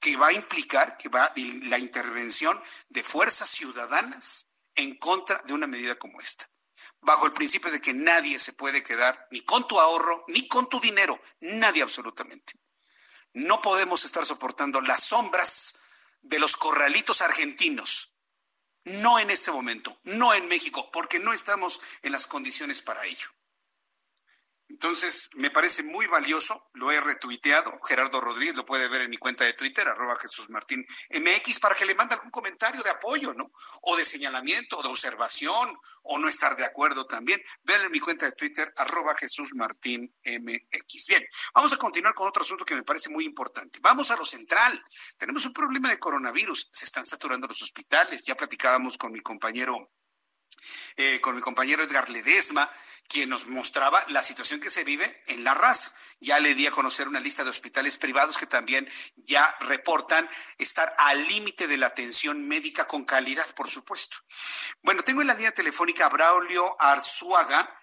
[0.00, 5.66] que va a implicar que va la intervención de fuerzas ciudadanas en contra de una
[5.66, 6.48] medida como esta.
[7.00, 10.68] Bajo el principio de que nadie se puede quedar ni con tu ahorro ni con
[10.68, 12.54] tu dinero, nadie absolutamente.
[13.32, 15.78] No podemos estar soportando las sombras
[16.22, 18.12] de los corralitos argentinos.
[18.84, 23.28] No en este momento, no en México, porque no estamos en las condiciones para ello.
[24.80, 29.16] Entonces, me parece muy valioso, lo he retuiteado, Gerardo Rodríguez lo puede ver en mi
[29.16, 33.34] cuenta de Twitter, arroba Jesús Martín MX, para que le mande algún comentario de apoyo,
[33.34, 33.50] ¿no?
[33.82, 37.42] O de señalamiento, o de observación, o no estar de acuerdo también.
[37.64, 41.06] Ver en mi cuenta de Twitter, arroba Jesús Martín MX.
[41.08, 43.80] Bien, vamos a continuar con otro asunto que me parece muy importante.
[43.82, 44.80] Vamos a lo central.
[45.16, 49.90] Tenemos un problema de coronavirus, se están saturando los hospitales, ya platicábamos con mi compañero,
[50.94, 52.70] eh, con mi compañero Edgar Ledesma
[53.08, 55.92] quien nos mostraba la situación que se vive en la raza.
[56.20, 60.28] Ya le di a conocer una lista de hospitales privados que también ya reportan
[60.58, 64.18] estar al límite de la atención médica con calidad, por supuesto.
[64.82, 67.78] Bueno, tengo en la línea telefónica a Braulio Arzuaga.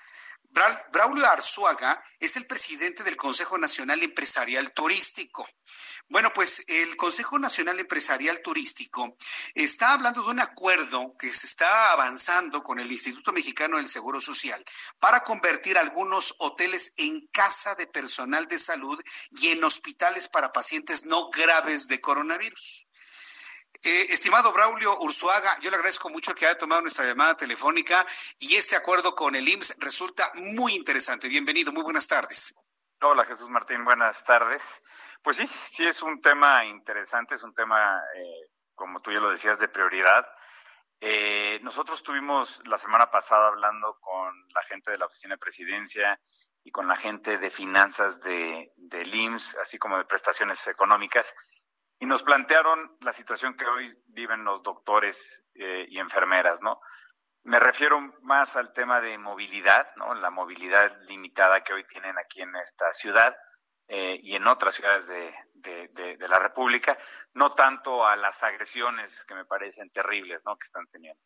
[0.92, 5.48] Braulio Arzuaga es el presidente del Consejo Nacional Empresarial Turístico.
[6.08, 9.18] Bueno, pues el Consejo Nacional Empresarial Turístico
[9.56, 14.22] está hablando de un acuerdo que se está avanzando con el Instituto Mexicano del Seguro
[14.22, 14.64] Social
[15.00, 19.02] para convertir algunos hoteles en casa de personal de salud
[19.32, 22.88] y en hospitales para pacientes no graves de coronavirus.
[23.82, 28.06] Eh, estimado Braulio Ursuaga, yo le agradezco mucho que haya tomado nuestra llamada telefónica
[28.38, 31.28] y este acuerdo con el IMSS resulta muy interesante.
[31.30, 32.54] Bienvenido, muy buenas tardes.
[33.02, 34.62] Hola Jesús Martín, buenas tardes.
[35.26, 39.32] Pues sí, sí es un tema interesante, es un tema, eh, como tú ya lo
[39.32, 40.24] decías, de prioridad.
[41.02, 46.22] Eh, nosotros estuvimos la semana pasada hablando con la gente de la Oficina de Presidencia
[46.64, 51.34] y con la gente de finanzas de, del IMSS, así como de prestaciones económicas,
[51.98, 56.80] y nos plantearon la situación que hoy viven los doctores eh, y enfermeras, ¿no?
[57.46, 60.14] Me refiero más al tema de movilidad, ¿no?
[60.14, 63.36] La movilidad limitada que hoy tienen aquí en esta ciudad
[63.88, 65.34] eh, y en otras ciudades de,
[66.28, 66.98] la República,
[67.34, 70.58] no tanto a las agresiones que me parecen terribles ¿no?
[70.58, 71.22] que están teniendo.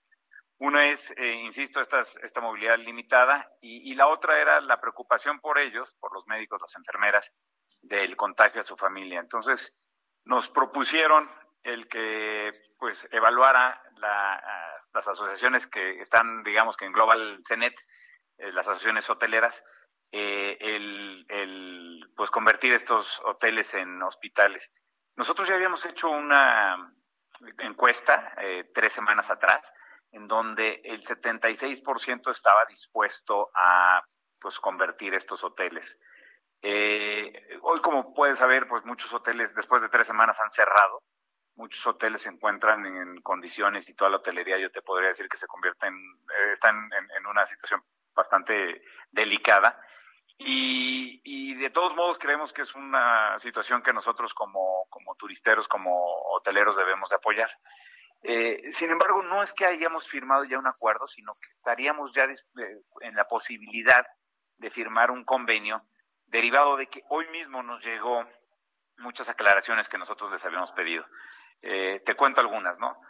[0.60, 5.57] Una es, eh, insisto, esta, esta movilidad limitada y, la otra era la preocupación por
[5.57, 7.34] ellos, por los médicos, las enfermeras,
[7.81, 9.22] del contagio a su familia.
[9.22, 9.73] Entonces,
[10.26, 11.31] nos propusieron
[11.64, 13.81] el que pues evaluara
[14.94, 17.76] las asociaciones que están, digamos que en Global CENET,
[18.38, 19.64] eh, las asociaciones hoteleras,
[20.11, 24.72] eh, el, el, pues convertir estos hoteles en hospitales.
[25.15, 26.94] Nosotros ya habíamos hecho una
[27.60, 29.72] encuesta eh, tres semanas atrás,
[30.11, 34.02] en donde el 76% estaba dispuesto a
[34.40, 35.99] pues convertir estos hoteles.
[36.61, 41.03] Eh, hoy, como puedes saber, pues muchos hoteles después de tres semanas han cerrado.
[41.56, 45.38] Muchos hoteles se encuentran en condiciones y toda la hotelería, yo te podría decir que
[45.38, 47.84] se convierten, eh, están en, en, una situación
[48.15, 48.81] bastante
[49.11, 49.77] delicada.
[50.41, 55.91] Y, de todos modos creemos que es una situación que nosotros como, como turisteros, como
[56.32, 57.52] hoteleros debemos de apoyar.
[58.24, 62.24] Eh, sin embargo, no es que hayamos firmado ya un acuerdo, sino que estaríamos ya
[63.02, 64.06] en la posibilidad
[64.57, 65.84] de firmar un convenio
[66.28, 68.26] derivado de que hoy mismo nos llegó
[68.98, 71.06] muchas aclaraciones que nosotros les habíamos pedido.
[71.61, 73.02] Eh, te cuento algunas, ¿no?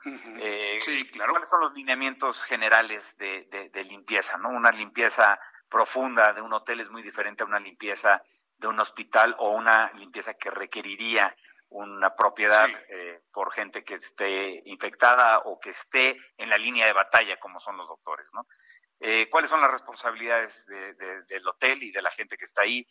[0.42, 1.34] Eh, sí, claro.
[1.34, 4.50] ¿Cuáles son los lineamientos generales de, de, de limpieza, ¿no?
[4.50, 5.40] Una limpieza
[5.70, 8.22] profunda de un hotel es muy diferente a una limpieza
[8.58, 11.34] de un hospital o una limpieza que requeriría
[11.70, 16.94] una propiedad eh, por gente que esté infectada o que esté en la línea de
[16.94, 18.48] batalla, como son los doctores, ¿no?
[19.00, 22.86] Eh, ¿Cuáles son las responsabilidades del hotel y de la gente que está ahí?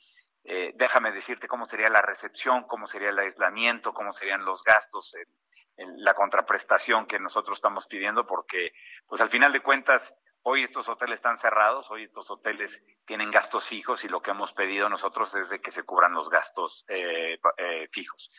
[0.44, 5.14] Eh, déjame decirte cómo sería la recepción, cómo sería el aislamiento, cómo serían los gastos,
[5.76, 8.72] la contraprestación que nosotros estamos pidiendo, porque,
[9.06, 10.14] pues al final de cuentas,
[10.50, 14.54] Hoy estos hoteles están cerrados, hoy estos hoteles tienen gastos fijos y lo que hemos
[14.54, 18.30] pedido nosotros es de que se cubran los gastos eh, eh, fijos.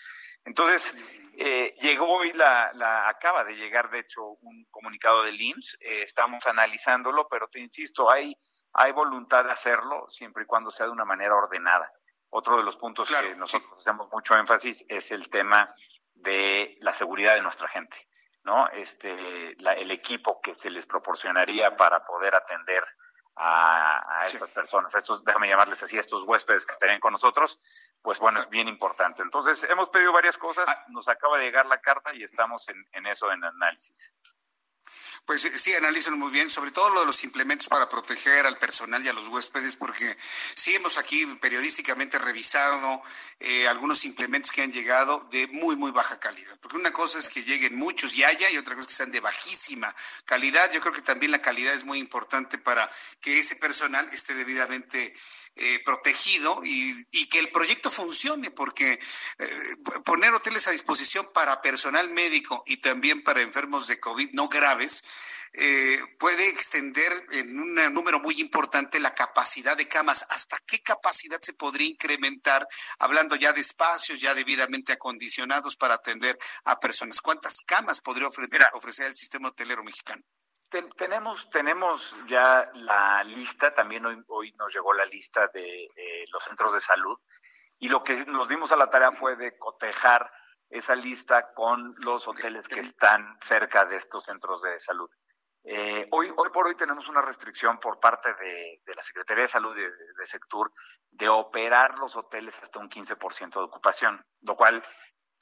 [0.43, 0.95] Entonces,
[1.37, 6.47] eh, llegó hoy la, la, acaba de llegar de hecho un comunicado del IMSS, estamos
[6.47, 8.35] analizándolo, pero te insisto, hay,
[8.73, 11.91] hay voluntad de hacerlo siempre y cuando sea de una manera ordenada.
[12.31, 15.67] Otro de los puntos que nosotros hacemos mucho énfasis es el tema
[16.15, 18.08] de la seguridad de nuestra gente.
[18.43, 18.67] ¿No?
[18.69, 19.11] Este,
[19.51, 22.83] el equipo que se les proporcionaría para poder atender
[23.41, 27.59] a, estas personas, estos, déjame llamarles así, estos huéspedes que estarían con nosotros,
[28.01, 29.21] pues bueno, es bien importante.
[29.21, 30.85] Entonces, hemos pedido varias cosas, ah.
[30.89, 34.13] nos acaba de llegar la carta y estamos en, en eso, en análisis.
[35.25, 38.57] Pues eh, sí, analícenlo muy bien, sobre todo lo de los implementos para proteger al
[38.57, 40.17] personal y a los huéspedes, porque
[40.55, 43.01] sí hemos aquí periodísticamente revisado
[43.39, 46.57] eh, algunos implementos que han llegado de muy, muy baja calidad.
[46.59, 49.11] Porque una cosa es que lleguen muchos y haya, y otra cosa es que sean
[49.11, 49.95] de bajísima
[50.25, 50.71] calidad.
[50.71, 52.89] Yo creo que también la calidad es muy importante para
[53.21, 55.13] que ese personal esté debidamente
[55.55, 58.99] eh, protegido y, que el proyecto funcione, porque
[59.39, 64.47] eh, poner hoteles a disposición para personal médico y también para enfermos de COVID no
[64.47, 65.03] graves,
[65.53, 70.25] eh, puede extender en un número muy importante la capacidad de camas.
[70.29, 72.67] ¿Hasta qué capacidad se podría incrementar,
[72.99, 77.21] hablando ya de espacios ya debidamente acondicionados para atender a personas?
[77.21, 78.29] ¿Cuántas camas podría
[78.73, 80.23] ofrecer el sistema hotelero mexicano?
[80.97, 86.43] Tenemos, tenemos ya la lista, también hoy, hoy nos llegó la lista de eh, los
[86.43, 87.17] centros de salud
[87.79, 90.31] y lo que nos dimos a la tarea fue de cotejar
[90.69, 95.09] esa lista con los hoteles que están cerca de estos centros de salud.
[95.63, 99.75] Eh, hoy, hoy por hoy tenemos una restricción por parte de, la Secretaría de Salud
[99.75, 100.71] de, de, Sectur
[101.11, 104.83] de operar los hoteles hasta un 15% de ocupación, lo cual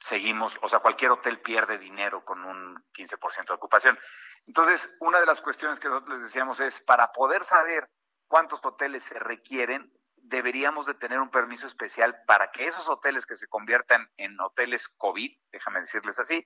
[0.00, 3.98] seguimos, o sea, cualquier hotel pierde dinero con un 15% de ocupación.
[4.46, 7.90] Entonces, una de las cuestiones que nosotros les decíamos es, para poder saber
[8.26, 13.36] cuántos hoteles se requieren, deberíamos de tener un permiso especial para que esos hoteles que
[13.36, 16.44] se conviertan en hoteles COVID, déjame decirles así,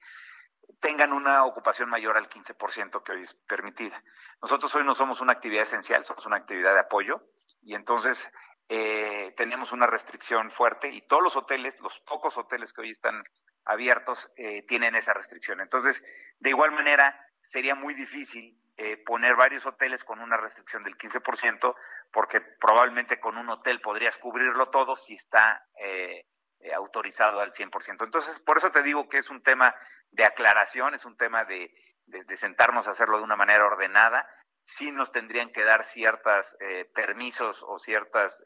[0.81, 4.03] tengan una ocupación mayor al 15% que hoy es permitida.
[4.41, 7.23] Nosotros hoy no somos una actividad esencial, somos una actividad de apoyo
[7.63, 8.31] y entonces
[8.69, 13.23] eh, tenemos una restricción fuerte y todos los hoteles, los pocos hoteles que hoy están
[13.65, 15.61] abiertos, eh, tienen esa restricción.
[15.61, 16.03] Entonces,
[16.39, 17.15] de igual manera,
[17.47, 21.75] sería muy difícil eh, poner varios hoteles con una restricción del 15%,
[22.11, 26.25] porque probablemente con un hotel podrías cubrirlo todo si está eh,
[26.61, 28.05] eh, autorizado al 100%.
[28.05, 29.75] Entonces, por eso te digo que es un tema
[30.11, 31.71] de aclaración, es un tema de,
[32.07, 34.27] de, sentarnos a hacerlo de una manera ordenada.
[34.65, 36.57] Sí nos tendrían que dar ciertos
[36.95, 38.43] permisos o ciertas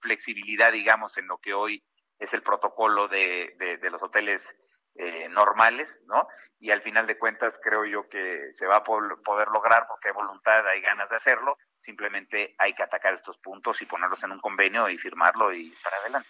[0.00, 1.82] flexibilidad, digamos, en lo que hoy
[2.18, 4.54] es el protocolo de, de los hoteles
[4.96, 6.26] eh, normales, ¿no?
[6.58, 10.14] Y al final de cuentas creo yo que se va a poder lograr porque hay
[10.14, 14.40] voluntad, hay ganas de hacerlo, simplemente hay que atacar estos puntos y ponerlos en un
[14.40, 16.28] convenio y firmarlo y para adelante.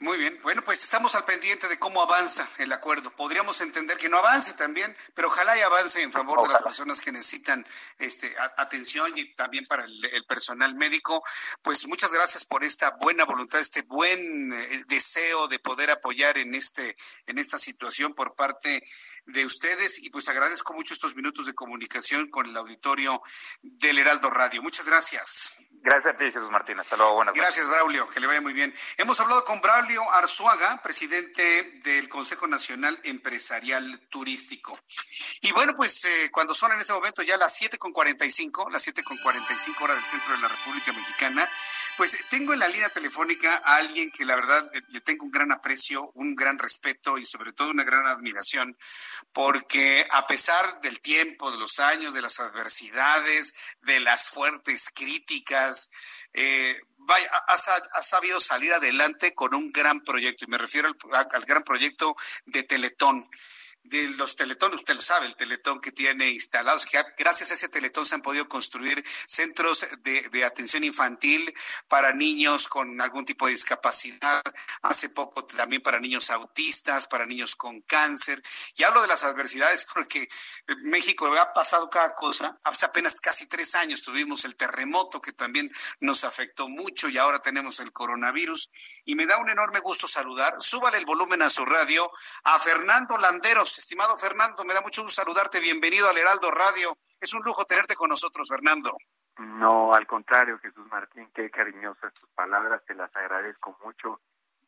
[0.00, 3.10] Muy bien, bueno, pues estamos al pendiente de cómo avanza el acuerdo.
[3.16, 7.00] Podríamos entender que no avance también, pero ojalá y avance en favor de las personas
[7.00, 7.66] que necesitan
[7.98, 11.24] este, atención y también para el, personal médico.
[11.62, 16.54] Pues muchas gracias por esta buena voluntad, este buen eh, deseo de poder apoyar en
[16.54, 16.96] este
[17.26, 18.84] en esta situación por parte
[19.26, 23.20] de ustedes y pues agradezco mucho estos minutos de comunicación con el auditorio
[23.62, 24.62] del Heraldo Radio.
[24.62, 25.54] Muchas gracias.
[25.88, 26.78] Gracias a ti, Jesús Martín.
[26.78, 27.14] Hasta luego.
[27.14, 28.06] Buenas Gracias, Braulio.
[28.10, 28.74] Que le vaya muy bien.
[28.98, 34.78] Hemos hablado con Braulio Arzuaga, presidente del Consejo Nacional Empresarial Turístico.
[35.40, 39.96] Y bueno, pues eh, cuando son en ese momento ya las 7.45, las 7.45 horas
[39.96, 41.50] del centro de la República Mexicana,
[41.96, 45.30] pues tengo en la línea telefónica a alguien que la verdad eh, le tengo un
[45.30, 48.76] gran aprecio, un gran respeto y sobre todo una gran admiración,
[49.32, 55.77] porque a pesar del tiempo, de los años, de las adversidades, de las fuertes críticas,
[56.32, 61.44] eh, vaya, ha, sabido salir adelante con un gran proyecto, y me refiero al, al
[61.44, 62.14] gran proyecto
[62.46, 63.28] de Teletón
[63.84, 67.68] de los teletones, usted lo sabe, el teletón que tiene instalados, que gracias a ese
[67.68, 71.54] teletón se han podido construir centros de, de, atención infantil
[71.88, 74.42] para niños con algún tipo de discapacidad,
[74.82, 78.42] hace poco también para niños autistas, para niños con cáncer.
[78.76, 80.28] Y hablo de las adversidades porque
[80.82, 82.58] México ha pasado cada cosa.
[82.64, 87.40] Hace apenas casi tres años tuvimos el terremoto que también nos afectó mucho y ahora
[87.40, 88.70] tenemos el coronavirus.
[89.04, 92.10] Y me da un enorme gusto saludar, súbale el volumen a su radio,
[92.44, 95.60] a Fernando Landeros Estimado Fernando, me da mucho gusto saludarte.
[95.60, 96.96] Bienvenido al Heraldo Radio.
[97.20, 98.96] Es un lujo tenerte con nosotros, Fernando.
[99.36, 104.22] No, al contrario, Jesús Martín, qué cariñosas tus palabras, te las agradezco mucho.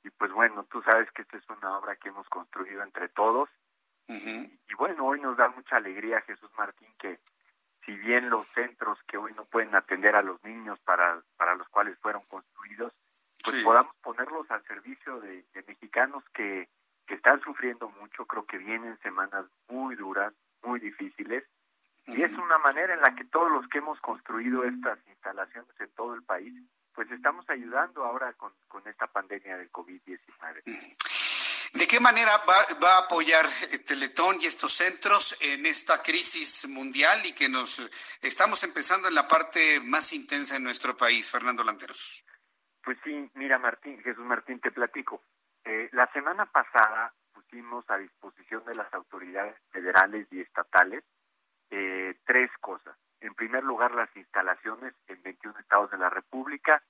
[0.05, 3.49] Y pues bueno, tú sabes que esta es una obra que hemos construido entre todos.
[4.07, 7.21] y, bueno, hoy nos da mucha alegría, Jesús Martín, que
[7.87, 11.69] si bien los centros que hoy no pueden atender a los niños para, para los
[11.69, 12.93] cuales fueron construidos,
[13.43, 16.69] pues podamos ponerlos al servicio de mexicanos que
[17.11, 20.33] que están sufriendo mucho, creo que vienen semanas muy duras,
[20.63, 21.43] muy difíciles,
[22.07, 25.91] y es una manera en la que todos los que hemos construido estas instalaciones en
[25.97, 26.55] todo el país,
[26.95, 30.63] pues estamos ayudando ahora con, con esta pandemia del COVID-19.
[31.73, 33.45] ¿De qué manera va, va, a apoyar
[33.85, 37.91] Teletón y estos centros en esta crisis mundial y que nos
[38.23, 42.25] estamos empezando en la parte más intensa en nuestro país, Fernando Landeros?
[42.85, 45.25] Pues sí, mira Martín, Jesús Martín, te platico.
[45.65, 51.05] Eh, la semana pasada pusimos a disposición de las autoridades federales y estatales
[51.71, 52.97] eh, tres cosas.
[53.21, 56.83] En primer lugar, las instalaciones en 21 estados de la República.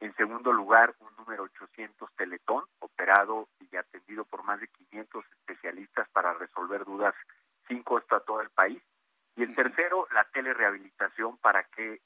[0.00, 6.08] En segundo lugar, un número 800 Teletón, operado y atendido por más de 500 especialistas
[6.10, 7.14] para resolver dudas
[7.66, 8.82] sin costo a todo el país.
[9.36, 12.00] Y el tercero, la telerehabilitación para que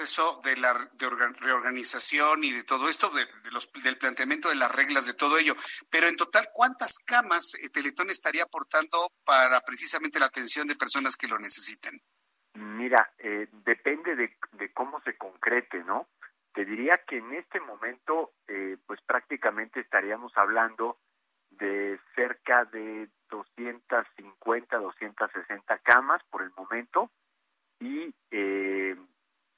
[0.00, 0.72] proceso de la
[1.40, 5.54] reorganización y de todo esto, de, los, del planteamiento de las reglas de todo ello,
[5.90, 11.16] pero en total, ¿cuántas camas eh, Teletón estaría aportando para precisamente la atención de personas
[11.16, 12.00] que lo necesiten?
[12.54, 13.12] Mira,
[13.64, 16.08] depende de, cómo se concrete, ¿no?
[16.54, 18.32] Te diría que en este momento,
[18.86, 20.98] pues prácticamente estaríamos hablando
[21.50, 27.10] de cerca de 250, 260 camas por el momento
[27.80, 28.96] y eh,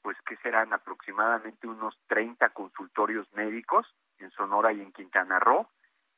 [0.01, 3.87] pues que serán aproximadamente unos 30 consultorios médicos
[4.19, 5.69] en Sonora y en Quintana Roo,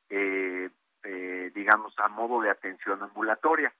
[0.09, 0.69] eh,
[1.03, 3.73] eh, digamos a modo de atención ambulatoria.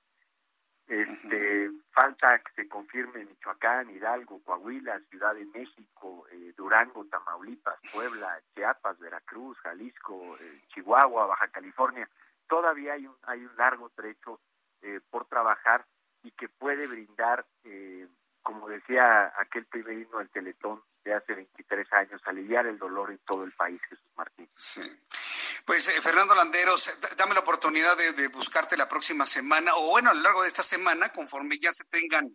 [0.88, 9.00] Este, Falta que se confirme Michoacán, Hidalgo, Coahuila, Ciudad de México, Durango, Tamaulipas, Puebla, Chiapas,
[9.00, 12.08] Veracruz, Jalisco, Chihuahua, Baja California.
[12.48, 14.40] Todavía hay un, hay un largo trecho
[15.10, 15.86] por trabajar
[16.26, 18.08] y que puede brindar, eh,
[18.42, 22.22] como decía aquel primer himno del Teletón de hace 23 años,
[22.54, 24.48] el dolor en todo el país, Jesús Martín.
[24.56, 24.82] Sí.
[25.66, 30.12] Pues eh, Fernando Landeros, dame la oportunidad de, de, buscarte la próxima semana, o bueno,
[30.12, 32.30] a lo largo de esta semana, conforme ya se tengan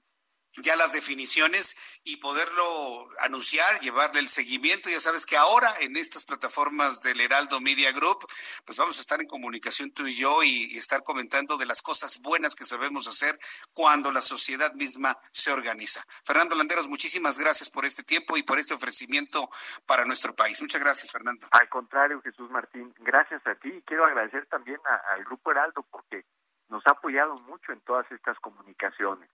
[0.56, 4.90] ya las definiciones y poderlo anunciar, llevarle el seguimiento.
[4.90, 8.26] Ya sabes que ahora en estas plataformas del Heraldo Media Group,
[8.64, 12.22] pues vamos a estar en comunicación tú y yo y, estar comentando de las cosas
[12.22, 13.38] buenas que sabemos hacer
[13.74, 16.02] cuando la sociedad misma se organiza.
[16.24, 19.48] Fernando Landeros, muchísimas gracias por este tiempo y por este ofrecimiento
[19.84, 20.60] para nuestro país.
[20.62, 21.48] Muchas gracias, Fernando.
[21.50, 24.78] Al contrario, Jesús Martín, gracias a ti y quiero agradecer también
[25.12, 26.24] al Grupo Heraldo porque
[26.68, 29.28] nos ha apoyado mucho en todas estas comunicaciones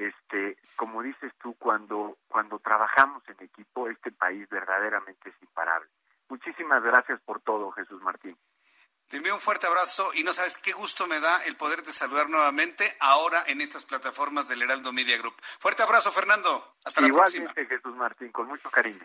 [0.00, 5.90] este, como dices tú, cuando, cuando trabajamos en equipo, este país verdaderamente es imparable.
[6.28, 8.36] Muchísimas gracias por todo, Jesús Martín.
[9.08, 12.30] Te envío un fuerte abrazo y no sabes qué gusto me da el poderte saludar
[12.30, 15.34] nuevamente ahora en estas plataformas del Heraldo Media Group.
[15.42, 16.74] Fuerte abrazo, Fernando.
[16.84, 17.50] Hasta la próxima.
[17.50, 19.04] Igualmente, Jesús Martín, con mucho cariño.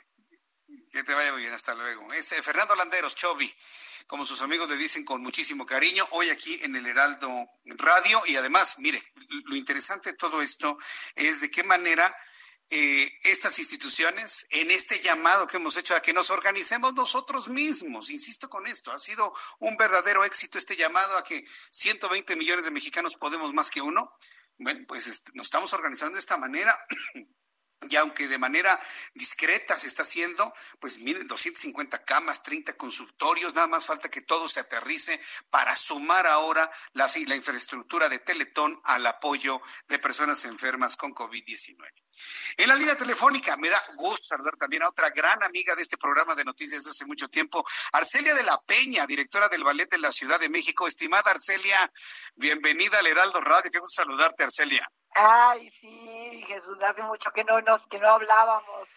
[0.92, 2.14] Que te vaya muy bien, hasta luego.
[2.14, 3.52] Es eh, Fernando Landeros, Chovi
[4.08, 8.22] como sus amigos le dicen con muchísimo cariño, hoy aquí en el Heraldo Radio.
[8.28, 9.02] Y además, mire,
[9.46, 10.78] lo interesante de todo esto
[11.16, 12.16] es de qué manera
[12.72, 18.10] eh, estas instituciones, en este llamado que hemos hecho a que nos organicemos nosotros mismos,
[18.10, 22.72] insisto con esto, ha sido un verdadero éxito este llamado a que 120 millones de
[22.72, 24.12] mexicanos podemos más que uno.
[24.58, 26.76] Bueno, pues este, nos estamos organizando de esta manera.
[27.90, 28.80] Y aunque de manera
[29.14, 34.50] discreta se está haciendo, pues miren, 250 camas, 30 consultorios, nada más falta que todo
[34.50, 41.14] se aterrice para sumar ahora la, infraestructura de Teletón al apoyo de personas enfermas con
[41.14, 41.76] COVID-19.
[42.58, 45.98] En la línea telefónica me da gusto saludar también a otra gran amiga de este
[45.98, 50.12] programa de noticias hace mucho tiempo, Arcelia de la Peña, directora del Ballet de la
[50.12, 50.88] Ciudad de México.
[50.88, 51.92] Estimada Arcelia,
[52.36, 53.70] bienvenida al Heraldo Radio.
[53.72, 54.90] Qué gusto saludarte, Arcelia.
[55.18, 58.90] Ay, sí, Jesús, hace mucho que no nos, que no hablábamos.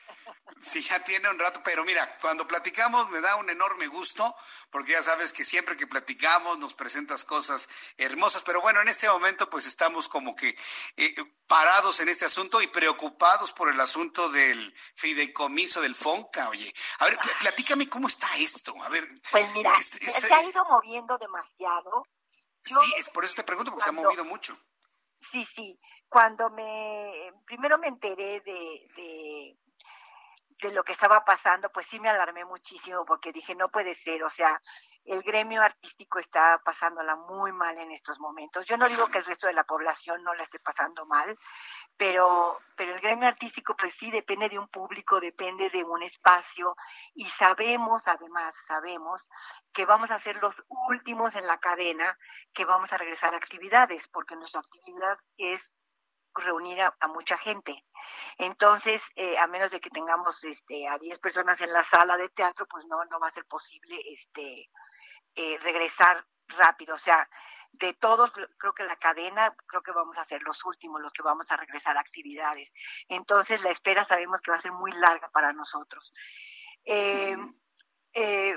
[0.59, 4.35] Sí, ya tiene un rato, pero mira, cuando platicamos me da un enorme gusto,
[4.71, 9.09] porque ya sabes que siempre que platicamos nos presentas cosas hermosas, pero bueno, en este
[9.09, 10.59] momento pues estamos como que
[10.97, 11.15] eh,
[11.47, 16.75] parados en este asunto y preocupados por el asunto del fideicomiso del FONCA, oye.
[16.99, 19.09] A ver, platícame cómo está esto, a ver.
[19.31, 22.05] Pues mira, se ha ido moviendo demasiado.
[22.65, 24.59] sí, es por eso te pregunto, porque se ha movido mucho.
[25.31, 25.79] Sí, sí
[26.09, 29.57] cuando me, primero me enteré de,
[30.63, 34.25] de lo que estaba pasando, pues sí me alarmé muchísimo porque dije, no puede ser,
[34.25, 34.61] o sea,
[35.05, 38.67] el gremio artístico está pasándola muy mal en estos momentos.
[38.67, 41.39] Yo no digo que el resto de la población no la esté pasando mal,
[41.97, 46.77] pero, pero el gremio artístico pues sí depende de un público, depende de un espacio
[47.15, 49.29] y sabemos, además, sabemos
[49.73, 50.55] que vamos a ser los
[50.91, 52.19] últimos en la cadena
[52.53, 55.73] que vamos a regresar a actividades, porque nuestra actividad es
[56.35, 57.85] reunir a, mucha gente.
[58.37, 62.29] Entonces, eh, a menos de que tengamos este, a 10 personas en la sala de
[62.29, 64.71] teatro, pues no, no va a ser posible este,
[65.35, 66.95] eh, regresar rápido.
[66.95, 67.29] O sea,
[67.73, 71.23] de todos, creo que la cadena, creo que vamos a ser los últimos, los que
[71.23, 72.73] vamos a regresar a actividades.
[73.09, 76.13] Entonces, la espera sabemos que va a ser muy larga para nosotros.
[76.85, 77.37] Eh,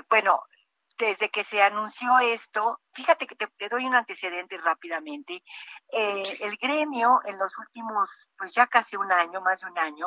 [0.08, 0.44] bueno,
[0.98, 5.42] desde que se anunció esto, fíjate que te, doy un antecedente rápidamente.
[5.90, 10.06] Eh, el gremio en los últimos, pues ya casi un año, más de un año,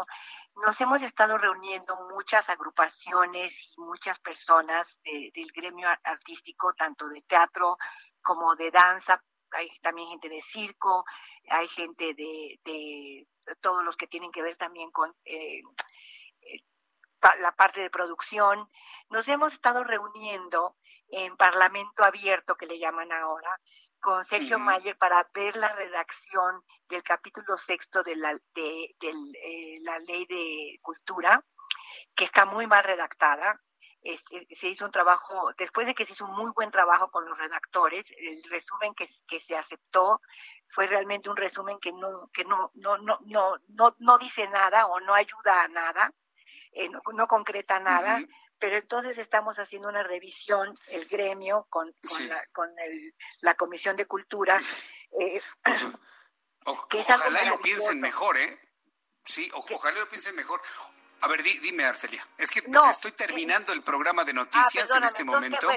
[0.64, 7.78] nos hemos estado reuniendo muchas agrupaciones y muchas personas del gremio artístico, tanto de teatro
[8.22, 9.22] como de danza.
[9.52, 11.06] Hay también gente de circo,
[11.50, 13.28] hay gente de,
[13.62, 15.62] todos los que tienen que ver también con eh,
[17.40, 18.70] la parte de producción.
[19.10, 20.76] Nos hemos estado reuniendo
[21.10, 23.60] en Parlamento Abierto, que le llaman ahora,
[24.00, 29.98] con Sergio Mayer para ver la redacción del capítulo sexto de la, de, eh, la
[30.00, 31.44] ley de cultura,
[32.16, 33.60] que está muy mal redactada.
[34.04, 37.38] se hizo un trabajo, después de que se hizo un muy buen trabajo con los
[37.38, 40.22] redactores, el resumen que, que se aceptó
[40.68, 44.86] fue realmente un resumen que no, que no, no, no, no, no, no dice nada
[44.86, 46.14] o no ayuda a nada
[46.76, 48.22] eh, no, concreta nada,
[48.60, 51.94] pero entonces estamos haciendo una revisión, el gremio, con,
[52.52, 52.70] con,
[53.40, 54.62] la, Comisión de Cultura.
[55.20, 55.42] Eh,
[56.66, 58.60] ojalá lo piensen mejor, ¿eh?
[59.24, 60.62] Sí, ojalá lo piensen mejor.
[61.22, 62.28] A ver, dime, Arcelia.
[62.38, 62.62] Es que
[62.92, 65.68] estoy terminando el programa de ah, noticias en este momento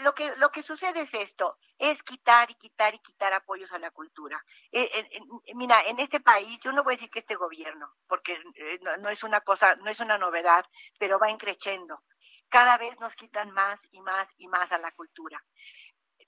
[0.00, 3.78] lo que, lo que sucede es esto, es quitar y quitar y quitar apoyos a
[3.78, 4.42] la cultura.
[4.72, 5.08] Eh,
[5.54, 9.08] mira, en este país, yo no voy a decir que este gobierno, porque eh, no,
[9.08, 10.64] es una cosa, no es una novedad,
[10.98, 12.02] pero va increciendo.
[12.48, 15.38] Cada vez nos quitan más y más y más a la cultura.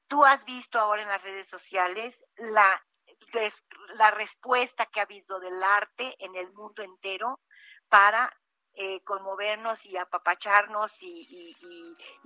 [0.06, 2.84] Tú has visto ahora en las redes sociales la,
[3.94, 7.40] la respuesta que ha habido del arte en el mundo entero
[7.88, 8.32] para
[8.74, 11.56] eh, conmovernos y apapacharnos y,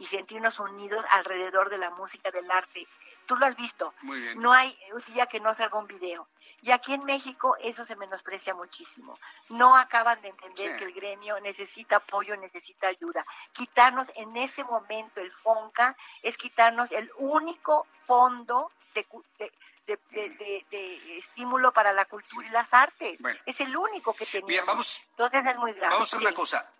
[0.08, 2.86] sentirnos unidos alrededor de la música, del arte.
[3.26, 3.92] Tú lo has visto.
[4.36, 6.28] No hay un día que no salga un video.
[6.62, 9.18] Y aquí en México eso se menosprecia muchísimo.
[9.48, 13.26] No acaban de entender que el gremio necesita apoyo, necesita ayuda.
[13.52, 19.06] Quitarnos en ese momento el FONCA es quitarnos el único fondo de
[19.38, 19.52] de,
[19.86, 23.18] estímulo para la cultura y las artes.
[23.44, 24.66] es el único que tenemos.
[24.66, 25.94] vamos, Entonces es muy grave.
[25.94, 26.72] Vamos a hacer una cosa.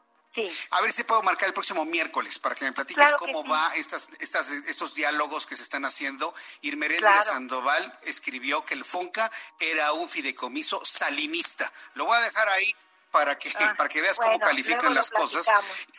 [0.70, 4.10] A ver si puedo marcar el próximo miércoles para que me platiques cómo va estas,
[4.20, 6.34] estas, estos diálogos que se están haciendo.
[6.60, 11.72] Irmerendra Sandoval escribió que el FONCA era un fideicomiso salinista.
[11.94, 12.74] Lo voy a dejar ahí
[13.10, 15.46] para que, ah, para que veas cómo califican las cosas.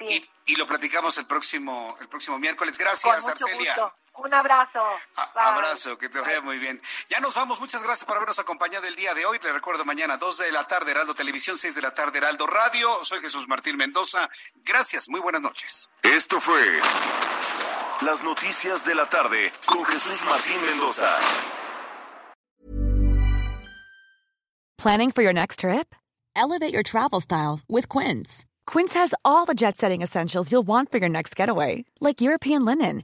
[0.01, 2.77] Y, y, lo platicamos el próximo, el próximo miércoles.
[2.77, 3.75] Gracias, Arcelia.
[4.17, 4.81] Un abrazo.
[5.35, 6.81] abrazo, que te vaya muy bien.
[7.09, 7.59] Ya nos vamos.
[7.59, 9.39] Muchas gracias por habernos acompañado el día de hoy.
[9.41, 13.03] Le recuerdo mañana, 2 de la tarde, Heraldo Televisión, 6 de la tarde, Heraldo Radio.
[13.03, 14.27] Soy Jesús Martín Mendoza.
[14.65, 15.07] Gracias.
[15.07, 15.89] Muy buenas noches.
[16.01, 16.81] Esto fue
[18.01, 21.15] Las Noticias de la Tarde con Jesús Martín Mendoza.
[24.77, 25.95] ¿Planning for your next trip?
[26.35, 28.45] Elevate your travel style with Quince.
[28.65, 32.63] Quince has all the jet setting essentials you'll want for your next getaway, like European
[32.63, 33.03] linen